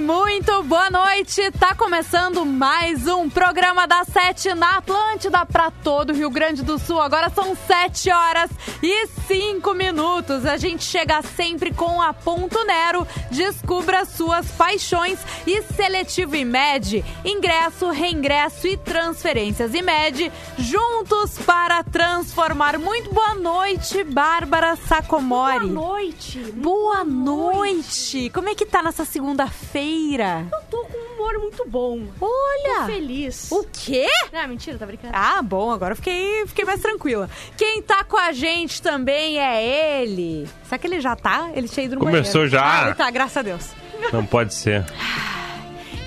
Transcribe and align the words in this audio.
muito 0.00 0.62
boa 0.64 0.90
noite. 0.90 1.50
Tá 1.52 1.74
começando 1.74 2.44
mais 2.44 3.06
um 3.06 3.30
programa 3.30 3.86
da 3.86 4.04
Sete 4.04 4.52
na 4.52 4.78
Atlântida 4.78 5.46
para 5.46 5.70
todo 5.70 6.10
o 6.10 6.14
Rio 6.14 6.28
Grande 6.28 6.62
do 6.62 6.78
Sul. 6.78 7.00
Agora 7.00 7.30
são 7.30 7.56
sete 7.66 8.10
horas 8.10 8.50
e 8.82 9.06
cinco 9.26 9.74
minutos. 9.74 10.44
A 10.44 10.56
gente 10.56 10.84
chega 10.84 11.22
sempre 11.22 11.72
com 11.72 12.02
a 12.02 12.12
Ponto 12.12 12.62
Nero. 12.64 13.06
Descubra 13.30 14.04
suas 14.04 14.50
paixões 14.52 15.18
e 15.46 15.62
seletivo 15.62 16.36
IMED. 16.36 17.04
Ingresso, 17.24 17.88
reingresso 17.90 18.66
e 18.66 18.76
transferências 18.76 19.72
IMED. 19.72 20.30
Juntos 20.58 21.38
para 21.38 21.82
transformar. 21.84 22.78
Muito 22.78 23.12
boa 23.14 23.34
noite, 23.34 24.04
Bárbara 24.04 24.76
Sacomori. 24.76 25.66
Boa 25.66 25.88
noite. 25.90 26.38
Boa 26.52 27.04
noite. 27.04 28.30
Como 28.30 28.48
é 28.48 28.54
que 28.54 28.66
tá 28.66 28.82
nessa 28.82 29.04
segunda-feira? 29.04 29.85
Eu 30.52 30.60
tô 30.70 30.84
com 30.86 30.98
um 30.98 31.14
humor 31.14 31.38
muito 31.40 31.64
bom. 31.68 32.00
Olha! 32.20 32.80
Tô 32.80 32.86
feliz. 32.86 33.50
O 33.52 33.64
quê? 33.72 34.06
Ah, 34.32 34.46
mentira, 34.46 34.76
tá 34.78 34.84
brincando. 34.86 35.12
Ah, 35.16 35.40
bom, 35.42 35.70
agora 35.70 35.92
eu 35.92 35.96
fiquei, 35.96 36.44
fiquei 36.46 36.64
mais 36.64 36.80
tranquila. 36.80 37.30
Quem 37.56 37.80
tá 37.82 38.02
com 38.04 38.16
a 38.16 38.32
gente 38.32 38.82
também 38.82 39.38
é 39.38 40.02
ele. 40.02 40.48
Será 40.64 40.78
que 40.78 40.86
ele 40.86 41.00
já 41.00 41.14
tá? 41.14 41.50
Ele 41.54 41.68
tinha 41.68 41.86
ido 41.86 41.94
no 41.96 42.00
Começou 42.00 42.42
banheiro. 42.42 42.50
já? 42.50 42.80
Ah, 42.82 42.86
ele 42.86 42.94
tá, 42.94 43.10
graças 43.10 43.36
a 43.36 43.42
Deus. 43.42 43.70
Não 44.12 44.26
pode 44.26 44.52
ser. 44.54 44.84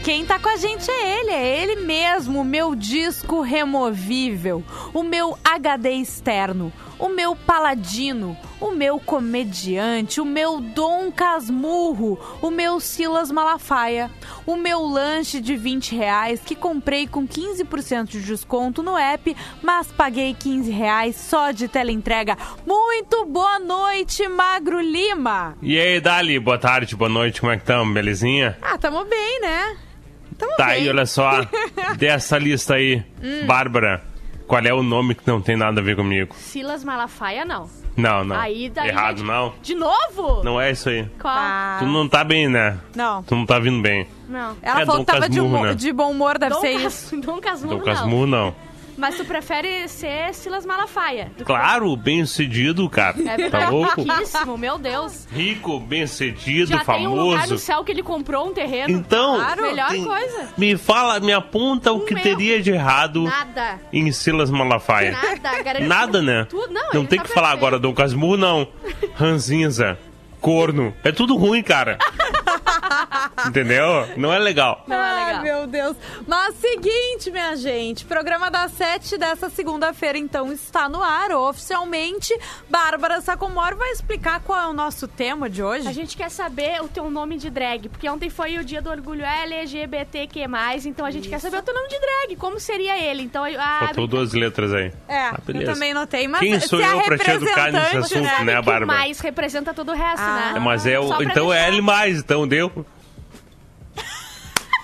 Quem 0.04 0.26
tá 0.26 0.40
com 0.40 0.48
a 0.48 0.56
gente 0.56 0.90
é 0.90 1.20
ele, 1.20 1.30
é 1.32 1.62
ele 1.62 1.76
mesmo, 1.82 2.40
o 2.40 2.46
meu 2.46 2.74
disco 2.74 3.42
removível, 3.42 4.64
o 4.94 5.04
meu 5.04 5.38
HD 5.44 5.92
externo, 5.92 6.72
o 6.98 7.10
meu 7.10 7.36
paladino, 7.36 8.36
o 8.62 8.72
meu 8.72 8.98
comediante, 8.98 10.22
o 10.22 10.26
meu 10.26 10.62
Dom 10.62 11.12
Casmurro, 11.12 12.18
o 12.42 12.50
meu 12.50 12.80
Silas 12.80 13.30
Malafaia, 13.30 14.10
o 14.46 14.56
meu 14.56 14.82
lanche 14.86 15.42
de 15.42 15.58
20 15.58 15.96
reais 15.96 16.42
que 16.46 16.56
comprei 16.56 17.06
com 17.06 17.28
15% 17.28 18.08
de 18.08 18.22
desconto 18.22 18.82
no 18.82 18.98
app, 18.98 19.36
mas 19.62 19.92
paguei 19.92 20.34
15 20.34 20.72
reais 20.72 21.18
só 21.18 21.52
de 21.52 21.68
teleentrega. 21.68 22.38
Muito 22.66 23.26
boa 23.26 23.60
noite, 23.60 24.28
Magro 24.30 24.80
Lima! 24.80 25.58
E 25.62 25.78
aí, 25.78 26.00
Dali, 26.00 26.40
boa 26.40 26.58
tarde, 26.58 26.96
boa 26.96 27.10
noite, 27.10 27.42
como 27.42 27.52
é 27.52 27.58
que 27.58 27.64
estamos? 27.64 27.94
Belezinha? 27.94 28.58
Ah, 28.62 28.78
tamo 28.78 29.04
bem, 29.04 29.42
né? 29.42 29.78
Tamo 30.40 30.56
Tá 30.58 30.66
bem. 30.68 30.74
aí, 30.76 30.90
olha 30.90 31.06
só. 31.06 31.42
Dessa 32.00 32.38
lista 32.40 32.74
aí, 32.76 33.04
Hum. 33.22 33.46
Bárbara, 33.46 34.02
qual 34.48 34.62
é 34.64 34.74
o 34.74 34.82
nome 34.82 35.14
que 35.14 35.28
não 35.28 35.40
tem 35.42 35.56
nada 35.56 35.80
a 35.82 35.84
ver 35.84 35.96
comigo? 35.96 36.34
Silas 36.36 36.84
Malafaia, 36.84 37.46
não. 37.46 37.70
Não, 37.98 38.24
não. 38.24 38.36
Aí 38.40 38.70
daí. 38.70 38.88
Errado, 38.90 39.18
gente- 39.18 39.28
não. 39.28 39.54
De 39.62 39.76
novo? 39.76 40.42
Não 40.44 40.60
é 40.60 40.72
isso 40.72 40.88
aí. 40.90 41.06
Qual? 41.20 41.34
Ah, 41.36 41.78
Tu 41.80 41.86
não 41.86 42.08
tá 42.08 42.24
bem, 42.24 42.48
né? 42.48 42.78
não. 42.96 43.22
Tu 43.24 43.36
não 43.36 43.46
tá 43.46 43.60
vindo 43.60 43.82
bem. 43.82 44.08
Não. 44.28 44.56
Ela 44.62 44.82
É 44.82 44.86
falou 44.86 45.00
Dom 45.02 45.06
que 45.06 45.12
tava 45.12 45.30
de, 45.30 45.38
Casmurro, 45.40 45.66
né? 45.66 45.74
de 45.76 45.92
bom 45.92 46.12
humor, 46.12 46.38
deve 46.38 46.54
Dom, 46.56 46.62
ser 46.62 46.74
Cas... 46.82 46.94
isso. 46.94 47.18
Dom 47.20 47.40
Casmurro, 47.42 47.78
Dom 47.80 47.84
Casmurro, 47.84 48.26
não. 48.28 48.56
Mas 49.00 49.16
tu 49.16 49.24
prefere 49.26 49.88
ser 49.88 50.34
Silas 50.34 50.66
Malafaia. 50.66 51.26
do 51.30 51.36
que- 51.38 51.44
Claro, 51.46 51.96
bem 51.96 52.26
sucedido, 52.26 52.88
cara. 52.90 53.16
É 53.26 53.50
Tá 53.50 53.70
louco? 53.70 54.02
riquíssimo, 54.02 54.58
meu 54.58 54.78
Deus. 54.78 55.26
Rico, 55.32 55.80
bem 55.80 56.06
sucedido, 56.06 56.72
Já 56.72 56.84
tem 56.84 57.08
um 57.08 57.16
lugar 57.16 57.38
no 57.38 57.44
famoso. 57.44 57.58
céu 57.60 57.84
que 57.84 57.92
ele 57.92 58.04
comprou 58.04 58.48
um 58.50 58.54
terreno. 58.54 58.90
Então, 58.94 59.36
Claro. 59.38 59.62
Melhor 59.62 59.90
tem- 59.90 60.04
coisa. 60.06 60.50
me 60.58 60.76
fala, 60.78 61.20
me 61.20 61.32
aponta 61.32 61.92
o 61.94 61.98
Um 61.98 62.06
que 62.06 62.14
meu. 62.14 62.24
teria 62.24 62.62
de 62.62 62.72
errado 62.72 63.24
Nada. 63.24 63.80
em 63.94 64.12
Silas 64.12 64.52
Malafaia. 64.52 65.12
Nada. 65.12 65.80
Nada, 65.80 66.22
né? 66.22 66.46
Tudo, 66.50 66.74
não, 66.74 66.90
não 66.94 67.06
tem 67.06 67.18
tá 67.20 67.26
que 67.26 67.32
falar 67.34 67.48
perfeito. 67.50 67.66
agora 67.66 67.80
Dom 67.80 67.94
Casmurro, 67.94 68.36
não. 68.38 68.68
Ranzinza, 69.16 69.98
corno. 70.42 70.94
É 71.04 71.12
tudo 71.12 71.36
ruim, 71.38 71.64
cara. 71.64 71.98
Entendeu? 73.48 74.08
Não 74.18 74.32
é 74.34 74.40
legal. 74.40 74.84
Não 74.88 74.96
é 74.98 75.00
Ai, 75.00 75.26
legal. 75.26 75.42
meu 75.44 75.68
Deus. 75.68 75.98
Mas 76.28 76.56
seguinte, 76.56 77.32
minha 77.32 77.56
gente, 77.56 78.06
programa 78.06 78.50
das 78.52 78.72
sete 78.74 79.18
dessa 79.18 79.50
segunda-feira, 79.50 80.18
então, 80.18 80.52
está 80.52 80.88
no 80.90 81.02
ar 81.02 81.32
oficialmente. 81.32 82.34
Bárbara 82.70 83.22
Sacomori 83.22 83.76
vai 83.76 83.92
explicar 83.92 84.40
qual 84.42 84.62
é 84.62 84.68
o 84.68 84.74
nosso 84.74 85.08
tema 85.08 85.50
de 85.50 85.64
hoje. 85.64 85.88
A 85.88 85.92
gente 85.94 86.16
quer 86.18 86.30
saber 86.30 86.82
o 86.82 86.88
teu 86.88 87.10
nome 87.10 87.38
de 87.38 87.50
drag, 87.50 87.90
porque 87.90 88.10
ontem 88.10 88.30
foi 88.30 88.58
o 88.58 88.64
dia 88.64 88.82
do 88.82 88.90
orgulho 88.90 89.24
LGBTQ+, 89.24 90.46
então 90.86 91.06
a 91.06 91.12
gente 91.12 91.30
quer 91.30 91.40
saber 91.40 91.58
o 91.58 91.62
teu 91.62 91.74
nome 91.74 91.88
de 91.88 92.00
drag, 92.00 92.36
como 92.38 92.60
seria 92.60 92.98
ele. 93.02 93.24
Então, 93.24 93.44
a 93.44 93.80
Faltou 93.86 94.08
duas 94.08 94.34
letras 94.34 94.74
aí. 94.74 94.92
É, 95.08 95.18
Ah, 95.30 95.36
eu 95.48 95.54
beleza. 95.54 95.74
também 95.74 95.94
notei, 95.94 96.28
mas 96.28 96.40
Quem 96.40 96.60
se 96.60 96.68
sou 96.68 96.80
a 96.80 96.88
eu 96.88 97.02
pra 97.04 97.18
te 97.18 97.30
educar 97.32 97.72
nesse 97.72 97.86
representante, 97.86 97.98
assunto, 97.98 98.22
né? 98.40 98.44
né, 98.46 98.54
Bárbara? 98.56 98.86
mais 98.86 99.20
representa 99.20 99.74
todo 99.74 99.92
o 99.92 99.96
resto, 99.96 100.22
Ah. 100.24 100.52
né? 100.54 100.60
Mas 100.60 100.86
é 100.86 101.00
o. 101.00 101.22
Então 101.24 101.52
é 101.54 101.68
L 101.68 101.82
mais, 101.82 102.20
então 102.20 102.48
deu. 102.48 102.69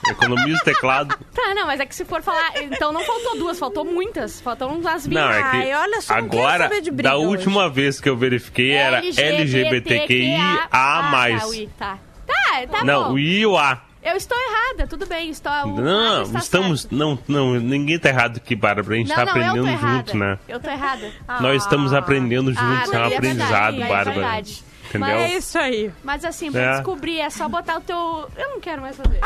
Economiza 0.07 0.59
o 0.61 0.63
teclado. 0.63 1.17
Tá, 1.33 1.53
não, 1.55 1.65
mas 1.65 1.79
é 1.79 1.85
que 1.85 1.95
se 1.95 2.05
for 2.05 2.21
falar... 2.21 2.61
Então 2.61 2.91
não 2.93 3.03
faltou 3.03 3.39
duas, 3.39 3.57
faltou 3.57 3.83
muitas. 3.83 4.39
Faltou 4.39 4.69
umas 4.69 5.07
20. 5.07 5.15
Não, 5.15 5.31
é 5.31 5.41
que 5.49 5.57
Ai, 5.57 5.73
olha 5.73 5.99
só, 6.01 6.21
não 6.21 6.29
quero 6.29 6.41
agora, 6.43 6.63
saber 6.65 6.81
de 6.81 6.91
briga 6.91 7.09
da 7.09 7.17
hoje. 7.17 7.27
última 7.27 7.69
vez 7.69 7.99
que 7.99 8.07
eu 8.07 8.15
verifiquei, 8.15 8.71
era 8.73 8.97
LGBTQIA+. 9.03 10.67
Ah, 10.71 11.09
tá, 11.39 11.47
o 11.47 11.53
I, 11.55 11.67
tá. 11.77 11.97
Tá, 12.27 12.67
tá 12.71 12.83
Não, 12.83 13.05
bom. 13.05 13.13
o 13.13 13.19
I 13.19 13.39
e 13.39 13.45
o 13.47 13.57
A. 13.57 13.81
Eu 14.03 14.15
estou 14.15 14.37
errada, 14.37 14.85
tudo 14.87 15.07
bem. 15.07 15.31
Estou, 15.31 15.51
o 15.51 15.81
Não, 15.81 16.21
está 16.21 16.37
estamos. 16.37 16.81
certo. 16.81 16.95
Não, 16.95 17.17
não, 17.27 17.55
ninguém 17.59 17.97
tá 17.97 18.09
errado 18.09 18.37
aqui, 18.37 18.55
Bárbara. 18.55 18.93
A 18.93 18.97
gente 18.99 19.09
Não, 19.09 19.15
tá 19.15 19.25
não, 19.25 19.31
eu 19.31 19.33
tô 19.33 19.39
aprendendo 19.49 19.67
errada. 19.67 19.97
junto, 19.97 20.17
né? 20.17 20.39
Eu 20.47 20.59
tô 20.59 20.69
errada. 20.69 21.11
Nós 21.41 21.63
estamos 21.63 21.91
aprendendo 21.93 22.53
juntos, 22.53 22.61
Ah, 22.61 22.83
é 22.83 22.87
um 22.87 22.91
daí 23.01 23.13
é 23.13 23.17
aprendizado, 23.17 23.49
verdade, 23.75 23.77
daí 23.79 23.83
é 23.83 23.89
Bárbara. 23.89 24.15
verdade. 24.15 24.63
Entendeu? 24.89 25.09
É 25.17 25.33
isso 25.35 25.57
aí. 25.57 25.91
Mas 26.03 26.23
assim, 26.25 26.51
pra 26.51 26.61
É. 26.61 26.71
descobrir 26.73 27.19
é 27.19 27.29
só 27.29 27.47
botar 27.49 27.77
o 27.77 27.81
teu... 27.81 28.29
Eu 28.37 28.49
não 28.49 28.59
quero 28.59 28.81
mais 28.81 28.95
fazer. 28.95 29.19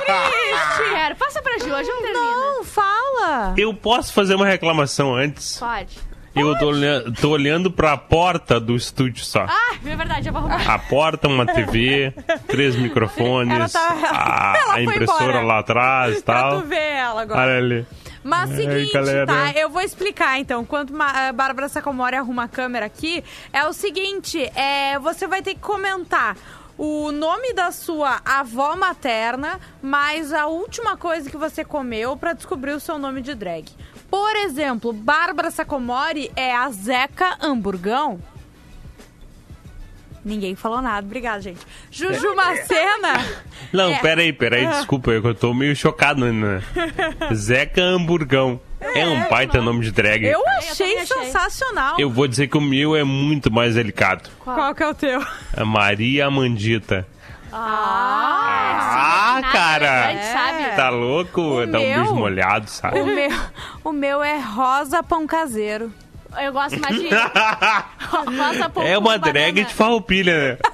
Triste. 0.00 0.90
Quero. 0.94 1.16
Passa 1.16 1.42
pra 1.42 1.58
Gil, 1.58 1.74
hoje 1.74 1.88
não 1.88 2.02
termina. 2.02 2.20
Não, 2.20 2.64
fala. 2.64 3.54
Eu 3.56 3.72
posso 3.74 4.12
fazer 4.12 4.34
uma 4.34 4.46
reclamação 4.46 5.14
antes? 5.14 5.58
Pode. 5.58 5.98
Eu 6.34 6.54
tô 6.58 6.66
olhando, 6.66 7.12
tô 7.14 7.30
olhando 7.30 7.70
pra 7.70 7.96
porta 7.96 8.60
do 8.60 8.76
estúdio 8.76 9.24
só. 9.24 9.46
Ah, 9.48 9.74
é 9.82 9.96
verdade, 9.96 10.28
eu 10.28 10.34
vou 10.34 10.42
arrumar. 10.46 10.74
A 10.74 10.78
porta, 10.78 11.28
uma 11.28 11.46
TV, 11.46 12.12
três 12.46 12.76
microfones, 12.76 13.54
Ela 13.54 13.68
tá- 13.70 13.96
a, 14.12 14.58
ela 14.60 14.74
a 14.74 14.82
impressora 14.82 15.24
embora. 15.24 15.42
lá 15.46 15.58
atrás 15.60 16.18
e 16.18 16.22
Pra 16.22 16.42
tal. 16.42 16.60
tu 16.60 16.66
ver 16.68 16.76
ela 16.76 17.22
agora. 17.22 17.40
Olha 17.40 17.56
ali. 17.56 17.86
Mas 18.26 18.50
Ai, 18.50 18.56
seguinte, 18.56 18.92
galera. 18.92 19.26
tá? 19.26 19.52
Eu 19.52 19.70
vou 19.70 19.80
explicar 19.82 20.38
então. 20.38 20.62
Enquanto 20.62 20.92
Ma- 20.92 21.28
a 21.28 21.32
Bárbara 21.32 21.68
Sacomori 21.68 22.16
arruma 22.16 22.44
a 22.44 22.48
câmera 22.48 22.86
aqui, 22.86 23.22
é 23.52 23.64
o 23.66 23.72
seguinte: 23.72 24.38
é, 24.54 24.98
você 24.98 25.26
vai 25.26 25.42
ter 25.42 25.54
que 25.54 25.60
comentar 25.60 26.36
o 26.78 27.10
nome 27.12 27.54
da 27.54 27.70
sua 27.70 28.20
avó 28.24 28.76
materna, 28.76 29.58
mais 29.80 30.32
a 30.32 30.46
última 30.46 30.96
coisa 30.96 31.30
que 31.30 31.36
você 31.36 31.64
comeu 31.64 32.16
pra 32.16 32.32
descobrir 32.34 32.72
o 32.72 32.80
seu 32.80 32.98
nome 32.98 33.22
de 33.22 33.34
drag. 33.34 33.64
Por 34.10 34.36
exemplo, 34.36 34.92
Bárbara 34.92 35.50
Sacomori 35.50 36.30
é 36.36 36.54
a 36.54 36.68
Zeca 36.70 37.38
Hamburgão. 37.40 38.20
Ninguém 40.26 40.56
falou 40.56 40.82
nada, 40.82 41.06
obrigada, 41.06 41.40
gente. 41.40 41.60
Juju 41.88 42.34
Macena. 42.34 43.24
Não, 43.72 43.90
É. 43.92 43.98
peraí, 44.00 44.32
peraí, 44.32 44.66
desculpa, 44.66 45.12
eu 45.12 45.34
tô 45.36 45.54
meio 45.54 45.76
chocado 45.76 46.24
ainda. 46.24 46.60
Zeca 47.32 47.80
Hamburgão. 47.80 48.60
É, 48.80 49.06
um 49.06 49.28
baita 49.28 49.62
nome 49.62 49.84
de 49.84 49.92
drag. 49.92 50.24
Eu 50.26 50.42
achei 50.58 50.98
achei. 50.98 51.06
sensacional. 51.06 51.94
Eu 51.98 52.10
vou 52.10 52.26
dizer 52.26 52.48
que 52.48 52.58
o 52.58 52.60
meu 52.60 52.96
é 52.96 53.04
muito 53.04 53.52
mais 53.52 53.76
delicado. 53.76 54.28
Qual 54.44 54.74
que 54.74 54.82
é 54.82 54.88
o 54.88 54.94
teu? 54.94 55.24
A 55.56 55.64
Maria 55.64 56.26
Amandita. 56.26 57.06
Ah, 57.52 59.36
Ah, 59.36 59.40
nada, 59.40 59.52
cara. 59.52 60.06
A 60.08 60.12
gente 60.12 60.24
sabe. 60.24 60.76
Tá 60.76 60.90
louco? 60.90 61.40
O 61.40 61.66
Dá 61.66 61.78
um 61.78 61.82
meu? 61.82 61.98
beijo 62.00 62.14
molhado, 62.14 62.68
sabe? 62.68 63.00
O 63.00 63.06
meu, 63.06 63.30
o 63.84 63.92
meu 63.92 64.22
é 64.22 64.38
rosa 64.38 65.02
pão 65.02 65.26
caseiro. 65.26 65.92
Eu 66.40 66.52
gosto 66.52 66.80
mais 66.80 66.96
de... 66.96 67.08
Rosa 68.08 68.68
pão 68.70 68.82
É 68.82 68.94
com 68.94 69.00
uma 69.00 69.18
drag 69.18 69.52
banana. 69.54 69.64
de 69.68 69.74
farroupilha, 69.74 70.52
né? 70.52 70.58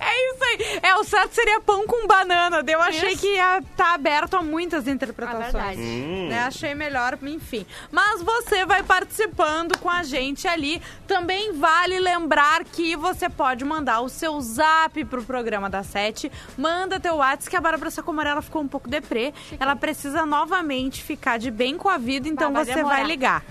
É 0.00 0.32
isso 0.32 0.44
aí. 0.44 0.80
É, 0.82 0.94
o 0.96 1.04
certo 1.04 1.32
seria 1.34 1.60
pão 1.60 1.86
com 1.86 2.06
banana. 2.06 2.62
Eu 2.66 2.80
achei 2.80 3.10
Isso. 3.12 3.20
que 3.20 3.34
ia 3.34 3.58
estar 3.58 3.94
aberto 3.94 4.34
a 4.34 4.42
muitas 4.42 4.88
interpretações. 4.88 5.48
É 5.48 5.52
verdade. 5.52 5.80
Hum. 5.80 6.28
Né? 6.28 6.40
Achei 6.40 6.74
melhor, 6.74 7.18
enfim. 7.22 7.66
Mas 7.90 8.22
você 8.22 8.64
vai 8.64 8.82
participando 8.82 9.78
com 9.78 9.88
a 9.88 10.02
gente 10.02 10.48
ali. 10.48 10.80
Também 11.06 11.52
vale 11.52 11.98
lembrar 12.00 12.64
que 12.64 12.96
você 12.96 13.28
pode 13.28 13.64
mandar 13.64 14.00
o 14.00 14.08
seu 14.08 14.40
zap 14.40 15.04
pro 15.04 15.22
programa 15.22 15.68
da 15.70 15.82
Sete. 15.82 16.30
Manda 16.56 16.98
teu 16.98 17.16
WhatsApp, 17.16 17.50
que 17.50 17.56
a 17.56 17.60
Bárbara 17.60 17.90
Sacomori 17.90 18.28
ela 18.28 18.42
ficou 18.42 18.62
um 18.62 18.68
pouco 18.68 18.88
deprê. 18.88 19.32
Ela 19.60 19.76
precisa 19.76 20.26
novamente 20.26 21.02
ficar 21.02 21.38
de 21.38 21.50
bem 21.50 21.76
com 21.76 21.88
a 21.88 21.98
vida, 21.98 22.28
então 22.28 22.52
vai 22.52 22.64
você 22.64 22.74
demorar. 22.74 22.96
vai 22.96 23.04
ligar. 23.04 23.44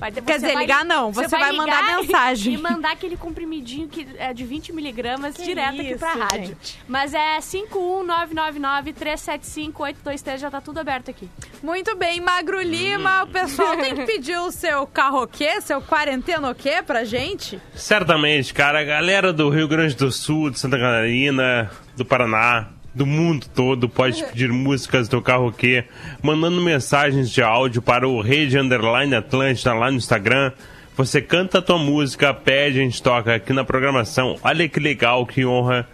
Vai- 0.00 0.10
Quer 0.10 0.22
você 0.22 0.32
dizer, 0.34 0.52
vai- 0.54 0.62
ligar 0.62 0.84
não, 0.84 1.12
você 1.12 1.28
vai 1.28 1.52
mandar 1.52 1.82
ligar 1.82 1.96
mensagem. 1.98 2.54
E 2.54 2.58
mandar 2.58 2.92
aquele 2.92 3.16
comprimidinho 3.16 3.86
que 3.86 4.08
é 4.18 4.32
de 4.32 4.44
20 4.44 4.72
miligramas 4.72 5.34
direto 5.34 5.80
aqui 5.80 5.94
pra 5.96 6.10
isso, 6.12 6.18
rádio. 6.18 6.46
gente. 6.46 6.80
Mas 6.88 7.14
é 7.14 7.38
51999-375-823, 7.38 10.38
já 10.38 10.50
tá 10.50 10.60
tudo 10.60 10.78
aberto 10.78 11.10
aqui. 11.10 11.28
Muito 11.62 11.94
bem, 11.96 12.20
Magro 12.20 12.60
Lima, 12.60 13.24
o 13.24 13.28
pessoal 13.28 13.76
tem 13.76 13.94
que 13.94 14.04
pedir 14.06 14.38
o 14.38 14.50
seu 14.50 14.86
carroquê, 14.86 15.60
seu 15.60 15.80
quarentenoquê 15.82 16.82
pra 16.82 17.04
gente. 17.04 17.60
Certamente, 17.74 18.52
cara. 18.54 18.80
A 18.80 18.84
galera 18.84 19.32
do 19.32 19.48
Rio 19.50 19.68
Grande 19.68 19.94
do 19.96 20.10
Sul, 20.10 20.50
de 20.50 20.58
Santa 20.58 20.78
Catarina, 20.78 21.70
do 21.96 22.04
Paraná, 22.04 22.68
do 22.94 23.06
mundo 23.06 23.46
todo 23.54 23.88
pode 23.88 24.22
pedir 24.28 24.52
músicas 24.52 25.08
do 25.08 25.22
karaokê, 25.22 25.84
mandando 26.22 26.60
mensagens 26.60 27.30
de 27.30 27.42
áudio 27.42 27.82
para 27.82 28.08
o 28.08 28.20
Rede 28.20 28.58
Underline 28.58 29.14
Atlântida 29.14 29.72
lá 29.74 29.90
no 29.90 29.96
Instagram. 29.96 30.52
Você 30.96 31.22
canta 31.22 31.58
a 31.58 31.62
tua 31.62 31.78
música, 31.78 32.34
pede, 32.34 32.80
a 32.80 32.82
gente 32.82 33.02
toca 33.02 33.34
aqui 33.34 33.52
na 33.52 33.64
programação. 33.64 34.36
Olha 34.42 34.68
que 34.68 34.78
legal, 34.78 35.24
que 35.24 35.46
honra, 35.46 35.88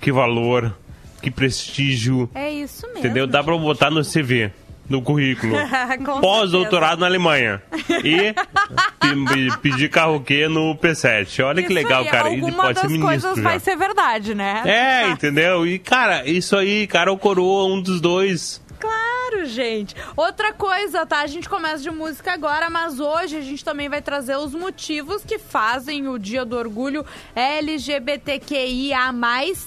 que 0.00 0.10
valor, 0.10 0.76
que 1.22 1.30
prestígio. 1.30 2.28
É 2.34 2.50
isso 2.50 2.86
mesmo. 2.86 3.00
Entendeu? 3.00 3.26
Dá 3.26 3.44
pra 3.44 3.56
botar 3.56 3.90
no 3.90 4.02
CV, 4.02 4.50
no 4.90 5.00
currículo. 5.00 5.54
Pós-doutorado 6.20 7.00
na 7.00 7.06
Alemanha. 7.06 7.62
E 8.04 8.34
pe- 9.00 9.58
pedir 9.62 9.88
karaokê 9.88 10.48
no 10.48 10.74
P7. 10.76 11.42
Olha 11.44 11.62
que 11.62 11.68
Isso 11.72 11.74
legal, 11.74 12.02
aí, 12.02 12.08
cara. 12.10 12.30
Ele 12.30 12.52
pode 12.52 12.74
das 12.74 12.80
ser 12.82 12.86
ministro 12.88 13.06
coisas 13.08 13.36
já. 13.36 13.42
vai 13.42 13.58
ser 13.60 13.76
verdade, 13.76 14.34
né? 14.34 14.62
É, 14.66 15.08
entendeu? 15.08 15.66
E, 15.66 15.78
cara, 15.78 16.28
isso 16.28 16.56
aí, 16.56 16.86
cara, 16.86 17.10
ou 17.10 17.16
coroa 17.16 17.72
um 17.72 17.80
dos 17.80 18.00
dois. 18.00 18.60
Claro, 18.80 19.44
gente. 19.44 19.94
Outra 20.16 20.54
coisa, 20.54 21.04
tá? 21.04 21.20
A 21.20 21.26
gente 21.26 21.48
começa 21.48 21.82
de 21.82 21.90
música 21.90 22.32
agora, 22.32 22.70
mas 22.70 22.98
hoje 22.98 23.36
a 23.36 23.40
gente 23.42 23.62
também 23.62 23.88
vai 23.88 24.00
trazer 24.00 24.36
os 24.36 24.54
motivos 24.54 25.22
que 25.22 25.38
fazem 25.38 26.08
o 26.08 26.18
Dia 26.18 26.44
do 26.46 26.56
Orgulho 26.56 27.04
LGBTQIA+, 27.34 29.12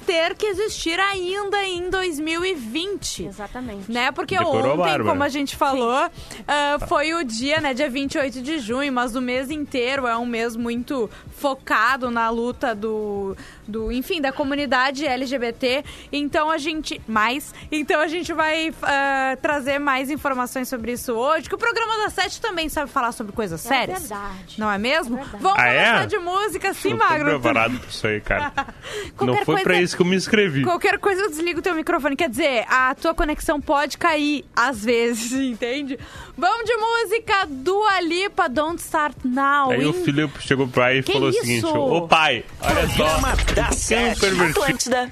ter 0.06 0.36
que 0.36 0.48
existir 0.48 1.00
ainda 1.00 1.63
em 1.63 1.89
2020. 1.89 3.25
Exatamente. 3.25 3.92
Né? 3.92 4.12
Porque 4.12 4.36
Decorou, 4.36 4.74
ontem, 4.74 4.77
Bárbara. 4.77 5.04
como 5.04 5.24
a 5.24 5.30
gente 5.30 5.56
falou, 5.56 6.10
ah, 6.48 6.77
foi 6.88 7.13
o 7.13 7.24
dia, 7.24 7.62
né, 7.62 7.74
dia 7.74 7.89
28 7.89 8.42
de 8.42 8.57
junho, 8.57 8.92
mas 8.92 9.15
o 9.15 9.21
mês 9.21 9.51
inteiro 9.51 10.07
é 10.07 10.18
um 10.18 10.25
mês 10.25 10.56
muito 10.56 11.10
focado 11.38 12.10
na 12.10 12.30
luta 12.30 12.74
do, 12.74 13.36
do 13.68 13.92
enfim, 13.92 14.19
da 14.19 14.31
comunidade 14.31 15.06
LGBT. 15.06 15.83
Então 16.12 16.50
a 16.50 16.57
gente, 16.57 17.00
mais, 17.07 17.54
então 17.71 18.01
a 18.01 18.07
gente 18.07 18.33
vai 18.33 18.74
ah, 19.04 19.38
trazer 19.42 19.80
mais 19.80 20.10
informações 20.10 20.68
sobre 20.70 20.94
isso 20.94 21.14
hoje, 21.14 21.50
que 21.50 21.56
o 21.56 21.58
programa 21.58 21.98
da 22.04 22.10
Sete 22.10 22.40
também 22.40 22.70
sabe 22.70 22.90
falar 22.92 23.12
sobre 23.12 23.32
coisas 23.34 23.64
É 23.66 23.68
sérias. 23.70 24.00
verdade. 24.02 24.56
Não 24.58 24.72
é 24.72 24.78
mesmo? 24.78 25.18
É 25.18 25.22
verdade. 25.22 25.44
Vamos 25.44 25.60
Ah, 25.60 25.68
é? 25.68 25.86
começar 25.86 26.06
de 26.06 26.18
música, 26.20 26.74
sim, 26.74 26.90
Não 26.92 26.98
tô 26.98 27.04
Magro. 27.06 27.26
preparado 27.40 27.80
pra 27.80 27.90
isso 27.90 28.08
aí, 28.08 28.22
cara. 28.22 28.52
Não 29.22 29.36
foi 29.46 29.56
pra 29.62 29.64
coisa- 29.74 29.82
isso 29.82 29.96
que 29.96 30.02
eu 30.02 30.06
me 30.06 30.16
inscrevi. 30.16 30.64
Qualquer 30.64 30.98
coisa 31.00 31.22
eu 31.22 31.30
desligo 31.30 31.60
o 31.60 31.62
teu 31.62 31.76
microfone. 31.76 32.16
Quer 32.16 32.30
dizer, 32.30 32.66
a 32.70 32.96
tua 32.96 33.14
conexão 33.14 33.60
pode 33.62 33.98
cair 33.98 34.46
às 34.56 34.84
vezes, 34.84 35.32
entende? 35.34 36.00
Vamos 36.38 36.66
de 36.66 36.76
música 36.76 37.46
Dua 37.48 38.02
Lipa, 38.02 38.48
Don't 38.50 38.82
Start 38.82 39.16
Now. 39.24 39.72
Aí 39.72 39.86
o 39.86 39.90
hein? 39.90 40.04
filho 40.04 40.32
chegou 40.40 40.68
pro 40.68 40.82
pai 40.82 40.98
e 41.00 41.04
Que 41.04 41.14
falou 41.14 41.30
isso? 41.30 41.40
o 41.40 41.42
seguinte: 41.42 41.66
Ô 41.66 42.08
pai, 42.08 42.44
olha 42.62 42.88
só. 42.90 43.54
Da 43.54 43.72
Sete. 43.72 44.26
Atlântida. 44.26 45.12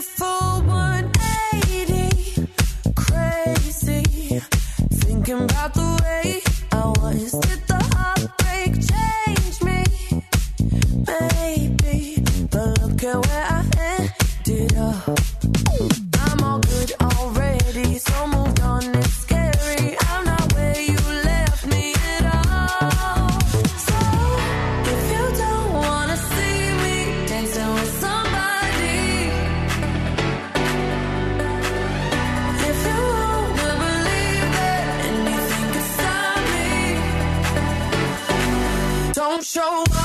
Full 0.00 0.62
180, 0.62 2.46
crazy, 2.94 4.40
thinking 4.90 5.44
about 5.44 5.74
the 5.74 6.00
way 6.02 6.40
I 6.72 6.86
was. 7.00 7.32
Did 7.32 7.66
the 7.66 7.78
heartbreak 7.94 8.72
change 8.90 9.62
me? 9.62 9.84
Maybe, 11.06 12.22
but 12.50 12.80
look 12.80 13.02
at 13.04 13.26
where 13.26 13.46
I 13.50 13.64
ended 14.46 14.76
up. 14.78 15.99
Show 39.52 39.82
up, 39.82 39.99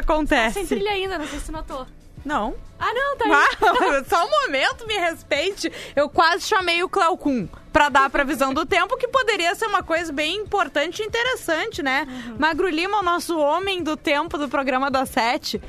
Acontece. 0.00 0.54
Sem 0.54 0.66
trilha 0.66 0.90
ainda, 0.90 1.18
não 1.18 1.26
sei 1.26 1.38
se 1.40 1.52
notou. 1.52 1.86
Não. 2.24 2.54
Ah, 2.78 2.92
não, 2.92 3.16
tá 3.16 3.24
aí. 3.24 3.32
Ah, 3.32 4.04
só 4.08 4.26
um 4.26 4.30
momento, 4.42 4.86
me 4.86 4.94
respeite. 4.96 5.72
Eu 5.96 6.08
quase 6.08 6.42
chamei 6.44 6.82
o 6.82 6.88
Cleocum 6.88 7.48
pra 7.72 7.88
dar 7.88 8.04
a 8.06 8.10
previsão 8.10 8.52
do 8.52 8.66
tempo, 8.66 8.96
que 8.96 9.08
poderia 9.08 9.54
ser 9.54 9.66
uma 9.66 9.82
coisa 9.82 10.12
bem 10.12 10.36
importante 10.36 11.02
e 11.02 11.06
interessante, 11.06 11.82
né? 11.82 12.06
Uhum. 12.08 12.36
Magro 12.38 12.68
Lima, 12.68 12.98
o 12.98 13.02
nosso 13.02 13.38
homem 13.38 13.82
do 13.82 13.96
tempo 13.96 14.36
do 14.36 14.48
programa 14.48 14.90
das 14.90 15.08
sete. 15.10 15.60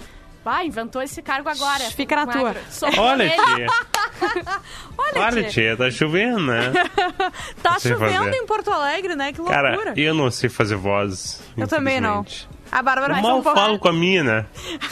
Vai, 0.44 0.66
inventou 0.66 1.02
esse 1.04 1.22
cargo 1.22 1.48
agora. 1.50 1.84
Fica 1.92 2.16
na 2.16 2.26
Magro. 2.26 2.42
tua. 2.42 2.56
Sou 2.70 2.90
Olha, 2.98 3.24
ele. 3.24 3.34
tia. 3.36 3.68
Olha, 4.98 5.22
Olha, 5.22 5.44
tia, 5.50 5.78
tá 5.78 5.92
chovendo, 5.92 6.40
né? 6.40 6.74
tá 7.62 7.78
chovendo 7.80 8.26
fazer. 8.26 8.36
em 8.38 8.46
Porto 8.48 8.72
Alegre, 8.72 9.16
né? 9.16 9.32
Que 9.32 9.40
loucura. 9.40 9.78
Cara, 9.78 9.94
eu 10.00 10.14
não 10.16 10.32
sei 10.32 10.50
fazer 10.50 10.76
voz. 10.76 11.42
Eu 11.56 11.68
também 11.68 12.02
não. 12.02 12.26
A 12.72 12.82
Bárbara 12.82 13.16
fica 13.16 13.28
Mal 13.28 13.38
um 13.40 13.42
pouco- 13.44 13.60
falo 13.60 13.78
com 13.80 13.88
a 13.90 13.94
minha, 13.94 14.24
né? 14.24 14.46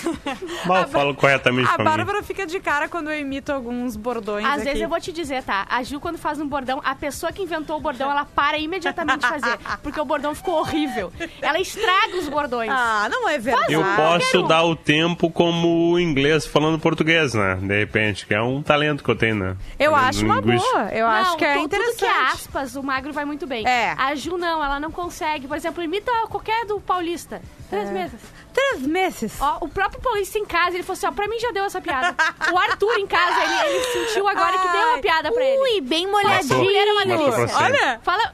Mal 0.65 0.87
falo 0.87 1.15
corretamente 1.15 1.67
A 1.69 1.75
com 1.75 1.81
a 1.81 1.85
minha. 1.85 1.97
Bárbara 1.97 2.23
fica 2.23 2.45
de 2.45 2.59
cara 2.59 2.87
quando 2.89 3.09
eu 3.09 3.19
imito 3.19 3.51
alguns 3.51 3.95
bordões. 3.95 4.45
Às 4.45 4.53
aqui. 4.55 4.63
vezes 4.65 4.81
eu 4.81 4.89
vou 4.89 4.99
te 4.99 5.11
dizer, 5.11 5.43
tá? 5.43 5.65
A 5.69 5.81
Ju, 5.83 5.99
quando 5.99 6.17
faz 6.17 6.39
um 6.39 6.47
bordão, 6.47 6.81
a 6.83 6.93
pessoa 6.95 7.31
que 7.31 7.41
inventou 7.41 7.77
o 7.77 7.79
bordão, 7.79 8.11
ela 8.11 8.25
para 8.25 8.57
imediatamente 8.57 9.19
de 9.21 9.27
fazer. 9.27 9.57
Porque 9.81 9.99
o 9.99 10.05
bordão 10.05 10.35
ficou 10.35 10.55
horrível. 10.59 11.11
Ela 11.41 11.59
estraga 11.59 12.17
os 12.17 12.27
bordões. 12.27 12.69
Ah, 12.71 13.07
não 13.09 13.27
é 13.29 13.37
verdade. 13.37 13.73
Eu 13.73 13.83
posso 13.95 14.43
dar 14.43 14.63
o 14.63 14.75
tempo 14.75 15.31
como 15.31 15.91
o 15.93 15.99
inglês 15.99 16.45
falando 16.45 16.77
português, 16.79 17.33
né? 17.33 17.55
De 17.61 17.79
repente, 17.79 18.25
que 18.25 18.33
é 18.33 18.41
um 18.41 18.61
talento 18.61 19.03
que 19.03 19.09
eu 19.09 19.15
tenho, 19.15 19.35
né? 19.35 19.55
Eu 19.79 19.91
Talento 19.91 20.09
acho 20.09 20.25
uma 20.25 20.35
linguístico. 20.35 20.73
boa. 20.73 20.89
Eu 20.89 21.07
não, 21.07 21.13
acho 21.13 21.37
que 21.37 21.45
é 21.45 21.53
tu- 21.53 21.59
interessante. 21.61 21.89
Tudo 21.95 21.99
que 21.99 22.05
é 22.05 22.21
aspas, 22.33 22.75
o 22.75 22.83
magro 22.83 23.13
vai 23.13 23.25
muito 23.25 23.47
bem. 23.47 23.65
É. 23.67 23.93
A 23.97 24.13
Ju 24.15 24.37
não, 24.37 24.63
ela 24.63 24.79
não 24.79 24.91
consegue. 24.91 25.47
Por 25.47 25.55
exemplo, 25.57 25.81
imita 25.83 26.11
qualquer 26.29 26.65
do 26.65 26.79
paulista. 26.79 27.41
Três 27.69 27.89
É. 27.89 27.91
meses. 27.91 28.19
Três 28.53 28.81
meses. 28.81 29.33
Ó, 29.39 29.57
o 29.61 29.69
próprio 29.69 30.01
paulista 30.01 30.37
em 30.39 30.45
casa, 30.45 30.71
ele 30.75 30.83
falou 30.83 30.97
assim, 30.97 31.05
ó, 31.07 31.11
pra 31.11 31.27
mim 31.27 31.39
já 31.39 31.51
deu 31.51 31.65
essa 31.65 31.79
piada. 31.79 32.15
O 32.51 32.57
Arthur 32.57 32.97
em 32.97 33.07
casa, 33.07 33.43
ele, 33.43 33.75
ele 33.75 33.83
sentiu 34.07 34.27
agora 34.27 34.57
que 34.57 34.67
deu 34.69 34.81
uma 34.89 34.97
piada 34.99 35.31
pra 35.31 35.43
ele. 35.45 35.57
Ui, 35.75 35.81
bem 35.81 36.07
molhadinho. 36.07 36.63
mulher 36.63 36.87
é 36.87 36.91
uma 36.91 37.05
Matou 37.05 37.27
pra 37.27 37.35
delícia. 37.37 37.57
Olha. 37.57 38.01
Fala... 38.03 38.33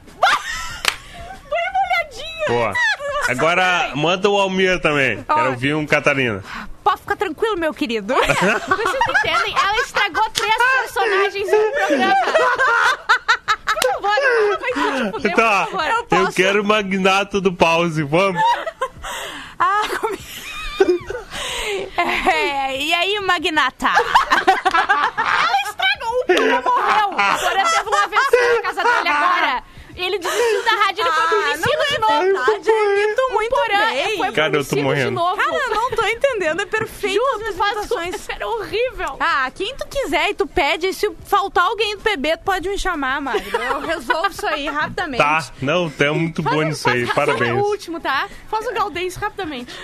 Bem 1.50 1.62
molhadinha. 1.74 2.46
Pô, 2.74 3.30
agora 3.32 3.92
manda 3.94 4.28
o 4.30 4.38
Almir 4.38 4.80
também. 4.80 5.22
Quero 5.24 5.38
Olha. 5.40 5.50
ouvir 5.50 5.74
um 5.74 5.86
Catarina. 5.86 6.42
Pode 6.82 7.00
ficar 7.00 7.16
tranquilo, 7.16 7.56
meu 7.58 7.72
querido. 7.74 8.14
Vocês 8.14 8.94
entendem? 9.18 9.54
Ela 9.56 9.76
estragou 9.82 10.24
três 10.30 10.54
personagens 10.82 11.48
um 11.48 11.70
programa. 11.72 12.14
Por 13.66 14.02
favor, 14.02 14.58
vai 14.60 14.72
te 14.72 15.10
fuder, 15.12 15.34
Tá, 15.36 15.66
por 15.66 15.78
favor. 15.80 15.90
eu, 15.90 16.04
posso- 16.04 16.32
quero 16.36 16.62
o 16.62 16.64
magnato 16.64 17.40
do 17.40 17.52
pause, 17.52 18.02
vamos. 18.02 18.42
ah, 19.58 19.82
como... 20.00 20.16
É, 21.98 22.76
e 22.82 22.92
aí, 22.94 23.18
Magnata? 23.20 23.88
Ela 23.88 25.60
estragou. 25.68 26.20
O 26.20 26.26
Porã 26.26 26.60
morreu. 26.62 27.08
Porã 27.10 27.64
teve 27.64 27.88
um 27.88 27.94
AVC 27.94 28.54
na 28.56 28.62
casa 28.62 28.82
dele 28.84 29.08
agora. 29.08 29.62
Ele 29.96 30.18
desistiu 30.18 30.62
da 30.62 30.70
rádio 30.72 31.00
ele 31.06 31.10
foi 31.10 31.26
pro 31.26 31.36
Ah, 31.36 31.40
Unicinos 31.40 31.62
não 31.78 31.86
de 31.86 31.94
é 31.94 31.98
novo. 31.98 32.22
verdade, 32.44 32.68
eu 32.68 33.26
O 33.28 33.32
muito 33.32 33.50
Porã 33.56 33.86
bem. 33.86 34.16
foi 34.18 34.32
Cara, 34.32 34.56
eu 34.58 34.64
tô 34.66 34.76
de 34.76 34.82
morrendo. 34.82 35.10
novo. 35.12 35.36
Cara, 35.36 35.56
eu 35.56 35.70
não 35.74 35.90
tô 35.92 36.06
entendendo. 36.06 36.60
É 36.60 36.66
perfeito 36.66 37.14
Ju, 37.14 37.48
as 37.48 37.54
imitações. 37.54 38.28
Era 38.28 38.46
horrível. 38.46 39.16
Ah, 39.18 39.50
quem 39.54 39.74
tu 39.74 39.86
quiser 39.88 40.28
e 40.30 40.34
tu 40.34 40.46
pede, 40.46 40.88
e 40.88 40.92
se 40.92 41.10
faltar 41.24 41.64
alguém 41.64 41.96
do 41.96 42.02
PB, 42.02 42.36
tu 42.36 42.44
pode 42.44 42.68
me 42.68 42.78
chamar, 42.78 43.22
Magro. 43.22 43.56
Eu 43.58 43.80
resolvo 43.80 44.28
isso 44.28 44.46
aí 44.46 44.68
rapidamente. 44.68 45.16
Tá, 45.22 45.46
não, 45.62 45.88
tá 45.88 46.12
muito 46.12 46.42
Faz 46.42 46.54
bom 46.56 46.62
nisso 46.62 46.90
aí, 46.90 47.06
parabéns. 47.06 47.48
Faz 47.52 47.62
o 47.62 47.66
último, 47.70 47.98
tá? 47.98 48.28
Faz 48.50 48.66
o 48.66 48.74
Galdêncio 48.74 49.18
rapidamente. 49.18 49.74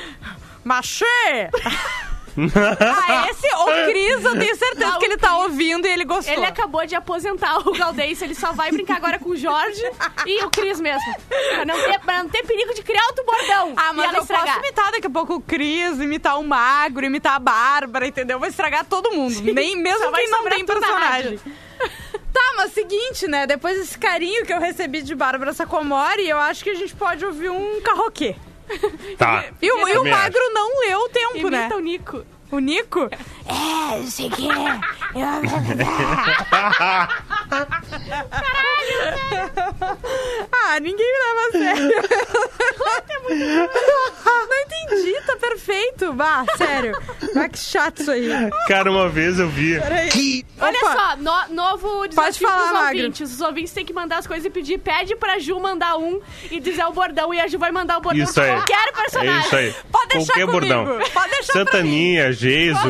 Machê! 0.64 1.50
ah, 2.34 3.28
esse, 3.30 3.46
o 3.46 3.90
Cris, 3.90 4.24
eu 4.24 4.38
tenho 4.38 4.56
certeza 4.56 4.90
Não, 4.90 4.98
que 4.98 5.04
ele 5.04 5.18
tá 5.18 5.36
ouvindo 5.38 5.86
e 5.86 5.90
ele 5.90 6.04
gostou. 6.04 6.32
Ele 6.32 6.46
acabou 6.46 6.86
de 6.86 6.94
aposentar 6.94 7.58
o 7.58 7.72
Galdêncio. 7.72 8.24
Ele 8.24 8.34
só 8.34 8.52
vai 8.52 8.70
brincar 8.70 8.96
agora 8.96 9.18
com 9.18 9.30
o 9.30 9.36
Jorge 9.36 9.82
e 10.26 10.42
o 10.44 10.50
Cris 10.50 10.80
mesmo. 10.80 11.14
Pra 11.28 11.64
não 11.64 11.74
ter, 11.74 11.98
pra 12.00 12.22
não 12.22 12.30
ter 12.30 12.42
perigo 12.44 12.74
de 12.74 12.82
criar 12.82 13.04
outro 13.06 13.24
bordão. 13.24 13.74
Ah, 13.76 13.90
e 13.92 13.96
mas 13.96 14.08
ela 14.08 14.18
eu 14.18 14.22
estragar. 14.22 14.46
posso 14.46 14.58
imitar 14.58 14.92
daqui 14.92 15.06
a 15.06 15.10
pouco 15.10 15.34
o 15.34 15.40
Cris, 15.40 15.98
imitar 15.98 16.38
o 16.38 16.44
Magro, 16.44 17.04
imitar 17.04 17.34
a 17.34 17.38
Bárbara, 17.38 18.06
entendeu? 18.06 18.38
Vou 18.38 18.48
estragar 18.48 18.84
todo 18.84 19.12
mundo. 19.12 19.40
Nem 19.52 19.76
mesmo 19.76 20.04
Só 20.04 20.12
quem 20.12 20.30
não 20.30 20.38
sobrar 20.38 20.56
tem 20.56 20.66
personagem. 20.66 21.40
Tá, 22.32 22.54
mas 22.56 22.72
seguinte, 22.72 23.28
né? 23.28 23.46
Depois 23.46 23.78
desse 23.78 23.98
carinho 23.98 24.46
que 24.46 24.52
eu 24.52 24.58
recebi 24.58 25.02
de 25.02 25.14
Bárbara 25.14 25.52
Sacomori, 25.52 26.26
eu 26.26 26.38
acho 26.38 26.64
que 26.64 26.70
a 26.70 26.74
gente 26.74 26.94
pode 26.94 27.22
ouvir 27.26 27.50
um 27.50 27.80
carroquê. 27.82 28.36
Tá. 29.18 29.44
E 29.60 29.70
o, 29.70 29.88
e 29.88 29.92
o 29.92 29.96
Também 29.98 30.12
Magro 30.12 30.40
não 30.52 30.80
leu 30.80 31.00
o 31.00 31.08
tempo, 31.08 31.48
né? 31.48 31.60
Imita 31.60 31.76
o 31.76 31.80
Nico. 31.80 32.24
O 32.50 32.58
Nico? 32.58 33.08
É, 33.46 33.98
não 33.98 34.06
sei 34.06 34.26
o 34.26 34.30
que. 37.52 39.42
ah, 40.52 40.80
ninguém 40.80 41.06
me 41.06 41.18
leva 41.18 41.48
a 41.48 41.52
sério. 41.52 41.92
não 44.48 44.60
entendi, 44.64 45.12
tá 45.26 45.36
perfeito. 45.36 46.12
Bah, 46.12 46.44
sério. 46.56 46.96
Ah, 47.36 47.48
que 47.48 47.58
chato 47.58 48.00
isso 48.02 48.10
aí. 48.10 48.28
Cara, 48.68 48.90
uma 48.90 49.08
vez 49.08 49.38
eu 49.38 49.48
vi. 49.48 49.76
Que 50.12 50.44
Olha 50.60 50.78
Opa. 50.78 50.92
só, 50.92 51.16
no- 51.16 51.54
novo 51.54 52.06
desafio 52.08 52.14
Pode 52.14 52.38
falar, 52.40 52.72
Magro. 52.72 52.98
ouvintes. 52.98 53.32
Os 53.32 53.40
ouvintes 53.40 53.72
têm 53.72 53.84
que 53.84 53.92
mandar 53.92 54.18
as 54.18 54.26
coisas 54.26 54.44
e 54.44 54.50
pedir. 54.50 54.78
Pede 54.78 55.16
pra 55.16 55.38
Ju 55.38 55.58
mandar 55.58 55.96
um 55.96 56.20
e 56.50 56.60
dizer 56.60 56.84
o 56.84 56.92
bordão. 56.92 57.32
E 57.34 57.40
a 57.40 57.48
Ju 57.48 57.58
vai 57.58 57.70
mandar 57.72 57.98
o 57.98 58.00
bordão 58.00 58.22
Isso 58.24 58.34
de 58.34 58.40
aí. 58.40 58.52
qualquer 58.56 58.92
personagem. 58.92 59.34
É 59.34 59.40
isso 59.46 59.56
aí. 59.56 59.74
Pode 59.90 60.08
deixar 60.08 60.26
Qualquer 60.34 60.46
comigo. 60.46 60.52
bordão. 60.84 61.10
Pode 61.12 61.30
deixar. 61.30 61.52
Santaninha, 61.52 62.32
Geiso. 62.32 62.80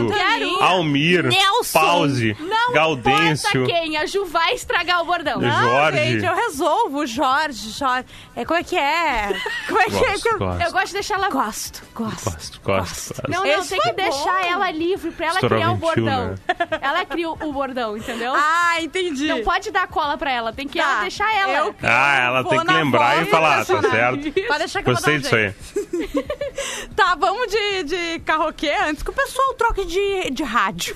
Almir, 0.61 1.25
Nelson. 1.25 1.78
Pause, 1.81 2.37
Não 2.40 2.73
Gaudêncio. 2.73 3.64
quem, 3.64 3.97
a 3.97 4.07
Ju 4.07 4.25
vai 4.26 4.51
estragar 4.54 5.00
o 5.02 5.04
bordão. 5.04 5.40
Não. 5.40 5.49
Não, 5.49 5.62
Jorge. 5.64 5.99
gente, 5.99 6.25
eu 6.25 6.35
resolvo. 6.35 6.99
O 6.99 7.06
Jorge, 7.06 7.71
Jorge. 7.71 8.06
É, 8.35 8.44
como 8.44 8.59
é 8.59 8.62
que 8.62 8.76
é? 8.76 9.28
Como 9.68 9.80
é 9.80 9.85
que 9.87 9.97
é 10.04 10.18
que 10.18 10.28
eu... 10.28 10.38
gosto. 10.38 10.62
Eu 10.62 10.73
gosto 10.73 10.87
de 10.88 10.92
deixar 10.94 11.14
ela... 11.14 11.28
Gosto, 11.30 11.82
gosto. 11.94 12.25
Gosto, 12.25 12.61
gosto, 12.62 13.14
gosto. 13.14 13.23
Não, 13.30 13.40
não, 13.40 13.47
Esse 13.47 13.71
tem 13.71 13.78
que 13.80 13.85
foi 13.88 13.92
deixar 13.97 14.40
bom. 14.42 14.49
ela 14.50 14.71
livre 14.71 15.11
pra 15.11 15.26
ela 15.26 15.40
criar 15.40 15.71
o 15.71 15.75
21, 15.75 15.76
bordão. 15.78 16.26
né? 16.28 16.35
Ela 16.80 17.04
cria 17.04 17.28
o 17.30 17.42
o 17.42 17.52
bordão, 17.52 17.97
entendeu? 17.97 18.32
Ah, 18.35 18.80
entendi. 18.80 19.26
Não 19.26 19.42
pode 19.42 19.71
dar 19.71 19.87
cola 19.88 20.16
pra 20.16 20.30
ela, 20.30 20.52
tem 20.52 20.66
que 20.68 20.78
Tá. 20.78 20.85
ela 20.85 21.00
deixar 21.02 21.35
ela. 21.35 21.66
Eu- 21.66 21.75
Ah, 21.82 22.18
ela 22.18 22.42
vou 22.42 22.50
tem 22.50 22.61
que 22.61 22.66
na 22.66 22.73
lembrar 22.75 23.23
e 23.23 23.26
falar, 23.26 23.64
tá 23.64 23.75
personagem. 23.75 24.23
certo? 24.32 24.47
Pode 24.47 24.59
deixar 24.61 24.82
que 24.82 24.90
eu 24.90 24.94
vou 24.94 25.02
Gostei 25.02 25.18
dar 25.18 25.18
um 25.18 25.23
disso 25.23 25.37
aí. 25.37 26.23
Tá, 26.94 27.14
vamos 27.18 27.49
de, 27.50 27.82
de 27.85 28.18
carroquê 28.21 28.71
antes 28.87 29.02
que 29.02 29.11
o 29.11 29.12
pessoal 29.12 29.54
troque 29.54 29.85
de, 29.87 30.30
de 30.30 30.42
rádio. 30.42 30.94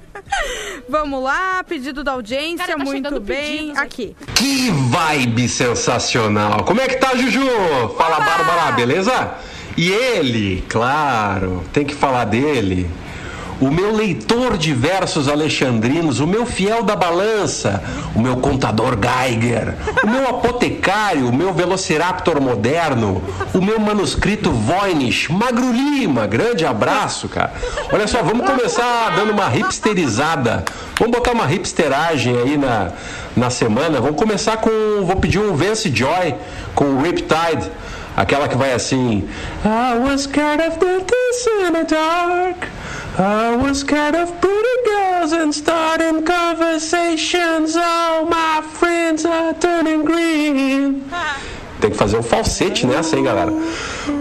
vamos 0.88 1.22
lá, 1.22 1.62
pedido 1.64 2.02
da 2.04 2.12
audiência, 2.12 2.67
Cara, 2.68 2.78
tá 2.78 2.84
muito 2.84 3.20
bem. 3.20 3.46
pedidos 3.58 3.78
Aqui. 3.78 4.16
Que 4.34 4.70
vibe 4.70 5.48
sensacional! 5.48 6.64
Como 6.64 6.80
é 6.80 6.86
que 6.88 6.96
tá, 6.96 7.16
Juju? 7.16 7.40
Fala, 7.96 8.16
Oba! 8.16 8.24
Bárbara, 8.24 8.72
beleza? 8.72 9.34
E 9.76 9.90
ele, 9.90 10.64
claro, 10.68 11.64
tem 11.72 11.84
que 11.84 11.94
falar 11.94 12.24
dele. 12.24 12.90
O 13.60 13.70
meu 13.72 13.92
leitor 13.92 14.56
de 14.56 14.72
versos 14.72 15.28
alexandrinos, 15.28 16.20
o 16.20 16.26
meu 16.28 16.46
fiel 16.46 16.84
da 16.84 16.94
balança, 16.94 17.82
o 18.14 18.20
meu 18.20 18.36
contador 18.36 18.96
Geiger, 18.96 19.74
o 20.04 20.06
meu 20.06 20.28
apotecário, 20.28 21.28
o 21.28 21.34
meu 21.34 21.52
velociraptor 21.52 22.40
moderno, 22.40 23.20
o 23.52 23.60
meu 23.60 23.80
manuscrito 23.80 24.52
Voynich, 24.52 25.32
Magro 25.32 25.72
Lima, 25.72 26.24
grande 26.28 26.64
abraço, 26.64 27.28
cara. 27.28 27.52
Olha 27.92 28.06
só, 28.06 28.22
vamos 28.22 28.46
começar 28.46 29.16
dando 29.16 29.32
uma 29.32 29.52
hipsterizada. 29.56 30.64
Vamos 30.96 31.16
botar 31.16 31.32
uma 31.32 31.52
hipsteragem 31.52 32.36
aí 32.36 32.56
na, 32.56 32.92
na 33.36 33.50
semana. 33.50 34.00
Vamos 34.00 34.16
começar 34.16 34.58
com. 34.58 34.70
Vou 35.04 35.16
pedir 35.16 35.40
um 35.40 35.54
Vance 35.56 35.90
Joy 35.92 36.34
com 36.76 36.84
o 36.84 37.02
Riptide. 37.02 37.70
Aquela 38.16 38.48
que 38.48 38.56
vai 38.56 38.72
assim. 38.72 39.28
I 39.64 39.98
was 39.98 40.22
scared 40.22 40.60
of 40.60 40.78
the 40.78 40.98
in 41.66 41.72
the 41.72 41.84
dark. 41.84 42.77
I 43.20 43.56
was 43.56 43.80
scared 43.80 44.14
of 44.14 44.30
pretty 44.40 44.76
girls 44.86 45.32
and 45.32 45.52
starting 45.52 46.24
conversations. 46.24 47.76
All 47.76 48.26
my 48.26 48.62
friends 48.62 49.24
are 49.24 49.54
turning 49.54 50.04
green. 50.04 51.02
Tem 51.80 51.90
que 51.90 51.96
fazer 51.96 52.16
um 52.16 52.22
falsete 52.22 52.86
nessa, 52.86 53.16
hein, 53.16 53.24
galera? 53.24 53.50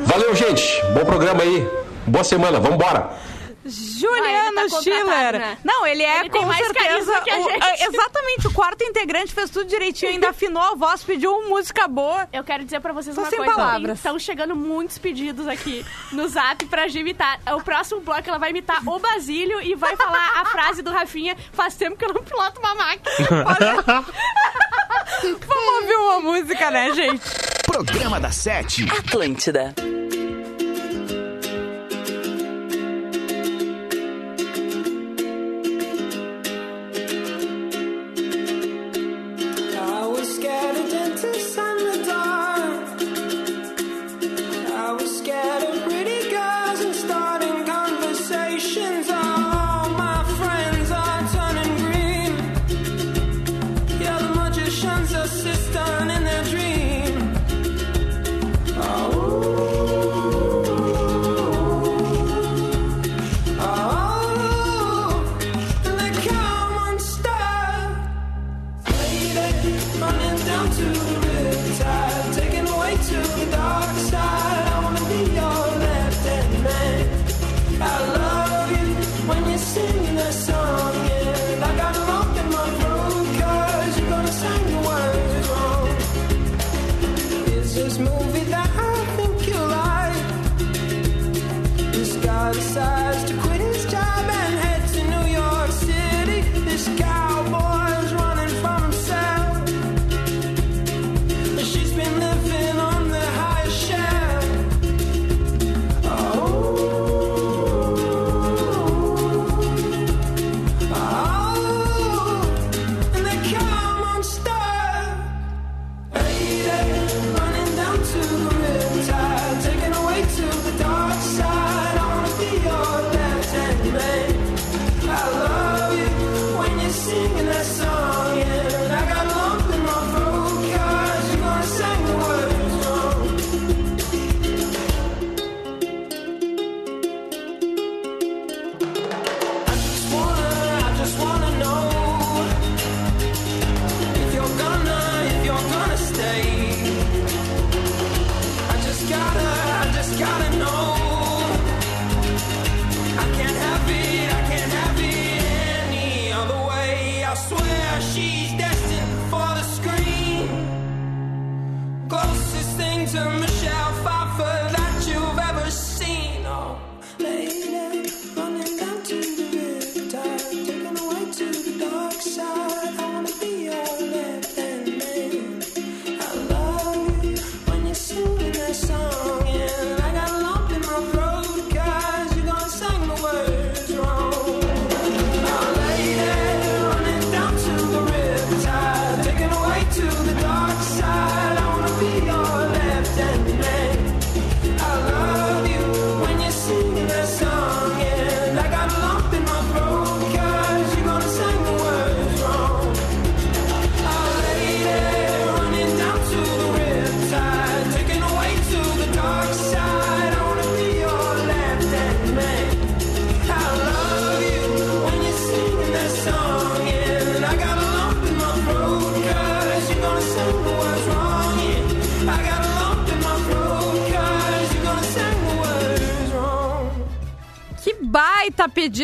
Valeu, 0.05 0.35
gente. 0.35 0.81
Bom 0.95 1.05
programa 1.05 1.43
aí. 1.43 1.67
Boa 2.07 2.23
semana. 2.23 2.59
Vambora. 2.59 3.11
Juliano 3.67 4.59
Ah, 4.59 4.67
tá 4.69 4.81
Schiller. 4.81 5.39
né? 5.39 5.57
Não, 5.63 5.85
ele 5.85 6.03
é 6.03 6.19
Ele 6.21 6.29
com 6.29 6.45
mais 6.45 6.65
certeza. 6.65 6.87
carisma 6.89 7.21
que 7.21 7.29
a 7.29 7.37
o- 7.39 7.43
gente. 7.49 7.63
é, 7.63 7.85
exatamente, 7.87 8.47
o 8.47 8.53
quarto 8.53 8.83
integrante 8.83 9.33
fez 9.33 9.49
tudo 9.49 9.65
direitinho, 9.67 10.11
ainda 10.11 10.29
afinou 10.29 10.61
a 10.63 10.75
voz, 10.75 11.03
pediu 11.03 11.47
música 11.47 11.87
boa. 11.87 12.27
Eu 12.31 12.43
quero 12.43 12.63
dizer 12.63 12.79
pra 12.79 12.93
vocês 12.93 13.15
Tô 13.15 13.21
uma 13.21 13.29
sem 13.29 13.37
coisa. 13.39 13.53
palavras. 13.53 13.97
Estão 13.97 14.17
chegando 14.19 14.55
muitos 14.55 14.97
pedidos 14.97 15.47
aqui 15.47 15.85
no 16.11 16.27
zap 16.27 16.65
pra 16.65 16.87
Gi 16.87 16.99
imitar. 16.99 17.39
O 17.55 17.61
próximo 17.61 18.01
bloco 18.01 18.27
ela 18.27 18.37
vai 18.37 18.49
imitar 18.51 18.81
o 18.87 18.99
Basílio 18.99 19.61
e 19.61 19.75
vai 19.75 19.95
falar 19.95 20.31
a 20.41 20.45
frase 20.45 20.81
do 20.81 20.91
Rafinha. 20.91 21.35
Faz 21.53 21.75
tempo 21.75 21.95
que 21.97 22.05
eu 22.05 22.13
não 22.13 22.23
piloto 22.23 22.59
uma 22.59 22.75
máquina. 22.75 23.11
Vamos 25.21 25.81
ouvir 25.81 25.95
uma 25.95 26.19
música, 26.19 26.71
né, 26.71 26.93
gente? 26.93 27.21
Programa 27.65 28.19
da 28.19 28.31
Sete. 28.31 28.85
Atlântida. 28.91 29.73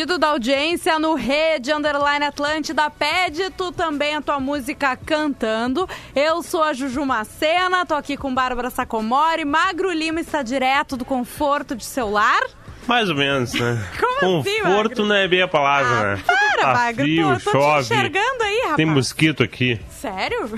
Pedido 0.04 0.18
da 0.18 0.28
audiência 0.28 0.98
no 0.98 1.14
Rede 1.14 1.72
Underline 1.72 2.26
Atlântida. 2.26 2.90
Pede 2.90 3.48
tu 3.50 3.72
também 3.72 4.14
a 4.14 4.20
tua 4.20 4.38
música 4.38 4.94
cantando. 4.96 5.88
Eu 6.14 6.42
sou 6.42 6.62
a 6.62 6.74
Juju 6.74 7.06
Macena, 7.06 7.86
tô 7.86 7.94
aqui 7.94 8.14
com 8.14 8.34
Bárbara 8.34 8.68
Sacomori. 8.68 9.46
Magro 9.46 9.90
Lima 9.90 10.20
está 10.20 10.42
direto 10.42 10.96
do 10.96 11.06
conforto 11.06 11.74
de 11.74 11.84
celular. 11.86 12.42
Mais 12.86 13.08
ou 13.08 13.16
menos, 13.16 13.54
né? 13.54 13.82
Como 13.98 14.40
assim, 14.40 14.60
Conforto 14.60 14.88
Magro? 14.90 15.06
não 15.06 15.14
é 15.14 15.26
bem 15.26 15.40
a 15.40 15.48
palavra, 15.48 16.16
né? 16.16 16.22
Para, 16.26 16.62
tá 16.62 16.74
Magro. 16.74 17.02
frio, 17.02 17.40
tô, 17.42 17.50
tô 17.52 17.58
te 17.58 17.80
enxergando 17.80 18.43
rapaz. 18.64 18.76
Tem 18.76 18.86
mosquito 18.86 19.42
aqui, 19.42 19.80
Sério? 19.90 20.50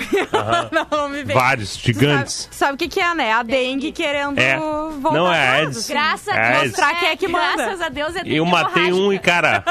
não, 0.72 0.86
não 1.02 1.08
me 1.08 1.22
vem. 1.24 1.36
vários, 1.36 1.76
gigantes. 1.76 2.48
Sabe, 2.50 2.54
sabe 2.56 2.74
o 2.74 2.76
que, 2.76 2.88
que 2.88 3.00
é, 3.00 3.14
né? 3.14 3.32
A 3.32 3.42
dengue 3.42 3.92
querendo 3.92 4.38
É. 4.38 4.56
voltar 4.58 5.12
Não, 5.12 5.32
é 5.32 5.48
AIDS. 5.60 5.76
assim. 5.78 5.92
Graças 5.92 6.28
a 6.28 6.36
É, 6.36 6.52
Deus. 6.52 6.62
mostrar 6.68 6.94
quem 6.98 7.08
é 7.08 7.16
que 7.16 7.28
manda. 7.28 7.56
Graças 7.56 7.80
a 7.80 7.88
Deus 7.88 8.16
é 8.16 8.22
Eu 8.24 8.44
matei 8.44 8.92
um 8.92 9.12
e, 9.12 9.18
cara, 9.18 9.62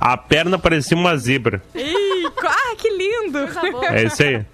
a 0.00 0.16
perna 0.16 0.58
parecia 0.58 0.96
uma 0.96 1.16
zebra. 1.16 1.62
Ih, 1.74 2.26
ah, 2.46 2.74
que 2.76 2.88
lindo! 2.90 3.38
É 3.90 4.04
isso 4.04 4.22
aí. 4.22 4.44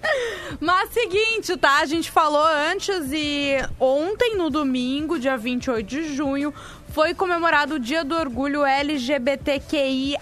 Mas 0.59 0.89
seguinte, 0.91 1.55
tá? 1.57 1.77
A 1.79 1.85
gente 1.85 2.11
falou 2.11 2.45
antes 2.45 3.11
e 3.11 3.55
ontem, 3.79 4.35
no 4.35 4.49
domingo, 4.49 5.17
dia 5.17 5.37
28 5.37 5.87
de 5.87 6.15
junho, 6.15 6.53
foi 6.93 7.13
comemorado 7.13 7.75
o 7.75 7.79
Dia 7.79 8.03
do 8.03 8.15
Orgulho 8.15 8.65
LGBTQIA+, 8.65 10.19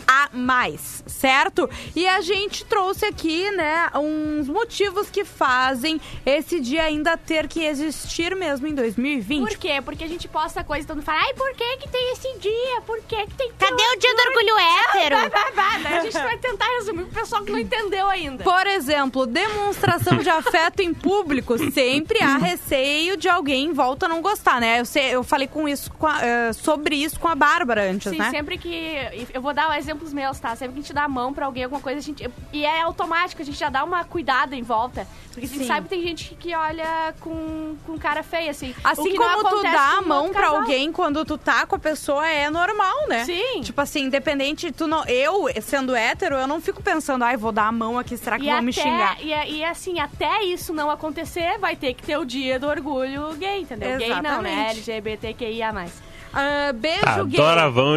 certo? 1.06 1.70
E 1.96 2.08
a 2.08 2.22
gente 2.22 2.64
trouxe 2.66 3.06
aqui, 3.06 3.50
né, 3.52 3.88
uns 3.96 4.48
motivos 4.48 5.10
que 5.10 5.26
fazem 5.26 6.00
esse 6.26 6.60
dia 6.60 6.84
ainda 6.84 7.18
ter 7.18 7.48
que 7.48 7.64
existir 7.64 8.36
mesmo 8.36 8.68
em 8.68 8.74
2020. 8.76 9.48
Por 9.48 9.58
quê? 9.58 9.82
Porque 9.84 10.04
a 10.04 10.08
gente 10.08 10.28
posta 10.28 10.64
coisa 10.64 10.84
e 10.84 10.88
todo 10.88 10.98
mundo 10.98 11.06
fala, 11.06 11.22
ai, 11.22 11.34
por 11.34 11.52
que 11.54 11.78
que 11.78 11.90
tem 11.90 12.12
esse 12.14 12.38
dia? 12.40 12.82
Por 12.86 13.02
que 13.02 13.26
que 13.28 13.34
tem 13.36 13.48
que 13.50 13.56
Cadê 13.56 13.84
o 13.84 14.00
dia 14.00 14.16
do 14.16 14.22
orgulho 14.22 14.56
hétero? 14.58 15.16
Vai, 15.18 15.30
vai, 15.30 15.52
vai. 15.52 15.82
Daí 15.84 15.98
A 15.98 16.02
gente 16.02 16.14
vai 16.14 16.38
tentar 16.38 16.66
resumir 16.78 17.04
pro 17.06 17.22
pessoal 17.22 17.44
que 17.44 17.52
não 17.52 17.60
entendeu 17.60 18.08
ainda. 18.08 18.44
Por 18.44 18.68
exemplo, 18.68 19.26
demonstração 19.26 20.18
de 20.18 20.30
afeto 20.30 20.82
em 20.82 20.94
público. 20.94 21.58
Sempre 21.72 22.22
há 22.22 22.38
receio 22.38 23.18
de 23.18 23.28
alguém 23.28 23.66
em 23.66 23.74
volta 23.74 24.08
não 24.08 24.22
gostar, 24.22 24.60
né? 24.62 24.80
Eu, 24.80 24.86
sei, 24.86 25.16
eu 25.16 25.24
falei 25.24 25.48
com 25.48 25.68
isso, 25.68 25.92
com 25.94 26.08
a- 26.08 26.20
eh, 26.24 26.54
sobre 26.62 26.96
isso 26.96 27.20
com 27.20 27.28
a 27.28 27.36
Bárbara 27.36 27.90
antes, 27.90 28.12
Sim, 28.12 28.18
né? 28.18 28.30
sempre 28.30 28.58
que. 28.58 28.96
Eu 29.34 29.42
vou 29.42 29.54
dar 29.54 29.78
exemplos 29.78 30.14
meus, 30.14 30.40
tá? 30.40 30.56
Sempre 30.56 30.74
que 30.76 30.80
a 30.80 30.84
gente 30.84 30.94
dá 30.94 31.04
a 31.04 31.08
mão 31.08 31.34
pra 31.34 31.46
alguém, 31.46 31.64
alguma 31.64 31.82
coisa, 31.82 32.00
a 32.00 32.02
gente. 32.02 32.30
E 32.54 32.66
é 32.66 32.82
automático, 32.82 33.42
a 33.42 33.46
gente 33.46 33.58
já 33.58 33.70
dá 33.70 33.84
uma 33.84 34.04
cuidada 34.04 34.56
em 34.56 34.62
volta. 34.64 35.08
Porque 35.32 35.46
a 35.46 35.48
gente 35.50 35.60
Sim. 35.62 35.68
sabe 35.68 35.88
que 35.88 35.96
tem 35.96 36.02
gente 36.04 36.36
que 36.36 36.56
olha 36.56 37.14
com, 37.22 37.76
com 37.86 37.98
cara 37.98 38.24
feia, 38.24 38.52
assim. 38.52 38.74
Assim 38.84 39.16
como 39.16 39.50
tu 39.50 39.62
dá 39.64 39.98
a 39.98 40.02
mão 40.02 40.30
pra 40.32 40.42
casal. 40.44 40.58
alguém 40.62 40.92
quando 40.92 41.24
tu 41.24 41.38
tá 41.38 41.66
com 41.66 41.76
a 41.76 41.80
pessoa 41.80 42.28
é 42.28 42.50
normal, 42.50 43.08
né? 43.08 43.24
Sim. 43.26 43.62
Tipo 43.62 43.80
assim, 43.80 44.06
independente, 44.06 44.72
tu 44.72 44.88
não, 44.88 45.06
eu 45.06 45.48
sendo 45.62 45.96
hétero, 45.96 46.36
eu 46.36 46.48
não 46.48 46.60
fico 46.60 46.82
pensando, 46.84 47.24
ai, 47.24 47.38
vou 47.38 47.52
dar 47.52 47.68
a 47.68 47.72
mão 47.72 47.98
aqui, 47.98 48.18
será 48.18 48.38
que 48.38 48.46
E 48.48 48.52
vão 48.52 48.62
me 48.62 48.72
até- 48.72 48.82
xingar? 48.82 49.18
E, 49.24 49.52
e 49.60 49.64
assim, 49.64 50.00
até 50.00 50.44
isso 50.44 50.74
não 50.74 50.90
acontecer, 50.90 51.58
vai 51.60 51.76
ter 51.76 51.94
que 51.94 52.04
ter 52.04 52.18
o 52.18 52.26
dia 52.26 52.60
do 52.60 52.68
orgulho 52.68 53.34
gay, 53.36 53.62
entendeu? 53.62 53.98
Gay 53.98 54.10
não, 54.22 54.42
né? 54.42 54.72
Exatamente. 54.72 54.92
LGBTQIA+. 54.92 55.86
Ah, 56.34 56.72
beijo 56.74 57.00
Ah, 57.06 57.24
gay. 57.24 57.32
Te 57.32 57.42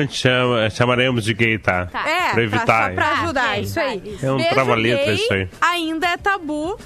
chama, 0.09 0.71
chamaremos 0.71 1.25
de 1.25 1.35
gay, 1.35 1.59
tá? 1.59 1.87
Tá. 1.87 2.09
É, 2.09 2.33
Pra 2.33 2.43
evitar. 2.43 2.65
Pra, 2.65 3.05
só 3.07 3.13
pra 3.13 3.23
ajudar, 3.23 3.51
ok, 3.51 3.61
isso 3.63 3.81
aí. 3.81 4.03
isso. 4.07 4.27
É 4.27 4.33
um 4.33 4.37
Beijo 4.37 4.51
trava-letra 4.51 5.05
gay 5.05 5.15
isso 5.15 5.33
aí. 5.33 5.49
ainda 5.61 6.07
é 6.09 6.17
tabu 6.17 6.79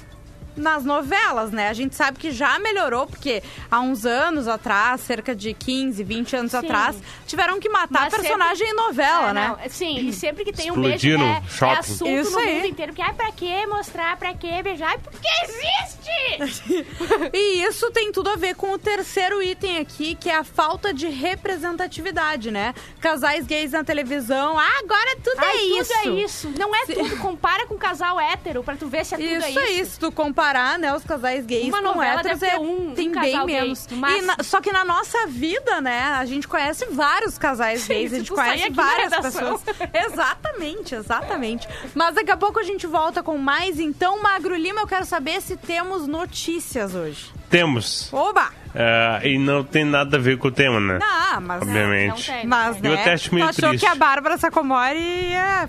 nas 0.59 0.83
novelas, 0.83 1.51
né? 1.51 1.69
A 1.69 1.73
gente 1.73 1.95
sabe 1.95 2.17
que 2.19 2.31
já 2.31 2.57
melhorou, 2.59 3.07
porque 3.07 3.41
há 3.69 3.79
uns 3.79 4.05
anos 4.05 4.47
atrás, 4.47 5.01
cerca 5.01 5.35
de 5.35 5.53
15, 5.53 6.03
20 6.03 6.35
anos 6.35 6.51
Sim. 6.51 6.57
atrás, 6.57 6.95
tiveram 7.25 7.59
que 7.59 7.69
matar 7.69 8.01
Mas 8.01 8.13
personagem 8.15 8.67
em 8.69 8.73
novela, 8.73 9.29
É, 9.29 9.33
né? 9.33 9.47
não, 9.63 9.69
sim, 9.69 9.97
e 10.07 10.13
sempre 10.13 10.43
que 10.43 10.51
tem 10.53 10.71
um 10.71 10.81
beijo, 10.81 11.07
é, 11.07 11.13
é 11.37 11.43
shopping. 11.49 11.79
assunto 11.79 12.09
Isso 12.09 12.31
no 12.31 12.39
aí. 12.39 12.55
mundo 12.55 12.65
inteiro. 12.67 12.93
Que, 12.93 13.01
ai, 13.01 13.13
pra 13.13 13.31
que 13.31 13.65
mostrar, 13.67 14.17
pra 14.17 14.33
que 14.33 14.61
beijar? 14.63 14.89
Ai, 14.89 14.97
Porque 14.99 15.27
existe! 15.43 16.87
E 17.33 17.63
isso 17.63 17.91
tem 17.91 18.11
tudo 18.11 18.29
a 18.29 18.35
ver 18.35 18.55
com 18.55 18.71
o 18.73 18.77
terceiro 18.77 19.41
item 19.41 19.77
aqui, 19.79 20.15
que 20.15 20.29
é 20.29 20.35
a 20.35 20.43
falta 20.43 20.93
de 20.93 21.07
representatividade, 21.07 22.51
né? 22.51 22.73
Casais 22.99 23.45
gays 23.45 23.71
na 23.71 23.83
televisão, 23.83 24.57
ah, 24.57 24.79
agora 24.83 25.17
tudo 25.23 25.39
Ai, 25.39 25.55
é 25.55 25.59
tudo 25.59 25.81
isso. 25.81 25.93
é 25.93 26.05
isso. 26.07 26.53
Não 26.57 26.75
é 26.75 26.85
tudo. 26.85 27.17
Compara 27.17 27.65
com 27.67 27.77
casal 27.77 28.19
hétero 28.19 28.63
pra 28.63 28.75
tu 28.75 28.87
ver 28.87 29.05
se 29.05 29.15
é 29.15 29.17
tudo 29.17 29.27
Isso 29.29 29.59
é 29.59 29.63
aí, 29.63 29.79
isso. 29.79 29.91
se 29.91 29.99
tu 29.99 30.11
comparar, 30.47 30.79
né, 30.79 30.93
os 30.95 31.03
casais 31.03 31.45
gays 31.45 31.67
Uma 31.67 31.81
com 31.93 32.01
héteros, 32.01 32.41
é, 32.41 32.57
um- 32.57 32.91
um 32.91 32.95
tem 32.95 33.11
casal 33.11 33.45
bem 33.45 33.55
gay, 33.55 33.61
menos. 33.61 33.87
no 33.87 33.97
E 33.97 33.99
máximo. 33.99 34.21
na- 34.27 34.37
só 34.43 34.61
que 34.61 34.71
na 34.71 34.85
nossa 34.85 35.27
vida, 35.27 35.81
né, 35.81 36.01
a 36.17 36.25
gente 36.25 36.47
conhece 36.47 36.85
vários 36.91 37.37
casais 37.37 37.81
Sim, 37.81 37.93
gays, 37.93 38.13
a 38.13 38.17
gente 38.19 38.31
conhece 38.31 38.69
várias 38.71 39.13
pessoas. 39.17 39.61
Exatamente, 39.93 40.95
exatamente. 40.95 41.67
Mas 41.93 42.15
daqui 42.15 42.31
a 42.31 42.37
pouco 42.37 42.59
a 42.59 42.63
gente 42.63 42.87
volta 42.87 43.21
com 43.21 43.37
mais. 43.37 43.79
Então, 43.79 44.21
Magro 44.21 44.55
Lima, 44.55 44.81
eu 44.81 44.87
quero 44.87 45.05
saber 45.05 45.41
se 45.41 45.55
temos 45.57 46.07
notícias 46.07 46.95
hoje. 46.95 47.31
Temos. 47.49 48.11
Oba! 48.13 48.49
Ah, 48.75 49.19
e 49.23 49.37
não 49.37 49.63
tem 49.63 49.83
nada 49.85 50.17
a 50.17 50.19
ver 50.19 50.37
com 50.37 50.49
o 50.49 50.51
tema, 50.51 50.79
né? 50.79 50.99
Ah, 51.01 51.39
mas... 51.41 51.61
Obviamente. 51.61 52.29
Não 52.29 52.37
tem. 52.37 52.47
Mas, 52.47 52.75
Eu 52.83 52.91
né, 52.91 53.01
até 53.01 53.13
acho 53.13 53.33
meio 53.33 53.47
tu 53.47 53.49
achou 53.49 53.69
triste. 53.69 53.85
que 53.85 53.91
a 53.91 53.95
Bárbara 53.95 54.37
Sacomori 54.37 55.33
é... 55.33 55.67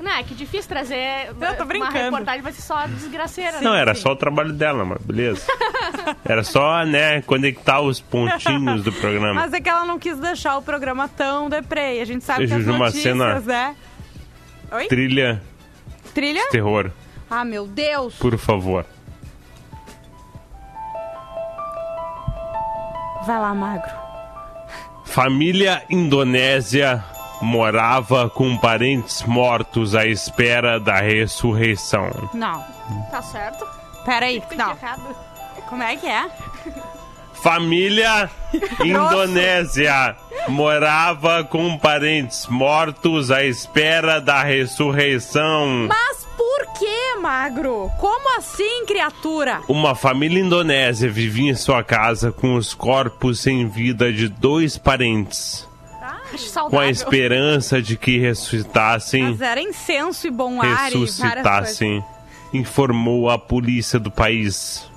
Não, 0.00 0.10
é 0.10 0.22
que 0.22 0.34
difícil 0.34 0.68
trazer 0.68 1.28
Eu 1.28 1.34
tô 1.34 1.44
uma 1.62 1.64
brincando. 1.64 1.92
reportagem, 1.98 2.42
vai 2.42 2.52
ser 2.52 2.62
só 2.62 2.86
desgraceira. 2.86 3.60
Não, 3.60 3.72
né? 3.72 3.80
era 3.80 3.94
só 3.94 4.12
o 4.12 4.16
trabalho 4.16 4.52
dela, 4.52 4.84
mas 4.84 4.98
beleza. 5.02 5.46
Era 6.24 6.42
só, 6.42 6.84
né, 6.84 7.22
conectar 7.22 7.80
os 7.80 8.00
pontinhos 8.00 8.82
do 8.82 8.92
programa. 8.92 9.32
Mas 9.34 9.52
é 9.52 9.60
que 9.60 9.68
ela 9.68 9.84
não 9.84 9.98
quis 9.98 10.18
deixar 10.18 10.56
o 10.58 10.62
programa 10.62 11.08
tão 11.08 11.48
deprê. 11.48 12.00
A 12.00 12.04
gente 12.04 12.24
sabe 12.24 12.46
que 12.46 12.52
as 12.54 12.64
notícias, 12.66 13.16
Macena- 13.16 13.40
né? 13.40 13.76
Oi? 14.72 14.86
Trilha 14.88 15.40
Trilha? 16.12 16.48
terror, 16.50 16.90
Ah, 17.30 17.44
meu 17.44 17.66
Deus. 17.66 18.14
por 18.16 18.36
favor. 18.38 18.84
Vai 23.26 23.38
lá, 23.38 23.54
Magro. 23.54 23.90
Família 25.06 25.82
indonésia 25.88 27.04
morava 27.44 28.28
com 28.30 28.56
parentes 28.56 29.22
mortos 29.22 29.94
à 29.94 30.06
espera 30.06 30.80
da 30.80 30.96
ressurreição. 31.00 32.10
Não. 32.32 32.64
Tá 33.10 33.20
certo? 33.22 33.66
Pera 34.04 34.26
aí. 34.26 34.40
Tem 34.40 34.56
Não. 34.58 34.70
errado. 34.70 35.14
Como 35.68 35.82
é 35.82 35.94
que 35.96 36.06
é? 36.06 36.28
Família 37.34 38.30
indonésia 38.82 40.16
morava 40.48 41.44
com 41.44 41.76
parentes 41.76 42.46
mortos 42.46 43.30
à 43.30 43.44
espera 43.44 44.20
da 44.20 44.42
ressurreição. 44.42 45.86
Mas 45.88 46.26
por 46.36 46.78
que, 46.78 47.16
Magro? 47.20 47.90
Como 47.98 48.38
assim, 48.38 48.86
criatura? 48.86 49.60
Uma 49.68 49.94
família 49.94 50.40
indonésia 50.42 51.10
vivia 51.10 51.50
em 51.50 51.54
sua 51.54 51.84
casa 51.84 52.32
com 52.32 52.54
os 52.54 52.72
corpos 52.72 53.40
sem 53.40 53.68
vida 53.68 54.10
de 54.12 54.28
dois 54.28 54.78
parentes, 54.78 55.68
Acho 56.34 56.44
com 56.44 56.50
saudável. 56.50 56.80
a 56.80 56.90
esperança 56.90 57.80
de 57.80 57.96
que 57.96 58.18
ressuscitassem, 58.18 59.22
Mas 59.30 59.40
era 59.40 59.60
incenso 59.60 60.26
e 60.26 60.30
bom 60.30 60.60
ar 60.60 60.84
ressuscitassem, 60.84 62.04
informou 62.52 63.30
a 63.30 63.38
polícia 63.38 63.98
do 63.98 64.10
país. 64.10 64.90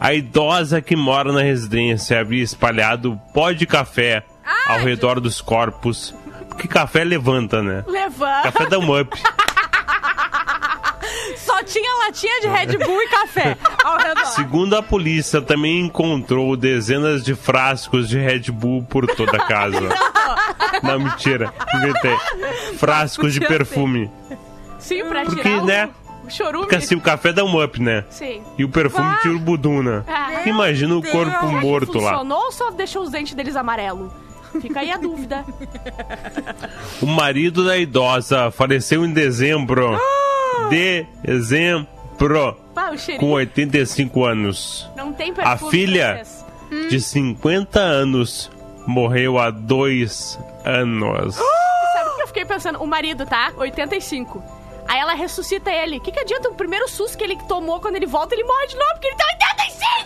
A 0.00 0.12
idosa 0.14 0.80
que 0.80 0.96
mora 0.96 1.32
na 1.32 1.42
residência 1.42 2.18
havia 2.20 2.42
espalhado 2.42 3.20
pó 3.32 3.52
de 3.52 3.66
café 3.66 4.24
ao 4.66 4.78
redor 4.78 5.20
dos 5.20 5.40
corpos. 5.40 6.14
Porque 6.48 6.68
café 6.68 7.04
levanta, 7.04 7.62
né? 7.62 7.84
Levanta. 7.86 8.42
Café 8.52 8.66
dá 8.66 8.78
um 8.78 9.00
up. 9.00 9.10
Só 11.62 11.64
tinha 11.64 11.98
latinha 12.06 12.40
de 12.40 12.48
Red 12.48 12.84
Bull 12.84 13.02
e 13.02 13.08
café 13.08 13.56
ao 13.84 13.96
redor. 13.98 14.26
Segundo 14.26 14.76
a 14.76 14.82
polícia, 14.82 15.40
também 15.40 15.80
encontrou 15.80 16.56
dezenas 16.56 17.22
de 17.24 17.34
frascos 17.36 18.08
de 18.08 18.18
Red 18.18 18.50
Bull 18.50 18.82
por 18.82 19.06
toda 19.06 19.36
a 19.36 19.46
casa. 19.46 19.80
Não, 20.82 20.98
mentira. 20.98 21.52
Inventei. 21.76 22.16
Frascos 22.78 23.32
de 23.32 23.40
perfume. 23.40 24.10
Sim, 24.78 25.04
pra 25.04 25.24
Porque, 25.24 25.42
tirar 25.42 25.62
o, 25.62 25.66
né? 25.66 25.90
o 26.26 26.30
chorume. 26.30 26.64
Porque 26.64 26.76
assim, 26.76 26.96
o 26.96 27.00
café 27.00 27.32
dá 27.32 27.44
um 27.44 27.62
up, 27.62 27.80
né? 27.80 28.04
Sim. 28.10 28.42
E 28.58 28.64
o 28.64 28.68
perfume 28.68 29.16
tira 29.22 29.34
o 29.34 29.38
buduna. 29.38 30.04
Ah, 30.08 30.42
Imagina 30.46 30.96
o 30.96 31.00
Deus. 31.00 31.12
corpo 31.12 31.46
morto 31.46 31.98
lá. 32.00 32.10
Funcionou 32.10 32.44
ou 32.46 32.52
só 32.52 32.70
deixou 32.70 33.02
os 33.02 33.10
dentes 33.10 33.34
deles 33.34 33.54
amarelo? 33.54 34.12
Fica 34.60 34.80
aí 34.80 34.90
a 34.90 34.96
dúvida. 34.98 35.44
O 37.00 37.06
marido 37.06 37.64
da 37.64 37.78
idosa 37.78 38.50
faleceu 38.50 39.04
em 39.06 39.12
dezembro. 39.12 39.94
Ah! 39.94 40.21
Dezembro. 41.22 42.56
Pá, 42.74 42.86
o 42.86 42.90
Com 42.90 42.96
cheirinho 42.98 43.32
85 43.32 44.24
anos. 44.24 44.90
não 44.96 45.12
tem 45.12 45.32
A 45.38 45.56
filha 45.56 46.14
francês. 46.24 46.44
de 46.90 47.00
50 47.00 47.80
anos 47.80 48.50
morreu 48.86 49.38
há 49.38 49.50
dois 49.50 50.38
anos. 50.64 51.34
Sabe 51.92 52.10
o 52.10 52.16
que 52.16 52.22
eu 52.22 52.26
fiquei 52.28 52.44
pensando? 52.44 52.78
O 52.82 52.86
marido, 52.86 53.26
tá? 53.26 53.52
85. 53.56 54.42
Aí 54.88 54.98
ela 54.98 55.14
ressuscita 55.14 55.70
ele. 55.70 55.98
O 55.98 56.00
que, 56.00 56.12
que 56.12 56.20
adianta 56.20 56.48
o 56.48 56.54
primeiro 56.54 56.88
susto 56.88 57.16
que 57.18 57.24
ele 57.24 57.36
tomou 57.48 57.80
quando 57.80 57.96
ele 57.96 58.06
volta, 58.06 58.34
ele 58.34 58.44
morre 58.44 58.66
de 58.68 58.76
novo, 58.76 58.90
porque 58.92 59.08
ele 59.08 59.16
tá 59.16 59.24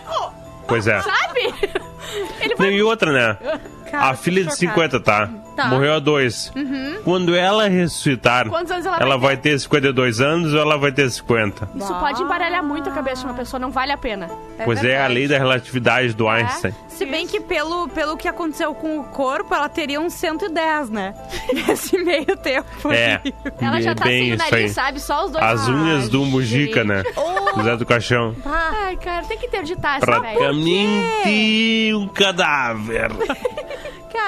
85! 0.09 0.35
Pois 0.67 0.87
é. 0.87 1.01
Sabe? 1.03 1.55
Ele 2.41 2.55
vai. 2.57 2.73
E 2.73 2.83
outra, 2.83 3.13
né? 3.13 3.39
Cara, 3.99 4.11
a 4.11 4.15
filha 4.17 4.43
de 4.43 4.51
tô 4.51 4.57
50, 4.57 5.01
tá? 5.01 5.29
Tá. 5.57 5.65
Uhum. 5.65 5.71
Morreu 5.71 5.95
a 5.95 5.99
dois. 5.99 6.53
Quando 7.03 7.35
ela 7.35 7.67
ressuscitar, 7.67 8.47
Quantos 8.49 8.71
anos 8.71 8.85
ela 8.85 8.99
ela 9.01 9.17
vai 9.17 9.27
vai 9.27 9.37
ter 9.39 9.59
52 9.59 10.21
anos 10.21 10.53
ou 10.53 10.61
ela 10.61 10.77
vai 10.77 10.93
ter 10.93 11.11
50? 11.11 11.71
Isso 11.75 11.95
pode 11.95 12.23
embaralhar 12.23 12.63
muito 12.63 12.91
a 12.91 12.93
cabeça 12.93 13.23
de 13.23 13.27
uma 13.29 13.35
pessoa, 13.35 13.59
não 13.59 13.71
vale 13.71 13.91
a 13.93 13.97
pena. 13.97 14.29
pois 14.65 14.85
é, 14.85 14.89
a 14.97 14.99
verdade. 14.99 15.15
lei 15.15 15.29
da 15.29 15.39
relatividade 15.39 16.13
do 16.13 16.29
Einstein. 16.29 16.75
Se 16.89 17.05
bem 17.07 17.27
que 17.27 17.41
pelo, 17.41 17.89
pelo 17.89 18.17
que 18.17 18.29
aconteceu 18.29 18.75
com 18.75 19.01
o 19.01 19.05
corpo, 19.05 19.55
ela 19.55 19.69
teria 19.69 20.01
uns 20.01 20.13
110, 20.15 20.91
né? 20.91 21.15
Nesse 21.67 21.97
meio 21.99 22.37
tempo. 22.37 22.93
É, 22.93 23.21
aí. 23.25 23.35
Ela 23.61 23.81
já 23.81 23.91
é 23.93 23.95
tá 23.95 24.05
bem 24.05 24.23
sem 24.23 24.33
o 24.33 24.35
isso 24.35 24.45
nariz, 24.45 24.67
aí. 24.67 24.69
sabe? 24.69 25.01
Só 25.01 25.25
os 25.25 25.33
dois. 25.33 25.45
As 25.45 25.69
unhas 25.69 26.09
do 26.09 26.25
Mujica, 26.25 26.81
gente. 26.81 26.87
né? 26.87 27.03
Zé 27.63 27.77
do 27.77 27.87
Caixão. 27.87 28.35
Ai, 28.45 28.97
cara, 28.97 29.25
tem 29.25 29.39
que 29.39 29.47
interditar 29.47 29.97
essa 29.97 30.07
velha. 30.07 30.21
Praticamente 30.39 31.95
um 31.95 32.09
cadáver. 32.09 33.11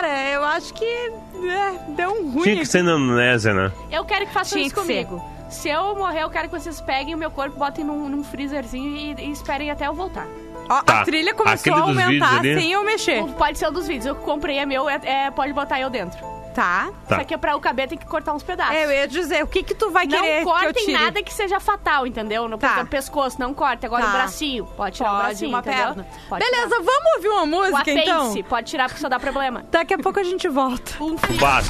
Cara, 0.01 0.31
eu 0.31 0.45
acho 0.45 0.73
que 0.75 0.85
é, 0.85 1.73
deu 1.89 2.11
um 2.11 2.31
ruim. 2.31 2.43
Tinha 2.45 2.57
que 2.59 2.67
ser 2.67 2.83
na 2.85 2.93
Indonésia, 2.93 3.53
né? 3.53 3.73
Eu 3.91 4.05
quero 4.05 4.27
que 4.27 4.33
façam 4.33 4.57
Tinha 4.57 4.67
isso 4.69 4.75
que 4.77 4.87
ser. 4.87 5.07
comigo. 5.07 5.29
Se 5.51 5.69
eu 5.69 5.97
morrer, 5.97 6.23
eu 6.23 6.31
quero 6.31 6.49
que 6.49 6.57
vocês 6.57 6.81
peguem 6.81 7.17
o 7.17 7.19
meu 7.19 7.33
corpo, 7.33 7.59
botem 7.59 7.85
num, 7.85 8.09
num 8.09 8.23
freezerzinho 8.23 8.97
e, 9.19 9.25
e 9.25 9.33
esperem 9.33 9.73
até 9.73 9.89
eu 9.89 9.95
voltar. 9.95 10.27
Ó, 10.69 10.83
Tá. 10.83 11.01
A 11.01 11.05
trilha 11.05 11.35
começou 11.35 11.73
Aquele 11.73 11.77
a 11.77 11.81
aumentar 11.81 12.43
sem 12.43 12.71
eu 12.71 12.85
mexer. 12.85 13.25
Pode 13.37 13.59
ser 13.59 13.69
um 13.69 13.73
dos 13.73 13.89
vídeos. 13.89 14.07
Eu 14.07 14.15
comprei 14.15 14.59
é 14.59 14.67
meu, 14.67 14.89
é, 14.89 15.01
é- 15.03 15.31
pode 15.33 15.53
botar 15.53 15.81
eu 15.81 15.91
dentro. 15.91 16.25
Tá. 16.59 16.90
Tá. 17.09 17.18
Só 17.18 17.25
que 17.25 17.38
pra 17.38 17.55
o 17.57 17.61
caber 17.61 17.88
tem 17.88 17.97
que 17.97 18.05
cortar 18.07 18.33
uns 18.35 18.42
pedaços. 18.42 18.75
É, 18.75 18.85
eu 18.87 18.90
ia 18.90 19.07
dizer, 19.07 19.44
o 19.44 19.47
que 19.47 19.62
que 19.62 19.75
tu 19.75 19.90
vai 19.90 20.07
não 20.07 20.21
querer 20.21 20.42
que 20.42 20.49
eu 20.49 20.53
cortem 20.53 20.87
tire? 20.87 20.92
nada 20.92 21.23
que 21.23 21.33
seja 21.33 21.61
fatal, 21.61 22.05
entendeu? 22.05 22.49
No 22.49 22.59
Tá. 22.59 22.73
exemplo, 22.73 22.88
pescoço, 22.88 23.38
não 23.38 23.55
corte. 23.55 23.87
Agora 23.87 24.03
Tá. 24.03 24.09
o 24.09 24.12
bracinho, 24.12 24.66
pode 24.77 24.97
tirar 24.97 25.09
o 25.11 25.12
Pode, 25.14 25.25
bracinho, 25.27 25.51
uma 25.51 25.59
entendeu? 25.61 25.85
perna. 25.87 26.07
Pode 26.29 26.44
Beleza, 26.44 26.66
tirar. 26.68 26.83
vamos 26.83 27.14
ouvir 27.16 27.29
uma 27.29 27.42
O 27.42 27.47
música, 27.47 27.81
apêndice, 27.83 28.09
então? 28.11 28.42
pode 28.49 28.66
tirar 28.71 28.88
porque 28.88 29.01
só 29.01 29.09
dá 29.09 29.21
problema. 29.21 29.64
Daqui 29.71 29.94
a 29.94 29.99
pouco 29.99 30.18
a 30.18 30.25
gente 30.25 30.49
volta. 30.49 30.92
Um. 31.01 31.14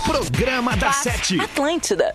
Programa 0.06 0.74
da 0.76 0.90
Sete. 0.92 1.38
Atlântida. 1.38 2.14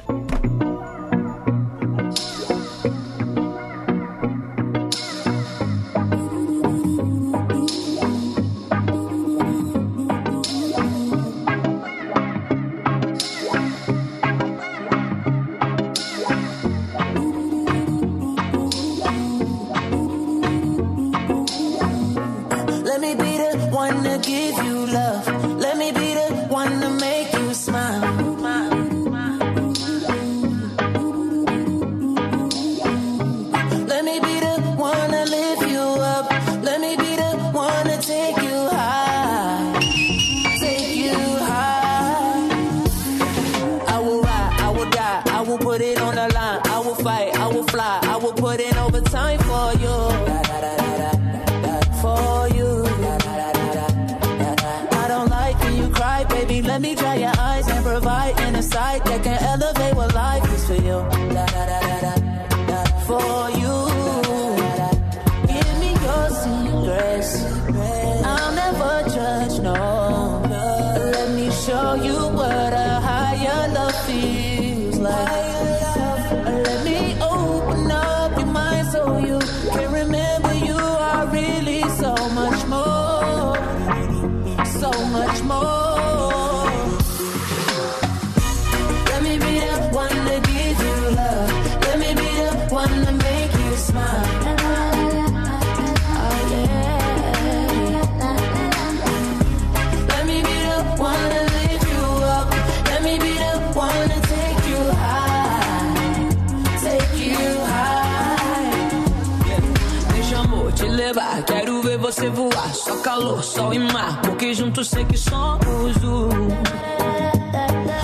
Só 112.93 113.01
calor, 113.01 113.43
sol 113.43 113.73
e 113.73 113.79
mar, 113.79 114.21
porque 114.21 114.53
juntos 114.53 114.87
sei 114.89 115.03
que 115.05 115.17
somos 115.17 115.97
um. 116.03 116.29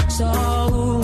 Só 0.10 0.68
um. 0.74 1.02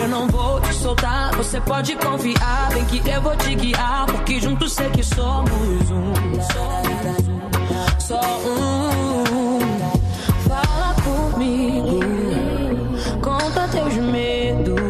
Eu 0.00 0.08
não 0.08 0.28
vou 0.28 0.60
te 0.60 0.72
soltar, 0.74 1.34
você 1.34 1.60
pode 1.60 1.96
confiar. 1.96 2.70
Vem 2.70 2.84
que 2.84 3.10
eu 3.10 3.20
vou 3.20 3.36
te 3.36 3.56
guiar, 3.56 4.06
porque 4.06 4.38
juntos 4.40 4.72
sei 4.72 4.88
que 4.90 5.02
somos 5.02 5.90
um. 5.90 6.12
Só 7.98 8.20
um. 8.46 9.58
Fala 10.46 10.94
comigo, 11.02 12.00
conta 13.20 13.66
teus 13.66 13.94
medos. 13.94 14.80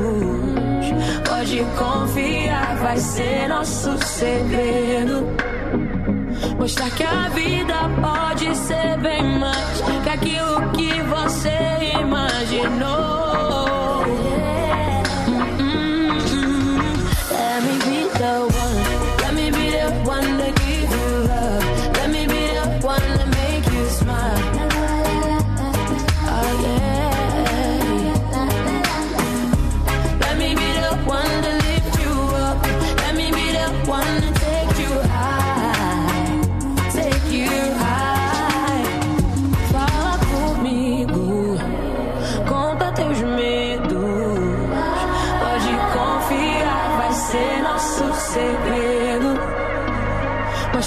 Pode 1.26 1.64
confiar, 1.78 2.76
vai 2.76 2.98
ser 2.98 3.48
nosso 3.48 3.96
segredo. 4.04 5.26
Mostrar 6.58 6.90
que 6.90 7.02
a 7.02 7.28
vida 7.28 7.74
pode 8.00 8.56
ser 8.56 8.98
bem 8.98 9.38
mais 9.38 9.80
que 10.02 10.10
aquilo 10.10 10.70
que 10.72 11.02
você 11.02 11.92
imaginou. 12.00 13.24
Me 17.64 17.78
be 17.78 18.08
the 18.18 18.40
one. 18.58 18.63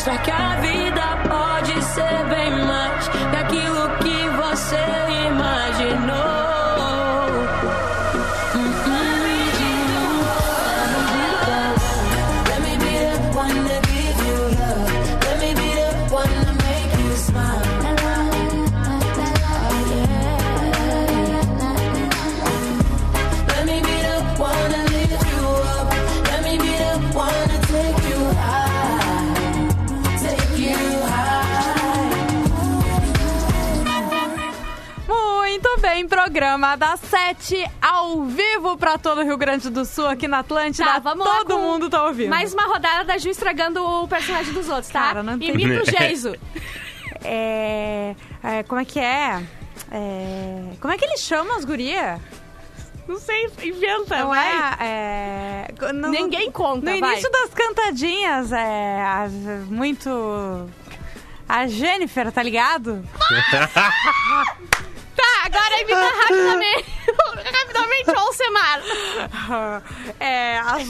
Mostrar 0.07 0.23
que 0.23 0.46
programa 36.31 36.75
da 36.75 36.97
Sete 36.97 37.55
ao 37.81 38.25
vivo 38.25 38.75
pra 38.75 38.97
todo 38.97 39.21
o 39.21 39.23
Rio 39.23 39.37
Grande 39.37 39.69
do 39.69 39.85
Sul, 39.85 40.07
aqui 40.07 40.27
na 40.27 40.39
Atlântida. 40.39 40.83
Tá, 40.85 40.99
vamos 40.99 41.25
lá 41.25 41.37
todo 41.37 41.55
com 41.55 41.61
mundo 41.61 41.89
tá 41.89 42.03
ouvindo. 42.03 42.29
Mais 42.29 42.53
uma 42.53 42.63
rodada 42.65 43.05
da 43.05 43.17
Ju 43.17 43.29
estragando 43.29 43.81
o 43.81 44.05
personagem 44.09 44.51
dos 44.53 44.67
outros, 44.67 44.89
tá? 44.89 44.99
Cara, 44.99 45.23
não 45.23 45.39
tem- 45.39 45.51
Imita 45.51 45.83
o 45.83 45.85
Geiso. 45.85 46.35
é, 47.23 48.13
é, 48.43 48.63
Como 48.63 48.81
é 48.81 48.83
que 48.83 48.99
é? 48.99 49.41
É, 49.89 50.63
Como 50.81 50.93
é 50.93 50.97
que 50.97 51.05
eles 51.05 51.21
chamam 51.21 51.55
as 51.55 51.63
gurias? 51.63 52.19
Não 53.07 53.17
sei, 53.21 53.49
inventa, 53.63 54.17
Não 54.19 54.27
vai. 54.27 54.75
é, 54.81 55.67
é, 55.79 55.91
no- 55.93 56.09
Ninguém 56.09 56.51
conta, 56.51 56.91
No 56.91 56.99
vai. 56.99 57.13
início 57.13 57.31
das 57.31 57.53
cantadinhas, 57.53 58.51
é 58.51 59.01
a- 59.01 59.29
muito. 59.69 60.69
A 61.47 61.65
Jennifer, 61.67 62.29
tá 62.33 62.43
ligado? 62.43 63.01
Agora 65.57 65.81
imita 65.81 66.21
rapidamente. 66.21 66.85
rapidamente 67.53 68.09
o 68.11 68.19
Alcemar. 68.19 68.81
É, 70.19 70.59
as, 70.59 70.83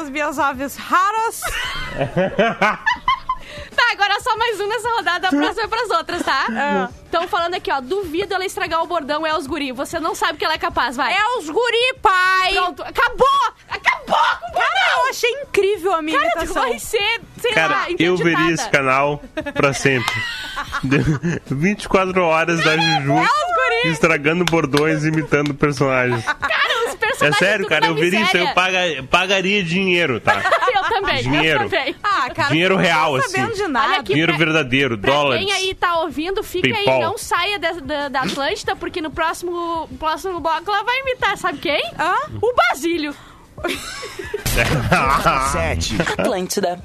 as 0.00 0.08
minhas 0.10 0.38
óbvias 0.38 0.76
raras. 0.76 1.40
Tá, 3.76 3.82
agora 3.92 4.20
só 4.20 4.36
mais 4.36 4.60
um 4.60 4.66
nessa 4.66 4.88
rodada, 4.90 5.28
a 5.28 5.30
próxima 5.30 5.62
é 5.64 5.68
pras 5.68 5.90
outras, 5.90 6.22
tá? 6.22 6.46
Estão 7.04 7.26
falando 7.28 7.54
aqui, 7.54 7.70
ó, 7.72 7.80
duvido 7.80 8.34
ela 8.34 8.44
estragar 8.44 8.82
o 8.82 8.86
bordão, 8.86 9.26
é 9.26 9.36
os 9.36 9.46
guri. 9.46 9.72
Você 9.72 9.98
não 10.00 10.14
sabe 10.14 10.38
que 10.38 10.44
ela 10.44 10.54
é 10.54 10.58
capaz, 10.58 10.96
vai. 10.96 11.12
É 11.12 11.38
os 11.38 11.48
guri, 11.50 11.94
pai! 12.00 12.52
Pronto, 12.52 12.82
acabou! 12.82 13.52
Acabou 13.68 14.16
com 14.40 14.46
o 14.46 14.52
bordão! 14.52 14.62
Cara, 14.62 14.98
eu 15.04 15.10
achei 15.10 15.30
incrível 15.42 15.92
a 15.92 16.02
minha 16.02 16.18
Cara, 16.18 16.30
tu 16.32 16.38
imitação. 16.38 16.62
vai 16.62 16.78
ser, 16.78 17.20
sei 17.40 17.50
lá, 17.50 17.68
Cara, 17.68 17.84
eu 17.90 17.92
interditada. 18.14 18.24
veria 18.24 18.54
esse 18.54 18.68
canal 18.70 19.22
pra 19.54 19.72
sempre. 19.72 20.14
24 21.46 22.22
horas 22.24 22.62
da 22.64 22.76
Juju 22.76 23.14
estragando 23.86 24.44
bordões 24.44 25.04
e 25.04 25.08
imitando 25.08 25.54
personagens. 25.54 26.24
Cara, 26.24 26.86
os 26.88 26.94
É 26.94 26.96
personagens 26.96 27.38
sério, 27.38 27.64
tudo 27.64 27.68
cara, 27.68 27.86
eu 27.86 27.94
veria 27.94 28.20
isso. 28.22 28.36
Eu 28.36 28.48
paga- 28.54 29.02
pagaria 29.10 29.62
dinheiro, 29.62 30.20
tá? 30.20 30.40
Eu 30.74 30.82
também, 31.00 31.22
Dinheiro. 31.22 31.62
eu 31.64 31.70
também. 31.70 31.96
Ah, 32.02 32.28
cara, 32.34 32.48
Dinheiro 32.50 32.76
real, 32.76 33.18
sabendo 33.22 33.52
assim. 33.52 33.62
de 33.62 33.68
nada. 33.68 33.86
Olha 33.88 34.00
aqui, 34.00 34.12
Dinheiro 34.12 34.32
pra- 34.34 34.44
verdadeiro, 34.44 34.98
Pra 34.98 35.12
dólares. 35.12 35.44
quem 35.44 35.52
aí 35.54 35.74
tá 35.74 35.98
ouvindo, 36.00 36.42
fica 36.42 36.68
PayPal. 36.68 36.94
aí, 36.96 37.00
não 37.02 37.16
saia 37.18 37.58
da, 37.58 37.72
da, 37.72 38.08
da 38.08 38.20
Atlântida, 38.20 38.76
porque 38.76 39.00
no 39.00 39.10
próximo, 39.10 39.88
próximo 39.98 40.40
bloco 40.40 40.70
ela 40.70 40.82
vai 40.84 41.00
imitar, 41.00 41.38
sabe 41.38 41.58
quem? 41.58 41.82
Hã? 41.98 42.14
O 42.42 42.54
Basílio. 42.54 43.14
Sete. 45.52 45.96
Atlântida. 46.18 46.78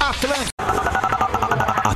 Atlântida. 0.00 0.46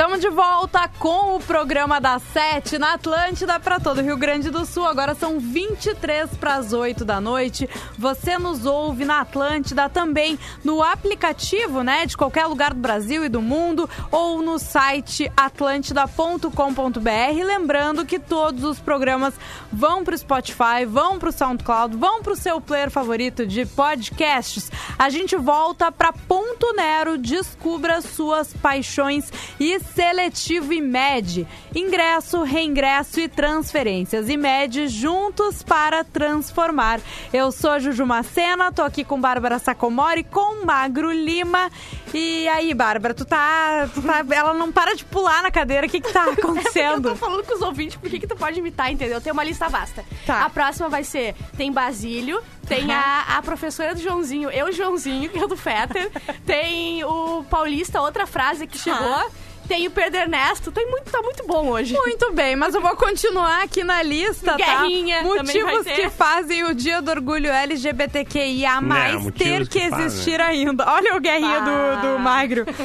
Estamos 0.00 0.18
de 0.18 0.30
volta 0.30 0.88
com 0.98 1.36
o 1.36 1.40
programa 1.40 2.00
da 2.00 2.18
Sete 2.18 2.78
na 2.78 2.94
Atlântida 2.94 3.60
para 3.60 3.78
todo 3.78 3.98
o 3.98 4.02
Rio 4.02 4.16
Grande 4.16 4.48
do 4.48 4.64
Sul. 4.64 4.86
Agora 4.86 5.14
são 5.14 5.38
23 5.38 6.30
para 6.38 6.54
as 6.54 6.72
8 6.72 7.04
da 7.04 7.20
noite. 7.20 7.68
Você 7.98 8.38
nos 8.38 8.64
ouve 8.64 9.04
na 9.04 9.20
Atlântida 9.20 9.90
também 9.90 10.38
no 10.64 10.82
aplicativo, 10.82 11.82
né, 11.82 12.06
de 12.06 12.16
qualquer 12.16 12.46
lugar 12.46 12.72
do 12.72 12.80
Brasil 12.80 13.26
e 13.26 13.28
do 13.28 13.42
mundo 13.42 13.90
ou 14.10 14.40
no 14.40 14.58
site 14.58 15.30
atlântida.com.br. 15.36 17.44
Lembrando 17.44 18.06
que 18.06 18.18
todos 18.18 18.64
os 18.64 18.80
programas 18.80 19.34
vão 19.70 20.02
para 20.02 20.14
o 20.14 20.18
Spotify, 20.18 20.86
vão 20.88 21.18
para 21.18 21.28
o 21.28 21.32
SoundCloud, 21.32 21.98
vão 21.98 22.22
para 22.22 22.32
o 22.32 22.36
seu 22.36 22.58
player 22.58 22.90
favorito 22.90 23.46
de 23.46 23.66
podcasts. 23.66 24.72
A 24.98 25.10
gente 25.10 25.36
volta 25.36 25.92
para 25.92 26.10
Ponto 26.10 26.72
Nero, 26.72 27.18
descubra 27.18 28.00
suas 28.00 28.54
paixões 28.54 29.30
e 29.58 29.89
Seletivo 29.94 30.72
IMED. 30.72 31.46
Ingresso, 31.74 32.42
reingresso 32.42 33.20
e 33.20 33.28
transferências. 33.28 34.28
IMED 34.28 34.88
juntos 34.88 35.62
para 35.62 36.04
transformar. 36.04 37.00
Eu 37.32 37.50
sou 37.52 37.78
Juju 37.80 38.06
Macena, 38.06 38.72
tô 38.72 38.82
aqui 38.82 39.04
com 39.04 39.20
Bárbara 39.20 39.58
Sacomori, 39.58 40.24
com 40.24 40.64
Magro 40.64 41.10
Lima. 41.12 41.70
E 42.12 42.48
aí, 42.48 42.74
Bárbara, 42.74 43.14
tu 43.14 43.24
tá, 43.24 43.88
tu 43.94 44.02
tá- 44.02 44.24
Ela 44.30 44.54
não 44.54 44.72
para 44.72 44.94
de 44.94 45.04
pular 45.04 45.42
na 45.42 45.50
cadeira. 45.50 45.86
O 45.86 45.90
que 45.90 46.00
que 46.00 46.12
tá 46.12 46.24
Eu 46.30 46.32
acontecendo? 46.32 47.10
tô 47.10 47.16
falando 47.16 47.44
com 47.44 47.54
os 47.54 47.62
ouvintes 47.62 47.96
por 47.96 48.08
que 48.08 48.18
que 48.20 48.26
tu 48.26 48.36
pode 48.36 48.58
imitar, 48.58 48.90
entendeu? 48.92 49.20
Tem 49.20 49.32
uma 49.32 49.44
lista 49.44 49.68
vasta. 49.68 50.04
Tá. 50.26 50.44
A 50.44 50.50
próxima 50.50 50.88
vai 50.88 51.04
ser, 51.04 51.34
tem 51.56 51.70
Basílio, 51.72 52.40
tem 52.66 52.92
a, 52.92 53.36
a 53.38 53.42
professora 53.42 53.94
do 53.94 54.00
Joãozinho, 54.00 54.50
eu 54.50 54.72
Joãozinho, 54.72 55.28
que 55.28 55.38
é 55.38 55.46
do 55.46 55.56
Fetter, 55.56 56.10
tem 56.46 57.02
o 57.04 57.44
Paulista, 57.50 58.00
outra 58.00 58.26
frase 58.26 58.66
que 58.66 58.78
chegou, 58.78 59.30
tem 59.70 59.86
o 59.86 59.90
Pedro 59.92 60.18
Ernesto, 60.18 60.72
tem 60.72 60.84
muito, 60.90 61.12
tá 61.12 61.22
muito 61.22 61.46
bom 61.46 61.68
hoje. 61.68 61.94
Muito 61.94 62.32
bem, 62.32 62.56
mas 62.56 62.74
eu 62.74 62.80
vou 62.80 62.96
continuar 62.96 63.62
aqui 63.62 63.84
na 63.84 64.02
lista, 64.02 64.56
Guerrinha 64.56 65.22
tá? 65.22 65.28
também 65.36 65.62
vai 65.62 65.74
Motivos 65.76 65.92
que 65.96 66.10
fazem 66.10 66.64
o 66.64 66.74
Dia 66.74 67.00
do 67.00 67.08
Orgulho 67.08 67.48
LGBTQIA+, 67.48 68.80
Não, 68.80 69.30
ter 69.30 69.68
que 69.68 69.78
que 69.78 69.88
fazem. 69.90 70.06
existir 70.06 70.40
ainda. 70.40 70.84
Olha 70.92 71.16
o 71.16 71.20
guerrinha 71.20 71.60
do, 71.60 72.00
do 72.02 72.16
Ah. 72.16 72.18
magro. 72.18 72.66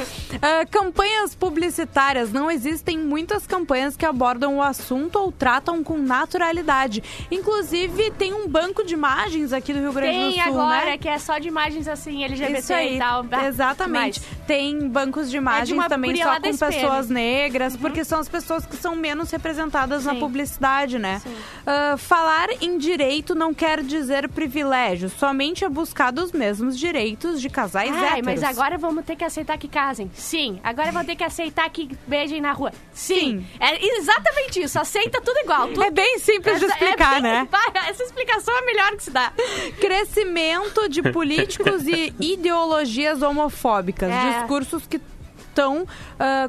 Ah, 0.42 0.66
campanhas 0.70 1.34
publicitárias. 1.34 2.30
Não 2.30 2.50
existem 2.50 2.98
muitas 2.98 3.46
campanhas 3.46 3.96
que 3.96 4.04
abordam 4.04 4.58
o 4.58 4.62
assunto 4.62 5.16
ou 5.18 5.32
tratam 5.32 5.82
com 5.82 5.96
naturalidade. 5.96 7.02
Inclusive, 7.30 8.10
tem 8.10 8.34
um 8.34 8.46
banco 8.46 8.84
de 8.84 8.92
imagens 8.92 9.52
aqui 9.52 9.72
do 9.72 9.78
Rio 9.80 9.92
Grande 9.92 10.18
do 10.18 10.32
Tem 10.34 10.42
Sul, 10.44 10.60
agora, 10.60 10.84
né? 10.86 10.98
que 10.98 11.08
é 11.08 11.18
só 11.18 11.38
de 11.38 11.48
imagens 11.48 11.88
assim, 11.88 12.22
LGBT 12.22 12.58
Isso 12.58 12.74
aí, 12.74 12.96
e 12.96 12.98
tal. 12.98 13.24
Ah, 13.32 13.46
exatamente. 13.46 14.20
mais. 14.20 14.38
Tem 14.46 14.88
bancos 14.88 15.30
de 15.30 15.38
imagens 15.38 15.70
uma 15.72 15.88
também 15.88 16.10
guria 16.10 16.24
só 16.24 16.40
com 16.40 16.48
SPM. 16.48 16.75
Pessoas 16.80 17.08
negras, 17.08 17.76
porque 17.76 18.04
são 18.04 18.18
as 18.20 18.28
pessoas 18.28 18.64
que 18.66 18.76
são 18.76 18.94
menos 18.94 19.30
representadas 19.30 20.04
na 20.04 20.12
Sim. 20.14 20.20
publicidade, 20.20 20.98
né? 20.98 21.20
Ah, 21.66 21.96
falar 21.98 22.48
em 22.60 22.78
direito 22.78 23.34
não 23.34 23.52
quer 23.52 23.82
dizer 23.82 24.28
privilégio, 24.28 25.08
somente 25.10 25.64
é 25.64 25.68
buscado 25.68 26.22
os 26.22 26.32
mesmos 26.32 26.78
direitos 26.78 27.40
de 27.40 27.48
casais 27.48 27.92
Ai, 27.94 28.18
héteros. 28.20 28.24
mas 28.24 28.42
agora 28.42 28.78
vamos 28.78 29.04
ter 29.04 29.16
que 29.16 29.24
aceitar 29.24 29.58
que 29.58 29.68
casem. 29.68 30.10
Sim. 30.14 30.60
Agora 30.62 30.92
vamos 30.92 31.06
ter 31.06 31.16
que 31.16 31.24
aceitar 31.24 31.68
que 31.70 31.96
beijem 32.06 32.40
na 32.40 32.52
rua. 32.52 32.72
Sim. 32.92 33.16
Sim. 33.16 33.46
É 33.60 33.98
exatamente 33.98 34.62
isso. 34.62 34.78
Aceita 34.78 35.20
tudo 35.20 35.38
igual. 35.40 35.68
Tudo 35.68 35.82
É 35.84 35.90
bem 35.90 36.18
simples 36.18 36.58
de 36.58 36.64
Essa- 36.66 36.74
explicar, 36.74 37.18
é 37.18 37.20
bem- 37.20 37.22
né? 37.22 37.48
Essa 37.88 38.02
explicação 38.02 38.56
é 38.56 38.62
melhor 38.66 38.96
que 38.96 39.02
se 39.04 39.10
dá. 39.10 39.32
Crescimento 39.80 40.88
de 40.88 41.02
políticos 41.12 41.86
e 41.86 42.12
ideologias 42.20 43.22
homofóbicas. 43.22 44.10
É. 44.10 44.38
Discursos 44.40 44.86
que 44.86 45.00
estão. 45.56 45.86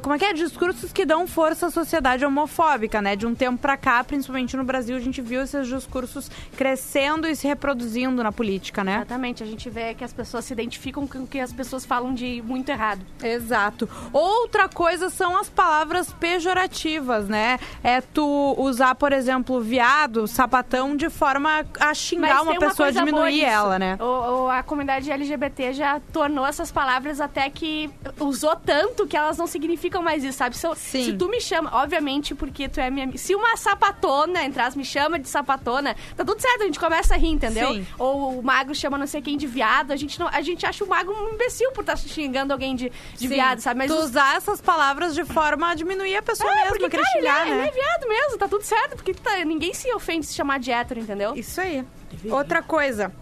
como 0.02 0.14
é 0.14 0.18
que 0.18 0.24
é? 0.26 0.32
Discursos 0.34 0.92
que 0.92 1.06
dão 1.06 1.26
força 1.26 1.66
à 1.66 1.70
sociedade 1.70 2.24
homofóbica, 2.24 3.00
né? 3.00 3.16
De 3.16 3.26
um 3.26 3.34
tempo 3.34 3.58
pra 3.58 3.76
cá, 3.76 4.04
principalmente 4.04 4.56
no 4.56 4.64
Brasil, 4.64 4.96
a 4.96 5.00
gente 5.00 5.20
viu 5.22 5.42
esses 5.42 5.66
discursos 5.66 6.30
crescendo 6.56 7.26
e 7.26 7.34
se 7.34 7.46
reproduzindo 7.48 8.22
na 8.22 8.30
política, 8.30 8.84
né? 8.84 8.96
Exatamente. 8.96 9.42
A 9.42 9.46
gente 9.46 9.70
vê 9.70 9.94
que 9.94 10.04
as 10.04 10.12
pessoas 10.12 10.44
se 10.44 10.52
identificam 10.52 11.06
com 11.06 11.20
o 11.20 11.26
que 11.26 11.40
as 11.40 11.52
pessoas 11.52 11.84
falam 11.86 12.12
de 12.12 12.42
muito 12.44 12.68
errado. 12.68 13.00
Exato. 13.22 13.88
Outra 14.12 14.68
coisa 14.68 15.08
são 15.08 15.36
as 15.38 15.48
palavras 15.48 16.12
pejorativas, 16.12 17.28
né? 17.28 17.58
É 17.82 18.00
tu 18.00 18.54
usar, 18.58 18.94
por 18.94 19.12
exemplo, 19.12 19.60
viado, 19.60 20.26
sapatão, 20.26 20.96
de 20.96 21.08
forma 21.08 21.64
a 21.80 21.94
xingar 21.94 22.42
uma 22.42 22.58
pessoa, 22.58 22.92
diminuir 22.92 23.44
ela, 23.44 23.78
né? 23.78 23.96
O, 24.00 24.44
o- 24.44 24.48
a 24.50 24.62
comunidade 24.62 25.10
LGBT 25.10 25.72
já 25.72 26.00
tornou 26.12 26.46
essas 26.46 26.70
palavras 26.72 27.20
até 27.20 27.48
que 27.50 27.90
usou 28.18 28.54
tanto 28.56 28.97
que 29.06 29.16
elas 29.16 29.36
não 29.38 29.46
significam 29.46 30.02
mais 30.02 30.22
isso, 30.24 30.38
sabe? 30.38 30.56
Se, 30.56 30.66
Sim. 30.76 31.04
se 31.04 31.12
tu 31.14 31.28
me 31.28 31.40
chama, 31.40 31.70
obviamente, 31.74 32.34
porque 32.34 32.68
tu 32.68 32.80
é 32.80 32.90
minha. 32.90 33.16
Se 33.16 33.34
uma 33.34 33.56
sapatona 33.56 34.44
entrar, 34.44 34.74
me 34.76 34.84
chama 34.84 35.18
de 35.18 35.28
sapatona, 35.28 35.94
tá 36.16 36.24
tudo 36.24 36.40
certo, 36.40 36.62
a 36.62 36.66
gente 36.66 36.78
começa 36.80 37.14
a 37.14 37.16
rir, 37.16 37.28
entendeu? 37.28 37.72
Sim. 37.74 37.86
Ou 37.98 38.38
o 38.38 38.42
magro 38.42 38.74
chama 38.74 38.98
não 38.98 39.06
sei 39.06 39.22
quem 39.22 39.36
de 39.36 39.46
viado, 39.46 39.92
a 39.92 39.96
gente, 39.96 40.18
não, 40.18 40.28
a 40.28 40.40
gente 40.42 40.64
acha 40.66 40.84
o 40.84 40.88
magro 40.88 41.12
um 41.14 41.34
imbecil 41.34 41.70
por 41.72 41.80
estar 41.82 41.96
xingando 41.96 42.52
alguém 42.52 42.74
de, 42.76 42.90
de 42.90 43.18
Sim. 43.18 43.28
viado, 43.28 43.60
sabe? 43.60 43.78
Mas 43.78 43.90
tu 43.90 43.96
os- 43.96 44.04
usar 44.06 44.36
essas 44.36 44.60
palavras 44.60 45.14
de 45.14 45.24
forma 45.24 45.70
a 45.70 45.74
diminuir 45.74 46.16
a 46.16 46.22
pessoa 46.22 46.50
É, 46.50 46.54
mesmo, 46.56 46.68
porque, 46.70 46.88
querer 46.90 47.02
cara, 47.02 47.16
xingar, 47.18 47.42
ele, 47.42 47.50
é, 47.50 47.54
né? 47.54 47.60
ele 47.60 47.68
é 47.68 47.72
viado 47.82 48.08
mesmo, 48.08 48.38
tá 48.38 48.48
tudo 48.48 48.62
certo, 48.64 48.96
porque 48.96 49.14
tá- 49.14 49.44
ninguém 49.44 49.72
se 49.74 49.92
ofende 49.94 50.26
se 50.26 50.34
chamar 50.34 50.58
de 50.58 50.70
hétero, 50.70 51.00
entendeu? 51.00 51.34
Isso 51.34 51.60
aí. 51.60 51.84
Outra 52.30 52.62
coisa. 52.62 53.12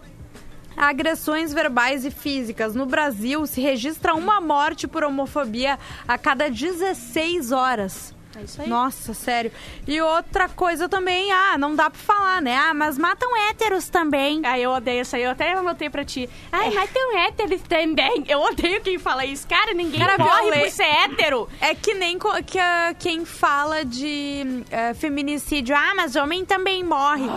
Agressões 0.77 1.51
verbais 1.51 2.05
e 2.05 2.11
físicas. 2.11 2.75
No 2.75 2.85
Brasil, 2.85 3.45
se 3.47 3.59
registra 3.59 4.13
uma 4.13 4.39
morte 4.39 4.87
por 4.87 5.03
homofobia 5.03 5.79
a 6.07 6.17
cada 6.17 6.49
16 6.49 7.51
horas. 7.51 8.15
É 8.39 8.43
isso 8.43 8.61
aí. 8.61 8.69
Nossa, 8.69 9.15
sério. 9.15 9.51
E 9.87 9.99
outra 9.99 10.47
coisa 10.47 10.87
também, 10.87 11.31
ah, 11.31 11.57
não 11.57 11.75
dá 11.75 11.89
pra 11.89 11.97
falar, 11.99 12.39
né? 12.39 12.55
Ah, 12.55 12.71
mas 12.71 12.95
matam 12.95 13.35
héteros 13.49 13.89
também. 13.89 14.41
Ah, 14.45 14.59
eu 14.59 14.69
odeio 14.69 15.01
isso 15.01 15.15
aí. 15.15 15.23
Eu 15.23 15.31
até 15.31 15.53
anotei 15.53 15.89
pra 15.89 16.05
ti. 16.05 16.29
Ai, 16.51 16.69
mas 16.71 16.91
tem 16.91 17.17
héteros 17.25 17.61
também. 17.63 18.25
Eu 18.27 18.39
odeio 18.41 18.79
quem 18.81 18.99
fala 18.99 19.25
isso. 19.25 19.47
Cara, 19.47 19.73
ninguém 19.73 19.99
Cara, 19.99 20.19
morre 20.19 20.41
violei- 20.41 20.59
por 20.65 20.69
ser 20.69 20.83
hétero. 20.83 21.49
É 21.59 21.73
que 21.73 21.95
nem 21.95 22.19
que, 22.45 22.59
ah, 22.59 22.93
quem 22.99 23.25
fala 23.25 23.83
de 23.83 24.63
eh, 24.69 24.93
feminicídio. 24.93 25.75
Ah, 25.75 25.93
mas 25.95 26.15
homem 26.15 26.45
também 26.45 26.83
morre. 26.83 27.27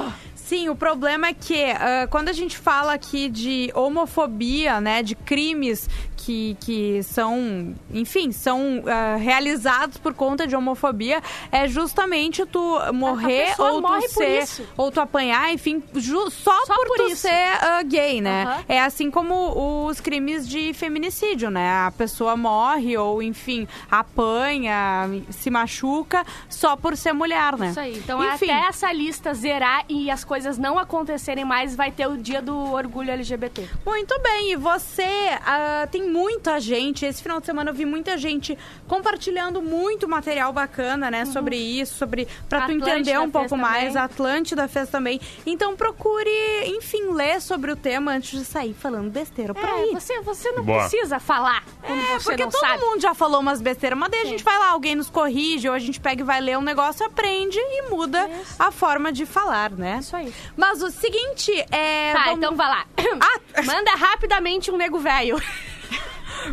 Sim, 0.50 0.68
o 0.68 0.74
problema 0.74 1.28
é 1.28 1.32
que 1.32 1.62
ah, 1.62 2.08
quando 2.10 2.28
a 2.28 2.32
gente 2.32 2.58
fala 2.58 2.92
aqui 2.92 3.28
de 3.28 3.70
homofobia, 3.72 4.80
né, 4.80 5.00
de 5.00 5.14
crimes 5.14 5.88
que, 6.24 6.56
que 6.60 7.02
são, 7.02 7.74
enfim, 7.92 8.30
são 8.32 8.82
ah, 8.86 9.16
realizados 9.16 9.96
por 9.98 10.12
conta 10.14 10.46
de 10.46 10.54
homofobia 10.54 11.22
é 11.50 11.66
justamente 11.66 12.44
tu 12.46 12.78
morrer 12.92 13.54
ou 13.58 13.80
morre 13.80 14.06
tu 14.08 14.14
ser 14.14 14.66
ou 14.76 14.90
tu 14.90 15.00
apanhar, 15.00 15.52
enfim, 15.52 15.82
ju- 15.94 16.30
só, 16.30 16.54
Só 16.66 16.74
por, 16.74 16.86
por 16.88 16.96
tu 16.98 17.06
isso. 17.08 17.22
ser 17.22 17.58
ah, 17.62 17.82
gay, 17.82 18.20
né? 18.20 18.44
Aham. 18.44 18.64
É 18.68 18.80
assim 18.80 19.10
como 19.10 19.86
os 19.88 20.00
crimes 20.00 20.48
de 20.48 20.72
feminicídio, 20.74 21.50
né? 21.50 21.70
A 21.86 21.90
pessoa 21.96 22.36
morre 22.36 22.96
ou, 22.96 23.22
enfim, 23.22 23.66
apanha, 23.90 25.08
se 25.30 25.50
machuca 25.50 26.24
só 26.48 26.76
por 26.76 26.96
ser 26.96 27.12
mulher, 27.12 27.56
né? 27.56 27.70
Isso 27.70 27.80
aí. 27.80 27.96
Então, 27.98 28.22
enfim, 28.34 28.50
até 28.50 28.68
essa 28.68 28.92
lista 28.92 29.32
zerar 29.34 29.84
e 29.88 30.10
as 30.10 30.24
coisas 30.24 30.58
não 30.58 30.78
acontecerem 30.78 31.44
mais, 31.44 31.74
vai 31.74 31.90
ter 31.90 32.06
o 32.06 32.16
dia 32.16 32.42
do 32.42 32.56
orgulho 32.72 33.10
LGBT. 33.10 33.68
Muito 33.86 34.18
bem, 34.20 34.52
e 34.52 34.56
você, 34.56 35.38
ah, 35.46 35.88
tem 35.90 36.09
muita 36.10 36.58
gente, 36.60 37.06
esse 37.06 37.22
final 37.22 37.40
de 37.40 37.46
semana 37.46 37.70
eu 37.70 37.74
vi 37.74 37.84
muita 37.84 38.18
gente 38.18 38.58
compartilhando 38.88 39.62
muito 39.62 40.08
material 40.08 40.52
bacana, 40.52 41.10
né, 41.10 41.24
sobre 41.24 41.56
isso, 41.56 41.94
sobre 41.94 42.26
pra 42.48 42.62
tu 42.62 42.72
Uhum. 42.72 42.78
Entender 42.78 43.18
um 43.18 43.30
pouco 43.30 43.56
mais, 43.56 43.88
também. 43.88 44.02
a 44.02 44.04
Atlântida 44.04 44.66
fez 44.68 44.88
também. 44.88 45.20
Então 45.46 45.76
procure, 45.76 46.30
enfim, 46.66 47.12
ler 47.12 47.40
sobre 47.40 47.70
o 47.70 47.76
tema 47.76 48.12
antes 48.12 48.38
de 48.38 48.44
sair 48.44 48.74
falando 48.74 49.10
besteira 49.10 49.54
por 49.54 49.64
É, 49.68 49.72
aí. 49.72 49.90
você, 49.92 50.20
você 50.20 50.50
não 50.52 50.64
Boa. 50.64 50.80
precisa 50.80 51.18
falar 51.20 51.62
É, 51.82 52.18
porque 52.18 52.42
todo 52.42 52.58
sabe. 52.58 52.82
mundo 52.84 53.00
já 53.00 53.14
falou 53.14 53.40
umas 53.40 53.60
besteiras, 53.60 53.98
mas 53.98 54.10
daí 54.10 54.22
a 54.22 54.24
gente 54.26 54.42
vai 54.42 54.58
lá, 54.58 54.70
alguém 54.70 54.94
nos 54.96 55.08
corrige, 55.10 55.68
ou 55.68 55.74
a 55.74 55.78
gente 55.78 56.00
pega 56.00 56.22
e 56.22 56.24
vai 56.24 56.40
ler 56.40 56.58
um 56.58 56.62
negócio, 56.62 57.04
aprende 57.06 57.58
e 57.58 57.82
muda 57.90 58.28
Isso. 58.42 58.56
a 58.58 58.70
forma 58.72 59.12
de 59.12 59.24
falar, 59.26 59.70
né? 59.70 59.98
Isso 60.00 60.16
aí. 60.16 60.32
Mas 60.56 60.82
o 60.82 60.90
seguinte, 60.90 61.52
é... 61.70 62.12
Tá, 62.12 62.24
vamos- 62.24 62.38
então 62.38 62.56
vai 62.56 62.68
lá. 62.68 62.84
Ah, 63.20 63.62
Manda 63.62 63.90
rapidamente 63.92 64.70
um 64.70 64.76
nego 64.76 64.98
velho. 64.98 65.40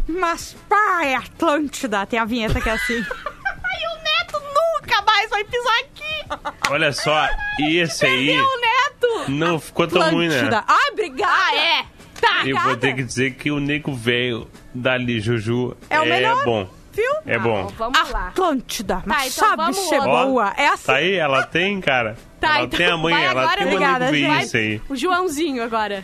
Mas, 0.08 0.56
pá, 0.68 1.06
é 1.06 1.16
Atlântida. 1.16 2.06
Tem 2.06 2.20
a 2.20 2.26
vinheta 2.26 2.60
que 2.62 2.70
é 2.70 2.74
assim. 2.74 3.04
Ai, 3.46 3.82
o 3.94 4.04
Neto 4.04 4.42
nunca 4.42 5.02
mais 5.04 5.30
vai 5.30 5.44
pisar 5.44 5.80
aqui. 5.80 6.48
Olha 6.70 6.92
só, 6.92 7.28
e 7.60 7.78
esse 7.78 8.06
aí 8.06 8.36
Meu 8.36 8.46
Neto. 8.62 9.32
não 9.32 9.60
ficou 9.60 9.88
tão 9.88 10.10
ruim, 10.12 10.28
né? 10.30 10.64
Ai, 10.68 10.92
obrigada. 10.92 11.32
Ah, 11.34 11.56
é? 11.56 11.86
Tá. 12.20 12.46
Eu 12.46 12.58
vou 12.60 12.76
ter 12.76 12.96
que 12.96 13.04
dizer 13.04 13.36
que 13.36 13.52
o 13.52 13.60
nego 13.60 13.94
velho 13.94 14.50
dali 14.74 15.20
Juju 15.20 15.78
É 15.90 16.00
o 16.00 16.06
melhor. 16.06 16.44
bom. 16.44 16.68
Viu? 16.94 17.12
É 17.28 17.38
bom. 17.38 17.68
Vamos 17.78 18.10
lá. 18.10 18.30
Atlântida. 18.30 19.04
Mas 19.06 19.38
então 19.38 19.50
sabe 19.50 19.74
ser 19.76 20.00
lá. 20.00 20.26
boa. 20.26 20.54
É 20.58 20.68
assim. 20.70 20.88
Tá 20.88 20.96
aí, 20.96 21.14
ela 21.14 21.44
tem, 21.44 21.80
cara. 21.80 22.18
Tá, 22.40 22.56
ela 22.56 22.66
então 22.66 22.78
tem 22.78 22.88
a 22.88 22.98
mãe, 22.98 23.14
ela 23.14 23.42
agora, 23.44 23.58
tem 23.58 23.68
uma 23.68 23.74
obrigada, 23.76 24.06
nego 24.06 24.18
gente. 24.18 24.28
velhice 24.34 24.58
aí. 24.58 24.82
O 24.90 24.96
Joãozinho 24.96 25.64
agora. 25.64 26.04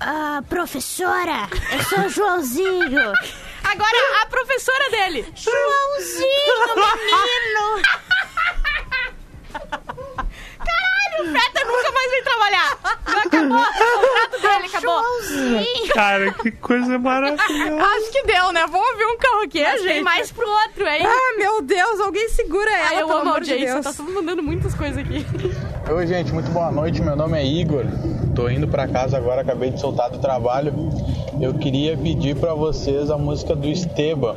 Ah, 0.00 0.42
professora, 0.48 1.48
eu 1.72 1.82
sou 1.84 1.98
o 2.04 2.08
Joãozinho. 2.08 3.12
Agora 3.64 4.22
a 4.22 4.26
professora 4.26 4.90
dele. 4.90 5.26
Joãozinho, 5.34 6.76
menino. 6.76 7.82
Caralho, 10.58 11.22
o 11.22 11.32
Feta 11.32 11.64
nunca 11.66 11.92
mais 11.92 12.10
vem 12.12 12.22
trabalhar. 12.22 12.78
Já 13.08 13.22
acabou. 13.22 13.58
O 13.58 14.00
contrato 14.00 14.40
dele 14.40 14.66
acabou. 14.66 15.02
Joãozinho. 15.02 15.88
Cara, 15.94 16.32
que 16.32 16.50
coisa 16.52 16.98
maravilhosa. 16.98 17.82
Acho 17.84 18.12
que 18.12 18.22
deu, 18.22 18.52
né? 18.52 18.66
Vamos 18.70 18.88
ouvir 18.90 19.04
um 19.04 19.18
karaokê, 19.18 19.64
Mas 19.64 19.82
gente. 19.82 19.92
tem 19.94 20.02
mais 20.02 20.30
pro 20.30 20.48
outro, 20.48 20.86
hein? 20.86 21.04
Ah, 21.04 21.36
meu 21.38 21.60
Deus. 21.60 21.98
Alguém 22.00 22.28
segura 22.28 22.70
ela, 22.70 22.88
Ai, 22.90 23.02
eu 23.02 23.06
pelo 23.08 23.18
amo 23.18 23.30
a 23.30 23.32
amor 23.32 23.40
de 23.44 23.50
audiência. 23.52 23.74
Deus. 23.82 23.86
Tá 23.96 24.02
todo 24.04 24.12
mandando 24.14 24.42
muitas 24.44 24.74
coisas 24.74 24.96
aqui. 24.98 25.26
Oi, 25.92 26.06
gente, 26.06 26.32
muito 26.32 26.50
boa 26.52 26.70
noite. 26.70 27.02
Meu 27.02 27.16
nome 27.16 27.36
é 27.38 27.44
Igor. 27.44 27.84
Tô 28.38 28.48
indo 28.48 28.68
pra 28.68 28.86
casa 28.86 29.16
agora, 29.16 29.40
acabei 29.40 29.70
de 29.72 29.80
soltar 29.80 30.08
do 30.10 30.18
trabalho. 30.18 30.72
Eu 31.40 31.54
queria 31.54 31.96
pedir 31.96 32.36
pra 32.36 32.54
vocês 32.54 33.10
a 33.10 33.18
música 33.18 33.56
do 33.56 33.66
Esteban, 33.66 34.36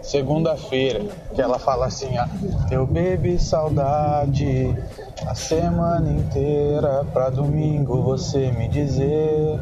segunda-feira, 0.00 1.04
que 1.34 1.42
ela 1.42 1.58
fala 1.58 1.84
assim: 1.84 2.08
ó, 2.16 2.24
Eu 2.70 2.86
bebi 2.86 3.38
saudade 3.38 4.74
a 5.26 5.34
semana 5.34 6.10
inteira 6.10 7.04
pra 7.12 7.28
domingo 7.28 8.02
você 8.02 8.50
me 8.50 8.66
dizer 8.66 9.60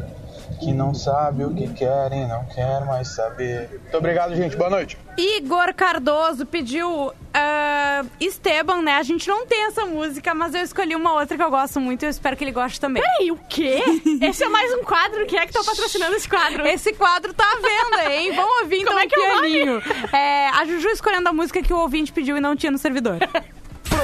que 0.59 0.73
não 0.73 0.93
sabe 0.93 1.43
o 1.43 1.53
que 1.53 1.67
quer 1.73 2.11
e 2.11 2.25
não 2.27 2.45
quer 2.45 2.85
mais 2.85 3.09
saber. 3.09 3.69
Muito 3.69 3.97
obrigado, 3.97 4.35
gente. 4.35 4.55
Boa 4.55 4.69
noite. 4.69 4.97
Igor 5.17 5.73
Cardoso 5.73 6.45
pediu 6.45 7.11
ah, 7.33 8.03
Esteban, 8.19 8.81
né? 8.81 8.95
A 8.95 9.03
gente 9.03 9.27
não 9.27 9.45
tem 9.45 9.65
essa 9.65 9.85
música, 9.85 10.33
mas 10.33 10.53
eu 10.53 10.61
escolhi 10.61 10.95
uma 10.95 11.13
outra 11.13 11.37
que 11.37 11.43
eu 11.43 11.49
gosto 11.49 11.79
muito 11.79 12.03
e 12.03 12.05
eu 12.05 12.09
espero 12.09 12.35
que 12.35 12.43
ele 12.43 12.51
goste 12.51 12.79
também. 12.79 13.01
Peraí, 13.03 13.31
o 13.31 13.39
quê? 13.49 13.83
Esse 14.21 14.43
é 14.43 14.49
mais 14.49 14.73
um 14.73 14.83
quadro. 14.83 15.25
Quem 15.25 15.39
é 15.39 15.45
que 15.45 15.53
tá 15.53 15.63
patrocinando 15.63 16.15
esse 16.15 16.27
quadro? 16.27 16.65
Esse 16.67 16.93
quadro 16.93 17.33
tá 17.33 17.43
à 17.43 17.55
venda, 17.55 18.13
hein? 18.13 18.31
Vamos 18.35 18.61
ouvir 18.61 18.81
então 18.81 18.93
Como 18.93 18.99
é 18.99 19.05
o 19.05 19.09
que 19.09 19.15
é 19.15 19.19
o 19.19 19.39
pianinho. 19.39 19.83
É, 20.13 20.49
a 20.49 20.65
Juju 20.65 20.89
escolhendo 20.89 21.29
a 21.29 21.33
música 21.33 21.61
que 21.61 21.73
o 21.73 21.77
ouvinte 21.77 22.11
pediu 22.11 22.37
e 22.37 22.39
não 22.39 22.55
tinha 22.55 22.71
no 22.71 22.77
servidor. 22.77 23.17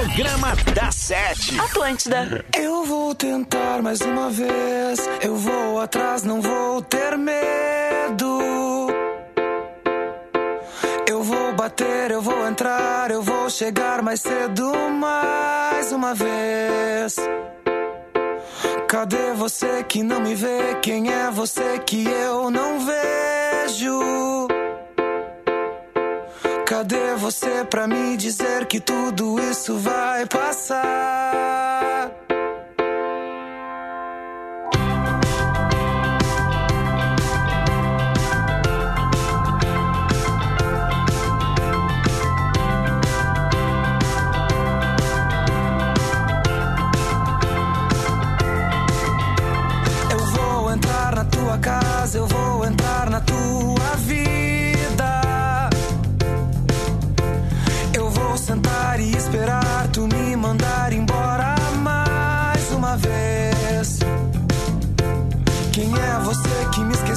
Programa 0.04 0.54
da 0.74 0.92
Sete. 0.92 1.58
Atlântida. 1.58 2.44
Eu 2.54 2.84
vou 2.84 3.14
tentar 3.14 3.80
mais 3.82 4.02
uma 4.02 4.28
vez. 4.28 4.98
Eu 5.22 5.34
vou 5.34 5.80
atrás, 5.80 6.22
não 6.22 6.42
vou 6.42 6.82
ter 6.82 7.16
medo. 7.16 8.88
Eu 11.08 11.22
vou 11.22 11.54
bater, 11.54 12.10
eu 12.10 12.20
vou 12.20 12.46
entrar, 12.46 13.10
eu 13.10 13.22
vou 13.22 13.48
chegar 13.48 14.02
mais 14.02 14.20
cedo 14.20 14.72
mais 14.90 15.90
uma 15.90 16.14
vez. 16.14 17.16
Cadê 18.86 19.32
você 19.34 19.82
que 19.84 20.02
não 20.02 20.20
me 20.20 20.34
vê? 20.34 20.74
Quem 20.82 21.10
é 21.10 21.30
você 21.30 21.78
que 21.78 22.04
eu 22.06 22.50
não 22.50 22.78
vejo? 22.78 24.48
Cadê 26.66 27.14
você 27.14 27.62
pra 27.62 27.86
me 27.86 28.16
dizer 28.16 28.64
que 28.64 28.80
tudo 28.80 29.38
isso 29.38 29.76
vai 29.78 30.24
passar? 30.24 31.93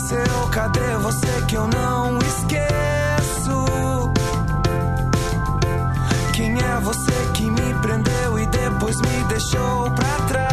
Cadê 0.07 0.95
você 1.01 1.27
que 1.49 1.55
eu 1.55 1.67
não 1.67 2.17
esqueço? 2.19 3.65
Quem 6.33 6.57
é 6.57 6.79
você 6.81 7.11
que 7.33 7.51
me 7.51 7.73
prendeu 7.81 8.39
e 8.39 8.45
depois 8.45 8.95
me 9.01 9.23
deixou 9.25 9.91
pra 9.91 10.27
trás? 10.27 10.46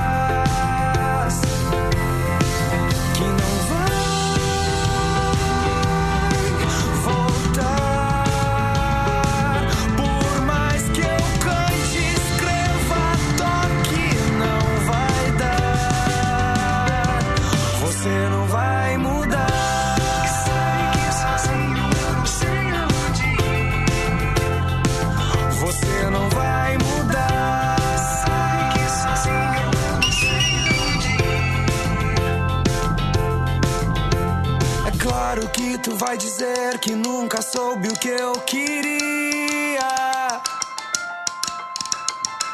Vai 36.15 36.19
dizer 36.19 36.79
que 36.79 36.95
nunca 36.95 37.43
soube 37.43 37.89
o 37.89 37.95
que 37.95 38.09
eu 38.09 38.35
queria. 38.43 39.81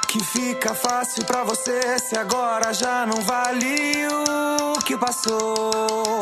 Que 0.09 0.25
fica 0.25 0.75
fácil 0.75 1.27
pra 1.27 1.45
você 1.45 1.99
se 1.99 2.17
agora 2.17 2.73
já 2.73 3.05
não 3.05 3.21
vale 3.21 4.07
o 4.09 4.79
que 4.81 4.97
passou. 4.97 6.21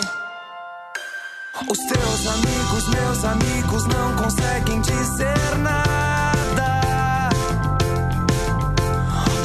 Os 1.71 1.79
teus 1.79 2.27
amigos, 2.27 2.89
meus 2.89 3.25
amigos, 3.25 3.85
não 3.87 4.17
conseguem 4.17 4.81
dizer 4.81 5.59
nada. 5.59 6.81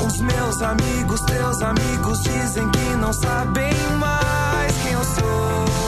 Os 0.08 0.20
meus 0.20 0.62
amigos, 0.64 1.22
teus 1.22 1.62
amigos 1.62 2.24
dizem 2.24 2.72
que 2.72 2.96
não 2.96 3.14
sabem 3.14 3.74
mais 4.00 4.74
quem 4.82 4.94
eu 4.94 5.04
sou. 5.04 5.83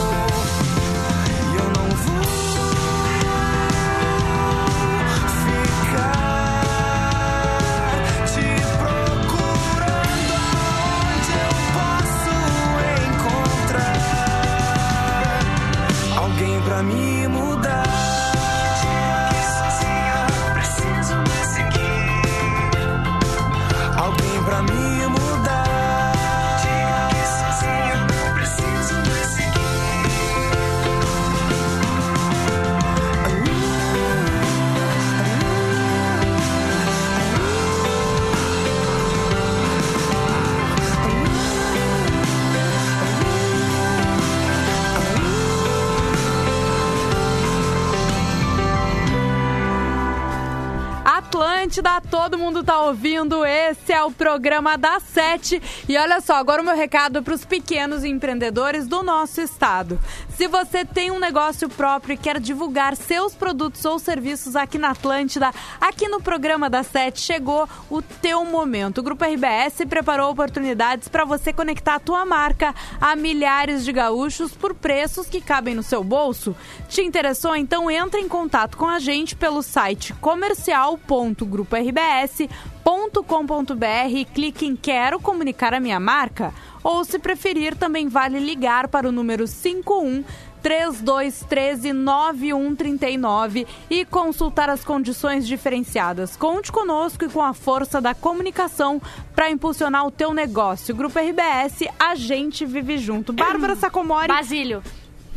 Todo 52.28 52.38
mundo 52.38 52.64
tá 52.64 52.80
ouvindo. 52.80 53.44
Esse 53.44 53.75
é 53.92 54.02
o 54.02 54.10
programa 54.10 54.76
da 54.76 55.00
Sete. 55.00 55.62
E 55.88 55.96
olha 55.96 56.20
só, 56.20 56.36
agora 56.36 56.62
o 56.62 56.64
meu 56.64 56.76
recado 56.76 57.18
é 57.18 57.22
para 57.22 57.34
os 57.34 57.44
pequenos 57.44 58.04
empreendedores 58.04 58.86
do 58.86 59.02
nosso 59.02 59.40
estado. 59.40 59.98
Se 60.36 60.46
você 60.46 60.84
tem 60.84 61.10
um 61.10 61.18
negócio 61.18 61.68
próprio 61.68 62.14
e 62.14 62.16
quer 62.16 62.38
divulgar 62.38 62.96
seus 62.96 63.34
produtos 63.34 63.84
ou 63.84 63.98
serviços 63.98 64.56
aqui 64.56 64.78
na 64.78 64.90
Atlântida, 64.90 65.50
aqui 65.80 66.08
no 66.08 66.20
programa 66.20 66.68
da 66.68 66.82
Sete 66.82 67.20
chegou 67.20 67.68
o 67.90 68.02
teu 68.02 68.44
momento. 68.44 68.98
O 68.98 69.02
Grupo 69.02 69.24
RBS 69.24 69.84
preparou 69.88 70.30
oportunidades 70.30 71.08
para 71.08 71.24
você 71.24 71.52
conectar 71.52 71.96
a 71.96 72.00
tua 72.00 72.24
marca 72.24 72.74
a 73.00 73.16
milhares 73.16 73.84
de 73.84 73.92
gaúchos 73.92 74.52
por 74.52 74.74
preços 74.74 75.26
que 75.26 75.40
cabem 75.40 75.74
no 75.74 75.82
seu 75.82 76.04
bolso. 76.04 76.54
Te 76.88 77.02
interessou? 77.02 77.56
Então 77.56 77.90
entre 77.90 78.20
em 78.20 78.28
contato 78.28 78.76
com 78.76 78.86
a 78.86 78.98
gente 78.98 79.34
pelo 79.34 79.62
site 79.62 80.12
comercial.gruporbs.com.br 80.14 82.75
e 84.08 84.24
clique 84.24 84.64
em 84.64 84.76
Quero 84.76 85.18
comunicar 85.18 85.74
a 85.74 85.80
minha 85.80 85.98
marca. 85.98 86.54
Ou, 86.84 87.04
se 87.04 87.18
preferir, 87.18 87.74
também 87.74 88.06
vale 88.08 88.38
ligar 88.38 88.86
para 88.86 89.08
o 89.08 89.12
número 89.12 89.46
51 89.46 90.22
3213 90.62 91.92
9139 91.92 93.66
e 93.90 94.04
consultar 94.04 94.70
as 94.70 94.84
condições 94.84 95.46
diferenciadas. 95.46 96.36
Conte 96.36 96.70
conosco 96.70 97.24
e 97.24 97.28
com 97.28 97.42
a 97.42 97.52
força 97.52 98.00
da 98.00 98.14
comunicação 98.14 99.02
para 99.34 99.50
impulsionar 99.50 100.06
o 100.06 100.10
teu 100.10 100.32
negócio. 100.32 100.94
Grupo 100.94 101.18
RBS, 101.18 101.88
a 101.98 102.14
gente 102.14 102.64
vive 102.64 102.98
junto. 102.98 103.32
Bárbara 103.32 103.74
Sacomori. 103.76 104.28
Basílio. 104.28 104.82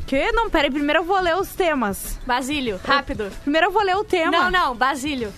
Que? 0.06 0.32
Não, 0.32 0.52
peraí, 0.52 0.70
primeiro 0.70 1.00
eu 1.00 1.04
vou 1.04 1.20
ler 1.20 1.36
os 1.36 1.50
temas. 1.56 2.20
Basílio, 2.28 2.80
rápido. 2.84 3.32
Primeiro 3.42 3.68
eu 3.68 3.72
vou 3.72 3.84
ler 3.84 3.96
o 3.96 4.04
tema. 4.04 4.32
Não, 4.32 4.52
não, 4.52 4.76
Basílio. 4.76 5.32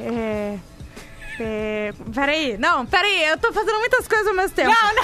É. 0.00 0.58
É. 1.40 1.92
Peraí, 2.14 2.56
não, 2.58 2.86
peraí, 2.86 3.24
eu 3.24 3.36
tô 3.38 3.52
fazendo 3.52 3.78
muitas 3.80 4.06
coisas 4.06 4.26
ao 4.28 4.34
mesmo 4.34 4.54
tempo. 4.54 4.70
Não, 4.70 4.94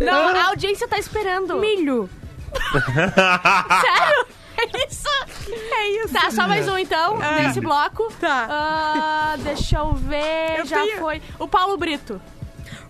não. 0.00 0.32
Não, 0.34 0.36
a 0.42 0.48
audiência 0.48 0.88
tá 0.88 0.98
esperando. 0.98 1.56
Milho. 1.58 2.08
Sério? 3.80 4.26
É 4.58 4.86
isso? 4.86 5.08
É 5.72 5.86
isso. 6.04 6.12
Tá, 6.12 6.30
só 6.30 6.46
mais 6.48 6.68
um 6.68 6.76
então, 6.76 7.18
Ah. 7.22 7.42
nesse 7.42 7.60
bloco. 7.60 8.12
Tá. 8.20 8.46
Ah, 8.50 9.34
deixa 9.38 9.78
eu 9.78 9.92
ver. 9.94 10.58
Eu 10.58 10.66
já 10.66 10.82
tenho- 10.82 10.98
foi. 10.98 11.22
O 11.38 11.46
Paulo 11.48 11.76
Brito. 11.78 12.20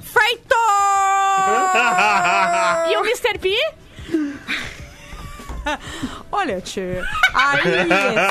Feito! 0.00 0.56
E 2.90 2.96
o 2.96 3.04
Mr. 3.04 3.38
P? 3.38 3.56
Olha, 6.32 6.60
tia. 6.60 7.04
Aí 7.34 7.82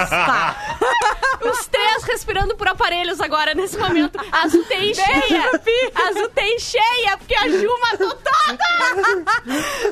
está. 0.04 0.56
Os 1.42 1.68
três 1.68 2.04
respirando 2.04 2.56
por 2.56 2.68
aparelhos 2.68 3.22
agora, 3.22 3.54
nesse 3.54 3.78
momento. 3.78 4.20
As 4.32 4.54
UTI 4.54 4.94
cheia. 4.94 5.50
As 5.50 6.16
UTI 6.16 6.60
cheia, 6.60 7.18
porque 7.18 7.36
a 7.36 7.48
Ju 7.50 7.70
matou 7.82 8.12
toda. 8.12 8.58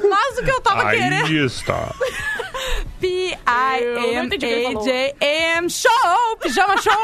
Mas 0.09 0.37
o 0.37 0.43
que 0.43 0.51
eu 0.51 0.61
tava 0.61 0.89
querendo. 0.89 1.25
Aí 1.25 1.45
está. 1.45 1.93
P-I-M-A-J-A-M 4.37 5.69
Show! 5.69 6.37
Pijama 6.41 6.81
Show! 6.81 6.97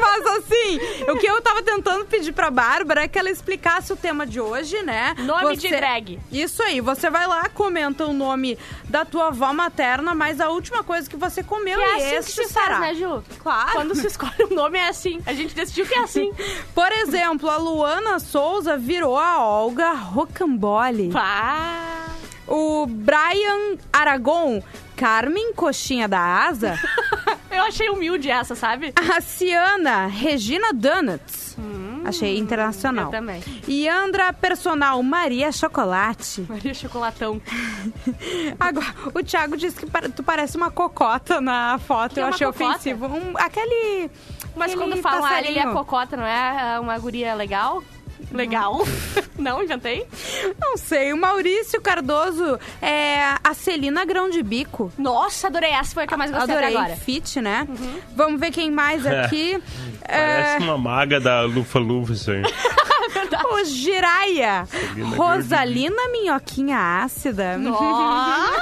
Mas 0.00 0.26
assim, 0.26 0.80
o 1.10 1.16
que 1.18 1.26
eu 1.26 1.42
tava 1.42 1.62
tentando 1.62 2.06
pedir 2.06 2.32
pra 2.32 2.50
Bárbara 2.50 3.02
é 3.02 3.08
que 3.08 3.18
ela 3.18 3.30
explicasse 3.30 3.92
o 3.92 3.96
tema 3.96 4.26
de 4.26 4.40
hoje, 4.40 4.82
né? 4.82 5.14
Nome 5.18 5.56
de 5.56 5.68
drag. 5.68 6.18
Isso 6.32 6.62
aí, 6.62 6.80
você 6.80 7.10
vai 7.10 7.26
lá, 7.26 7.48
comenta 7.50 7.99
o 8.06 8.12
nome 8.12 8.58
da 8.88 9.04
tua 9.04 9.28
avó 9.28 9.52
materna, 9.52 10.14
mas 10.14 10.40
a 10.40 10.48
última 10.48 10.82
coisa 10.82 11.08
que 11.08 11.16
você 11.16 11.42
comeu 11.42 11.78
Que 11.78 11.84
é 11.84 12.14
e 12.14 12.16
assim 12.16 12.26
que 12.32 12.46
se 12.46 12.52
será. 12.52 12.78
faz, 12.78 12.80
né, 12.80 12.94
Ju? 12.94 13.22
Claro. 13.38 13.72
Quando 13.72 13.94
se 13.94 14.06
escolhe 14.06 14.44
um 14.50 14.54
nome 14.54 14.78
é 14.78 14.88
assim. 14.88 15.20
A 15.26 15.32
gente 15.32 15.54
decidiu 15.54 15.86
que 15.86 15.94
é 15.94 16.02
assim. 16.02 16.32
Por 16.74 16.90
exemplo, 16.92 17.48
a 17.50 17.56
Luana 17.56 18.18
Souza 18.18 18.76
virou 18.76 19.18
a 19.18 19.44
Olga 19.44 19.92
Rocambole. 19.92 21.10
Pá. 21.10 22.06
O 22.46 22.86
Brian 22.86 23.76
Aragon, 23.92 24.62
Carmen 24.96 25.52
Coxinha 25.54 26.08
da 26.08 26.18
Asa. 26.20 26.78
Eu 27.50 27.62
achei 27.62 27.88
humilde 27.90 28.30
essa, 28.30 28.54
sabe? 28.54 28.92
A 28.96 29.20
Ciana 29.20 30.06
Regina 30.06 30.72
Donuts. 30.72 31.49
Achei 32.04 32.38
internacional. 32.38 33.06
eu 33.06 33.10
também. 33.10 33.42
E 33.66 33.88
Andra 33.88 34.32
Personal 34.32 35.02
Maria 35.02 35.52
Chocolate. 35.52 36.44
Maria 36.48 36.74
Chocolatão. 36.74 37.40
Agora, 38.58 38.94
o 39.14 39.22
Thiago 39.22 39.56
disse 39.56 39.76
que 39.76 39.86
tu 40.10 40.22
parece 40.22 40.56
uma 40.56 40.70
cocota 40.70 41.40
na 41.40 41.78
foto. 41.78 42.14
Que 42.14 42.20
é 42.20 42.22
eu 42.22 42.26
uma 42.26 42.34
achei 42.34 42.46
cocota? 42.46 42.70
ofensivo. 42.70 43.06
Um- 43.06 43.34
aquele. 43.36 44.10
Mas 44.56 44.72
aquele 44.72 44.90
quando 44.90 45.02
falam 45.02 45.24
ah, 45.24 45.40
ele 45.40 45.58
é 45.58 45.66
cocota, 45.72 46.16
não 46.16 46.24
é 46.24 46.74
ah, 46.76 46.80
uma 46.80 46.98
guria 46.98 47.34
legal? 47.34 47.82
Legal. 48.32 48.80
não, 49.38 49.62
inventei? 49.62 50.06
Não 50.60 50.76
sei. 50.76 51.12
O 51.12 51.16
Maurício 51.16 51.80
Cardoso 51.80 52.58
é 52.80 53.20
a 53.42 53.54
Celina 53.54 54.04
Grão 54.04 54.28
de 54.30 54.42
Bico. 54.42 54.92
Nossa, 54.98 55.46
adorei. 55.48 55.70
Essa 55.70 55.94
foi 55.94 56.04
a 56.04 56.06
que 56.06 56.14
eu 56.14 56.18
mais 56.18 56.30
gostei 56.30 56.54
Adorei. 56.54 56.68
até 56.68 56.78
agora. 56.78 56.94
Uhum. 56.94 57.00
Fit, 57.00 57.40
né? 57.40 57.66
Vamos 58.14 58.40
ver 58.40 58.50
quem 58.50 58.70
mais 58.70 59.04
aqui. 59.06 59.60
É, 60.02 60.42
Parece 60.42 60.64
uma 60.64 60.78
maga 60.78 61.20
da 61.20 61.42
Lufa 61.42 61.78
Lufa 61.78 62.12
isso 62.12 62.30
aí. 62.30 62.42
o 63.52 63.64
Jiraya. 63.64 64.66
Celina 64.66 65.16
Rosalina 65.16 66.08
Minhoquinha 66.12 66.78
Ácida. 67.04 67.58
Nossa, 67.58 68.60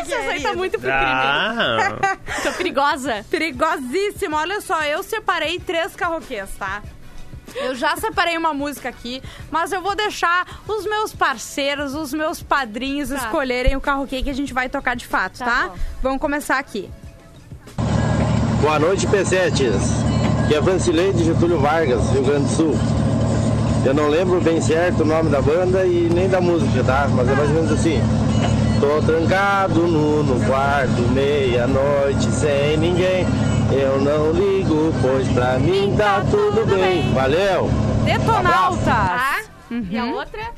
essa 0.00 0.16
aí 0.30 0.42
tá 0.42 0.54
muito 0.54 0.72
pro 0.78 0.90
crime. 0.90 0.94
Ah, 1.04 2.16
Tô 2.42 2.52
perigosa. 2.52 3.24
Perigosíssima. 3.30 4.38
Olha 4.38 4.60
só, 4.60 4.82
eu 4.84 5.02
separei 5.02 5.58
três 5.58 5.94
carroquês, 5.96 6.50
tá? 6.58 6.82
Eu 7.54 7.74
já 7.74 7.96
separei 7.96 8.36
uma 8.36 8.52
música 8.54 8.88
aqui, 8.88 9.22
mas 9.50 9.72
eu 9.72 9.80
vou 9.82 9.94
deixar 9.94 10.46
os 10.68 10.84
meus 10.84 11.12
parceiros, 11.12 11.94
os 11.94 12.12
meus 12.12 12.42
padrinhos 12.42 13.08
Tá. 13.10 13.16
escolherem 13.16 13.76
o 13.76 13.80
carroquê 13.80 14.22
que 14.22 14.30
a 14.30 14.34
gente 14.34 14.52
vai 14.54 14.68
tocar 14.68 14.94
de 14.96 15.06
fato, 15.06 15.38
Tá 15.38 15.44
tá? 15.44 15.70
Vamos 16.02 16.20
começar 16.20 16.58
aqui. 16.58 16.88
Boa 18.60 18.78
noite, 18.78 19.06
P7. 19.06 19.70
Aqui 20.44 20.54
é 20.54 20.60
Vancilei 20.60 21.12
de 21.12 21.24
Getúlio 21.24 21.58
Vargas, 21.60 22.10
Rio 22.10 22.22
Grande 22.22 22.44
do 22.46 22.50
Sul. 22.56 22.74
Eu 23.84 23.94
não 23.94 24.08
lembro 24.08 24.40
bem 24.40 24.60
certo 24.60 25.02
o 25.02 25.06
nome 25.06 25.30
da 25.30 25.40
banda 25.40 25.86
e 25.86 26.10
nem 26.12 26.28
da 26.28 26.40
música, 26.40 26.84
tá? 26.84 27.08
Mas 27.10 27.28
é 27.28 27.34
mais 27.34 27.48
ou 27.48 27.54
menos 27.54 27.72
assim. 27.72 27.98
Tô 28.78 29.00
trancado 29.02 29.86
no, 29.86 30.22
no 30.22 30.46
quarto, 30.46 31.00
meia-noite, 31.12 32.30
sem 32.32 32.76
ninguém. 32.76 33.26
Eu 33.72 34.00
não 34.00 34.32
ligo, 34.32 34.92
pois 35.00 35.28
pra 35.28 35.58
mim 35.58 35.94
tá 35.96 36.22
tudo 36.30 36.66
bem. 36.66 37.12
Valeu! 37.12 37.68
Detonautas. 38.04 38.84
Tá? 38.84 39.40
Uhum. 39.70 39.86
E 39.90 39.98
a 39.98 40.04
outra? 40.06 40.50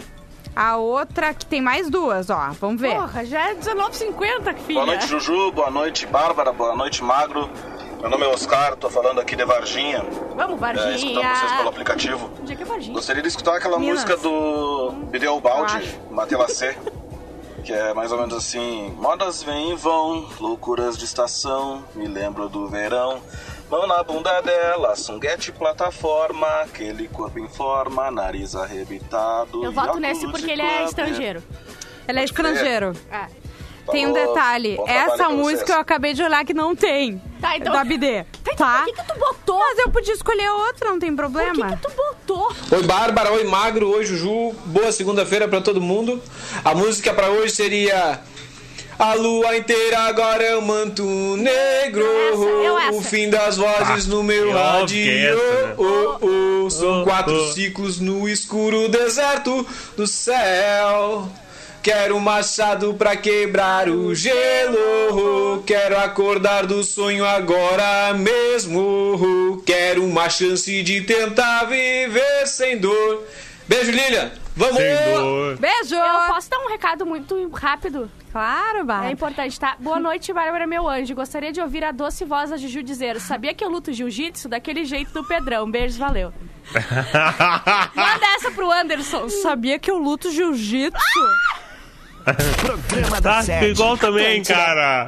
A 0.55 0.77
outra 0.77 1.35
que 1.35 1.45
tem 1.47 1.61
mais 1.61 1.89
duas, 1.91 2.31
ó. 2.31 2.51
Vamos 2.61 2.81
ver. 2.81 2.95
Porra, 2.95 3.25
já 3.25 3.51
é 3.51 3.55
19,50, 3.55 4.55
filha. 4.57 4.75
Boa 4.81 4.87
noite, 4.87 5.07
Juju. 5.07 5.53
Boa 5.53 5.71
noite, 5.71 6.07
Bárbara. 6.07 6.53
Boa 6.53 6.75
noite, 6.77 7.03
Magro. 7.05 7.51
Meu 8.01 8.11
nome 8.11 8.25
é 8.25 8.29
Oscar, 8.29 8.75
tô 8.77 8.91
falando 8.91 9.21
aqui 9.21 9.37
de 9.37 9.45
Varginha. 9.45 10.05
Vamos, 10.37 10.61
É, 10.63 10.95
escutando 10.95 10.97
vocês 10.97 11.03
pelo 11.05 11.23
Varginha. 11.23 11.69
aplicativo. 11.69 12.31
Onde 12.41 12.53
é 12.53 12.57
que 12.57 12.63
é 12.63 12.67
Varginha? 12.67 12.95
Gostaria 12.95 13.23
de 13.23 13.29
escutar 13.29 13.57
aquela 13.57 13.79
Minas. 13.79 13.95
música 14.03 14.17
do 14.17 14.91
Bideu 15.11 15.41
Balde, 15.41 15.77
Acho. 15.77 15.99
Matela 16.11 16.49
C. 16.49 16.77
Que 17.65 17.73
é 17.73 17.95
mais 17.95 18.11
ou 18.11 18.19
menos 18.19 18.35
assim: 18.35 18.91
Modas 18.99 19.43
vêm 19.43 19.71
e 19.71 19.75
vão, 19.75 20.29
loucuras 20.41 20.99
de 20.99 21.05
estação, 21.05 21.85
me 21.95 22.07
lembro 22.07 22.49
do 22.49 22.69
verão. 22.69 23.21
Mão 23.71 23.87
na 23.87 24.03
bunda 24.03 24.41
dela, 24.43 24.95
sunguete 24.97 25.51
plataforma, 25.51 26.47
aquele 26.61 27.09
corpo 27.09 27.39
em 27.39 27.49
forma, 27.49 28.11
nariz 28.11 28.55
arrebitado. 28.55 29.65
Eu 29.65 29.73
voto 29.73 29.99
nesse 29.99 30.29
porque 30.31 30.51
ele 30.51 30.61
é 30.61 30.85
estrangeiro. 30.85 31.43
Ela 32.07 32.21
é 32.21 32.25
estrangeiro. 32.25 32.93
É. 33.11 33.42
Tem 33.91 34.07
um 34.07 34.13
detalhe. 34.13 34.79
Essa 34.87 35.29
música 35.29 35.59
vocês. 35.67 35.71
eu 35.71 35.81
acabei 35.81 36.15
de 36.15 36.23
olhar 36.23 36.45
que 36.45 36.55
não 36.55 36.75
tem. 36.77 37.21
Tá, 37.41 37.57
então- 37.57 37.73
Da 37.73 37.83
BD. 37.85 38.25
Então, 38.43 38.55
Tá? 38.57 38.83
por 38.85 38.95
que, 38.95 39.01
que 39.03 39.13
tu 39.13 39.19
botou? 39.19 39.59
Mas 39.59 39.79
eu 39.79 39.91
podia 39.91 40.15
escolher 40.15 40.49
outra, 40.51 40.89
não 40.91 40.99
tem 40.99 41.15
Por 41.17 41.27
que, 41.27 41.33
problema. 41.33 41.77
que 41.77 41.83
tu 41.83 41.91
botou? 41.97 42.53
Oi 42.71 42.83
Bárbara, 42.85 43.33
oi 43.33 43.45
Magro, 43.45 43.91
oi 43.91 44.05
Juju, 44.05 44.55
boa 44.67 44.93
segunda-feira 44.93 45.49
pra 45.49 45.61
todo 45.61 45.81
mundo. 45.81 46.23
A 46.65 46.75
música 46.75 47.13
pra 47.13 47.29
hoje 47.31 47.55
seria 47.55 48.21
A 48.99 49.15
lua 49.15 49.57
inteira 49.57 50.01
agora 50.01 50.45
é 50.45 50.57
um 50.57 50.61
manto 50.61 51.03
negro. 51.37 52.05
Essa, 52.07 52.45
eu 52.45 52.79
essa. 52.79 52.93
O 52.93 53.03
fim 53.03 53.29
das 53.31 53.57
vozes 53.57 54.07
no 54.07 54.23
meu 54.23 54.51
é 54.51 54.53
rádio. 54.53 54.97
né? 55.07 55.75
Oh, 55.77 56.65
oh, 56.67 56.71
São 56.71 57.01
Oh, 57.01 57.05
quatro 57.05 57.35
oh. 57.35 57.53
ciclos 57.53 57.99
no 57.99 58.29
escuro 58.29 58.89
deserto 58.89 59.67
do 59.97 60.07
céu. 60.07 61.29
Quero 61.83 62.17
um 62.17 62.21
machado 62.21 62.95
pra 62.95 63.17
quebrar 63.17 63.89
o 63.89 64.15
gelo. 64.15 65.65
Quero 65.67 65.99
acordar 65.99 66.65
do 66.65 66.85
sonho 66.85 67.27
agora 67.27 68.15
mesmo. 68.15 69.61
Quero 69.67 70.05
uma 70.05 70.31
chance 70.31 70.81
de 70.83 71.01
tentar 71.01 71.65
viver 71.65 72.47
sem 72.47 72.79
dor. 72.79 73.27
Beijo, 73.67 73.91
Lilian. 73.91 74.31
Vamos! 74.55 74.79
Beijo! 75.59 75.97
Eu 75.97 76.33
posso 76.33 76.49
dar 76.49 76.59
um 76.61 76.69
recado 76.69 77.05
muito 77.05 77.49
rápido? 77.51 78.09
Claro, 78.31 78.85
Bárbara. 78.85 79.09
É 79.09 79.13
importante, 79.13 79.59
tá? 79.59 79.77
Boa 79.81 79.99
noite, 79.99 80.33
Bárbara, 80.33 80.67
meu 80.69 80.89
anjo. 80.89 81.15
Gostaria 81.17 81.53
de 81.53 81.61
ouvir 81.61 81.83
a 81.83 81.91
doce 81.91 82.25
voz 82.25 82.51
da 82.51 82.57
Juju 82.57 82.83
dizer: 82.83 83.19
Sabia 83.19 83.55
que 83.55 83.65
eu 83.65 83.69
luto 83.69 83.93
jiu-jitsu 83.93 84.49
daquele 84.49 84.85
jeito 84.85 85.13
do 85.13 85.25
Pedrão? 85.25 85.69
Beijos, 85.69 85.97
valeu. 85.97 86.33
Manda 87.95 88.27
essa 88.37 88.53
pro 88.53 88.71
Anderson. 88.71 89.29
Sabia 89.29 89.79
que 89.81 89.91
eu 89.91 89.99
luto 89.99 90.31
jiu-jitsu? 90.31 91.01
Programa 92.25 93.21
da 93.21 93.33
Tá 93.35 93.43
Sete. 93.43 93.67
igual 93.67 93.97
também, 93.97 94.43
cara. 94.43 95.07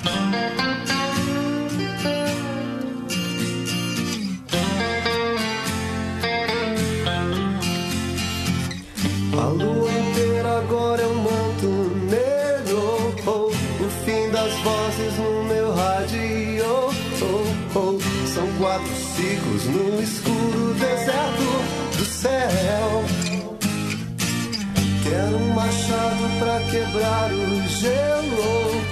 Machado 25.64 26.24
pra 26.38 26.60
quebrar 26.70 27.32
o 27.32 27.68
gelo. 27.68 28.84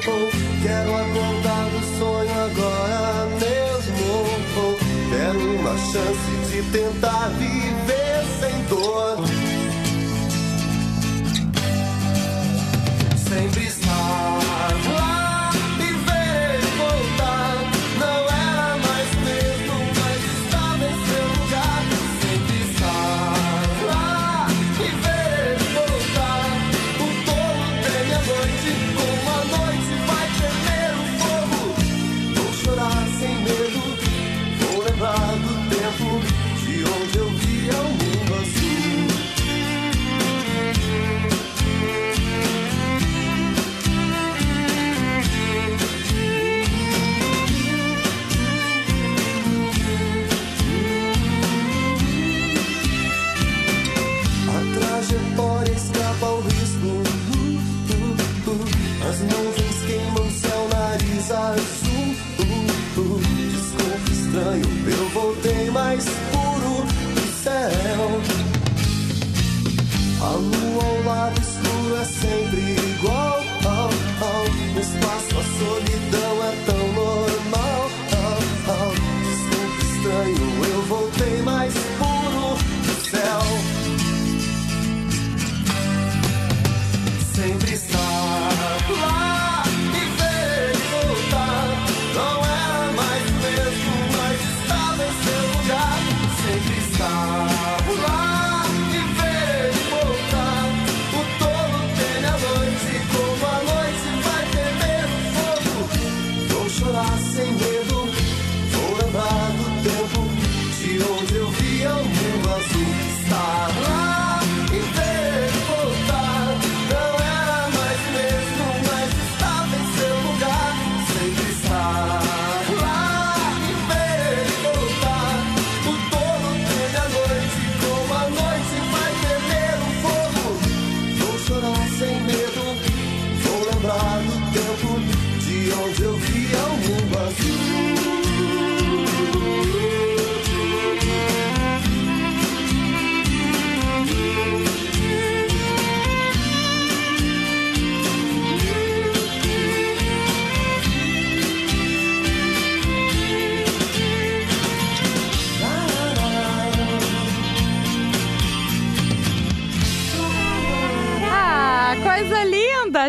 Quero 0.63 0.95
acordar 0.95 1.65
do 1.71 1.99
sonho 1.99 2.45
agora 2.45 3.27
mesmo. 3.41 4.07
Oh, 4.57 4.77
quero 5.11 5.41
uma 5.59 5.77
chance 5.79 6.31
de 6.51 6.63
tentar 6.71 7.29
viver 7.39 8.25
sem 8.41 8.65
dor. 8.69 9.42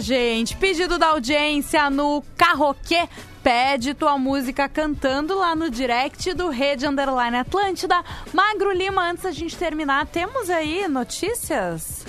Gente. 0.04 0.56
Pedido 0.56 0.99
da 0.99 1.08
audiência 1.08 1.89
no 1.89 2.24
Carroquê. 2.38 3.08
Pede 3.41 3.93
tua 3.93 4.18
música 4.18 4.70
cantando 4.70 5.38
lá 5.38 5.56
no 5.56 5.70
direct 5.70 6.34
do 6.34 6.49
Rede 6.49 6.86
Underline 6.86 7.38
Atlântida. 7.38 8.04
Magro 8.32 8.72
Lima, 8.72 9.10
antes 9.10 9.24
da 9.24 9.32
gente 9.32 9.58
terminar, 9.58 10.06
temos 10.06 10.49
aí 10.49 10.88
notícias? 10.88 12.06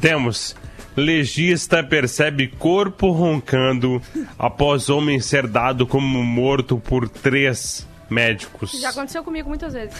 Temos. 0.00 0.54
Legista 0.96 1.82
percebe 1.82 2.48
corpo 2.48 3.10
roncando 3.10 4.00
após 4.38 4.88
homem 4.88 5.20
ser 5.20 5.46
dado 5.46 5.86
como 5.86 6.22
morto 6.22 6.78
por 6.78 7.08
três 7.08 7.86
médicos. 8.08 8.72
Já 8.80 8.90
aconteceu 8.90 9.22
comigo 9.22 9.48
muitas 9.48 9.74
vezes. 9.74 9.94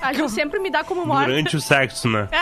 A 0.00 0.12
Ju 0.12 0.28
sempre 0.30 0.58
me 0.60 0.70
dá 0.70 0.84
como 0.84 1.04
morta. 1.06 1.26
Durante 1.26 1.56
o 1.56 1.60
sexo, 1.60 2.08
né? 2.08 2.28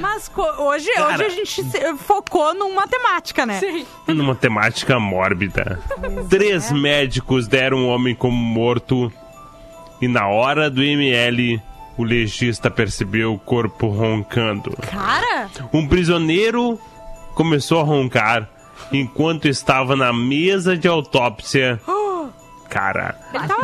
Mas 0.00 0.30
hoje, 0.58 0.90
Cara. 0.94 1.14
hoje 1.14 1.24
a 1.24 1.28
gente 1.30 1.64
se- 1.64 1.96
focou 1.98 2.54
numa 2.54 2.86
temática, 2.86 3.44
né? 3.46 3.58
Sim. 3.60 3.86
Numa 4.08 4.34
temática 4.34 4.98
mórbida. 4.98 5.78
Três 6.28 6.70
médicos 6.72 7.46
deram 7.46 7.84
o 7.84 7.88
homem 7.88 8.14
como 8.14 8.36
morto 8.36 9.12
e 10.00 10.08
na 10.08 10.28
hora 10.28 10.70
do 10.70 10.82
ML 10.82 11.60
o 11.96 12.04
legista 12.04 12.70
percebeu 12.70 13.34
o 13.34 13.38
corpo 13.38 13.88
roncando. 13.88 14.76
Cara, 14.90 15.48
Um 15.72 15.86
prisioneiro 15.86 16.78
começou 17.34 17.80
a 17.80 17.84
roncar 17.84 18.48
enquanto 18.92 19.46
estava 19.48 19.94
na 19.96 20.12
mesa 20.12 20.76
de 20.76 20.88
autópsia. 20.88 21.80
Cara, 22.72 23.14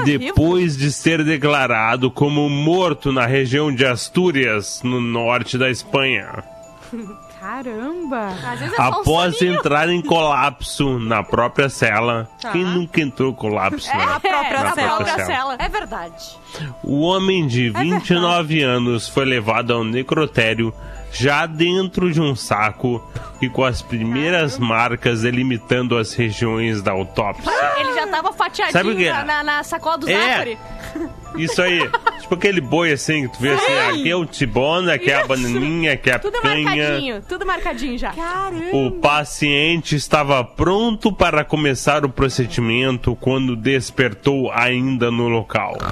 depois 0.05 0.77
de 0.77 0.93
ser 0.93 1.25
declarado 1.25 2.11
como 2.11 2.49
morto 2.51 3.11
na 3.11 3.25
região 3.25 3.75
de 3.75 3.87
Astúrias, 3.87 4.83
no 4.85 5.01
norte 5.01 5.57
da 5.57 5.71
Espanha. 5.71 6.45
caramba. 7.41 8.35
É 8.61 8.83
um 8.83 8.83
Após 8.83 9.41
entrar 9.41 9.89
em 9.89 10.03
colapso 10.03 10.99
na 10.99 11.23
própria 11.23 11.69
cela. 11.69 12.29
Tá. 12.41 12.51
Quem 12.51 12.65
nunca 12.65 13.01
entrou 13.01 13.31
em 13.31 13.35
colapso, 13.35 13.89
É, 13.91 13.97
né? 13.97 14.05
A 14.05 14.21
própria 14.21 14.63
na 14.65 14.75
cela. 14.75 14.97
própria 14.97 15.27
cela. 15.27 15.57
É 15.59 15.69
verdade. 15.69 16.39
O 16.83 17.01
homem 17.01 17.47
de 17.47 17.69
É 17.69 17.71
29 17.81 18.63
anos 18.63 19.09
foi 19.09 19.25
levado 19.25 19.73
ao 19.73 19.85
necrotério 19.85 20.73
já 21.13 21.47
dentro 21.47 22.13
de 22.13 22.21
um 22.21 22.35
saco 22.37 23.03
e 23.41 23.49
com 23.49 23.65
as 23.65 23.81
primeiras 23.83 24.59
marcas 24.59 25.23
delimitando 25.23 25.97
as 25.97 26.13
regiões 26.15 26.83
da 26.83 26.93
autópsia. 26.93 27.51
Ele 27.79 27.95
já 27.95 28.07
tava 28.09 28.33
fatiadinho 28.33 28.73
Sabe 28.73 28.91
o 28.91 28.97
que 28.97 29.07
é? 29.07 29.13
na, 29.13 29.25
na- 29.25 29.43
na 29.43 29.63
sacola 29.63 29.99
do 29.99 30.09
É. 30.09 30.15
Zafari. 30.31 30.59
Isso 31.37 31.63
aí. 31.63 31.79
Tipo 32.21 32.35
aquele 32.35 32.61
boi 32.61 32.93
assim, 32.93 33.27
que 33.29 33.37
tu 33.37 33.41
vê 33.41 33.53
assim, 33.53 33.73
aqui 33.91 34.11
é 34.11 34.17
o 34.17 34.27
tibona, 34.27 34.95
aqui 34.95 35.11
é 35.11 35.23
a 35.23 35.27
bananinha, 35.27 35.93
aqui 35.95 36.11
é 36.11 36.15
a 36.15 36.19
Tudo 36.19 36.35
picanha. 36.41 36.63
marcadinho, 36.65 37.23
tudo 37.27 37.47
marcadinho 37.47 37.97
já. 37.99 38.13
O 38.73 38.91
paciente 38.91 39.97
estava 39.97 40.43
pronto 40.45 41.11
para 41.13 41.45
começar 41.45 42.05
o 42.05 42.09
procedimento 42.11 43.17
quando 43.17 43.57
despertou 43.57 44.51
ainda 44.53 45.11
no 45.11 45.29
local. 45.29 45.79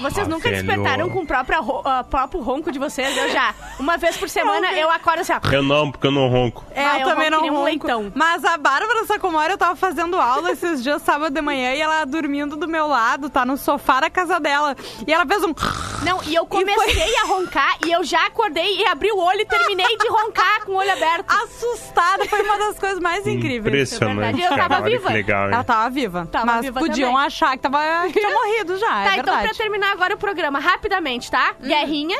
Vocês 0.00 0.26
Ah, 0.26 0.30
nunca 0.30 0.48
velho. 0.50 0.62
despertaram 0.66 1.08
com 1.10 1.20
o 1.20 1.26
próprio, 1.26 1.82
ah, 1.84 2.04
próprio 2.04 2.40
ronco 2.40 2.70
de 2.72 2.78
vocês? 2.78 3.16
Eu 3.16 3.28
já. 3.30 3.54
Uma 3.78 3.96
vez 3.96 4.16
por 4.16 4.28
semana 4.30 4.72
eu 4.74 4.90
acordo 4.90 5.20
assim, 5.20 5.32
ó. 5.32 5.40
Eu 5.52 5.62
não, 5.62 5.90
porque 5.90 6.06
eu 6.06 6.10
não 6.10 6.28
ronco. 6.28 6.64
É, 6.74 6.84
Ah, 6.84 6.94
eu, 6.94 7.00
eu 7.00 7.08
também 7.08 7.30
ronco 7.30 7.36
não 7.36 7.64
nem 7.64 7.78
um 7.80 7.84
ronco. 7.88 8.12
Mas 8.14 8.44
a 8.44 8.56
Bárbara 8.56 9.04
Sacomori, 9.06 9.50
eu 9.52 9.58
tava 9.58 9.76
fazendo 9.76 10.16
aula 10.16 10.52
esses 10.52 10.82
dias, 10.82 11.02
sábado 11.02 11.32
de 11.32 11.40
manhã, 11.40 11.74
e 11.74 11.80
ela 11.80 12.04
dormindo 12.04 12.56
do 12.56 12.68
meu 12.68 12.86
lado, 12.86 13.28
tá 13.30 13.44
no 13.44 13.56
sofá 13.56 14.00
da 14.00 14.10
casa 14.10 14.38
dela. 14.40 14.76
E 15.06 15.12
ela 15.12 15.26
fez 15.26 15.42
um... 15.44 15.54
Não, 16.04 16.22
e 16.24 16.34
eu 16.34 16.46
comecei 16.46 17.16
a 17.16 17.26
roncar 17.26 17.76
e 17.84 17.90
eu 17.90 18.04
já 18.04 18.24
acordei 18.26 18.76
e 18.78 18.86
abri 18.86 19.10
o 19.10 19.18
olho 19.18 19.40
e 19.40 19.44
terminei 19.44 19.96
de 19.96 20.08
roncar 20.08 20.64
com 20.64 20.72
o 20.72 20.76
olho 20.76 20.92
aberto. 20.92 21.26
Assustada, 21.42 22.24
foi 22.26 22.40
uma 22.42 22.56
das 22.56 22.78
coisas 22.78 23.00
mais 23.00 23.26
incríveis. 23.26 23.66
Impressionante, 23.92 24.40
É 24.42 24.46
eu 24.46 24.56
tava 24.56 24.80
viva. 24.82 25.10
legal, 25.10 25.46
hein? 25.48 25.54
Ela 25.54 25.64
tava 25.64 25.90
viva. 25.90 26.28
Tava 26.30 26.46
mas 26.46 26.60
viva 26.66 26.78
podiam 26.80 27.10
também. 27.10 27.26
achar 27.26 27.50
que, 27.56 27.58
tava, 27.58 27.78
que 28.12 28.20
tinha 28.20 28.32
morrido 28.32 28.78
já, 28.78 28.86
Tá, 28.86 28.94
é 28.94 29.12
então 29.14 29.24
pra 29.24 29.34
verdade. 29.34 29.48
Terminar 29.88 29.92
agora 29.92 30.14
o 30.14 30.18
programa, 30.18 30.58
rapidamente, 30.58 31.30
tá? 31.30 31.54
Hum. 31.60 31.66
Guerrinha. 31.66 32.18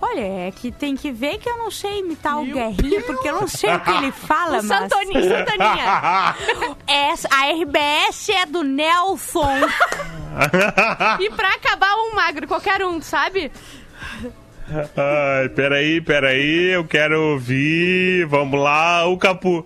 Olha, 0.00 0.20
é 0.20 0.50
que 0.50 0.70
tem 0.70 0.94
que 0.96 1.10
ver 1.10 1.38
que 1.38 1.48
eu 1.48 1.56
não 1.56 1.70
sei 1.70 2.00
imitar 2.00 2.38
o 2.38 2.44
Guerrinha, 2.44 3.00
porque 3.02 3.26
eu 3.26 3.40
não 3.40 3.48
sei 3.48 3.74
o 3.74 3.80
que 3.80 3.90
ele 3.90 4.12
fala, 4.12 4.60
O 4.60 4.64
mas... 4.64 4.66
Santoninha, 4.66 5.46
Santoninha. 5.46 6.36
Essa, 6.86 7.28
a 7.32 7.50
RBS 7.52 8.28
é 8.30 8.46
do 8.46 8.62
Nelson. 8.62 9.60
E 11.20 11.30
pra 11.30 11.48
acabar 11.50 11.94
um 11.94 12.16
magro, 12.16 12.48
qualquer 12.48 12.84
um, 12.84 13.00
sabe? 13.00 13.52
Ai, 14.68 15.48
peraí, 15.50 16.00
peraí, 16.00 16.72
eu 16.72 16.84
quero 16.84 17.20
ouvir. 17.34 18.26
Vamos 18.26 18.60
lá, 18.60 19.06
o 19.06 19.16
Capu. 19.16 19.64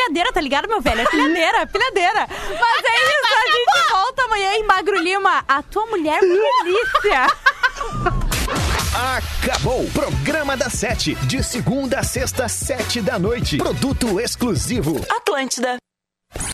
Pilhadeira, 0.00 0.32
tá 0.32 0.40
ligado, 0.40 0.68
meu 0.68 0.80
velho? 0.80 1.00
É 1.02 1.06
pilhadeira, 1.06 1.66
pilhadeira. 1.66 2.26
Mas 2.28 2.84
é 2.84 2.96
isso, 3.04 3.34
a 3.36 3.46
gente 3.52 3.90
volta 3.90 4.22
amanhã 4.24 4.54
em 4.54 4.62
Magro 4.64 4.98
Lima. 4.98 5.44
A 5.46 5.62
tua 5.62 5.86
mulher 5.86 6.18
é 6.18 6.20
delícia. 6.20 7.26
Acabou! 9.16 9.88
Programa 9.92 10.56
da 10.56 10.70
Sete. 10.70 11.14
De 11.26 11.42
segunda 11.42 12.00
a 12.00 12.02
sexta, 12.02 12.48
sete 12.48 13.00
da 13.00 13.18
noite. 13.18 13.58
Produto 13.58 14.20
exclusivo. 14.20 15.04
Atlântida. 15.10 15.76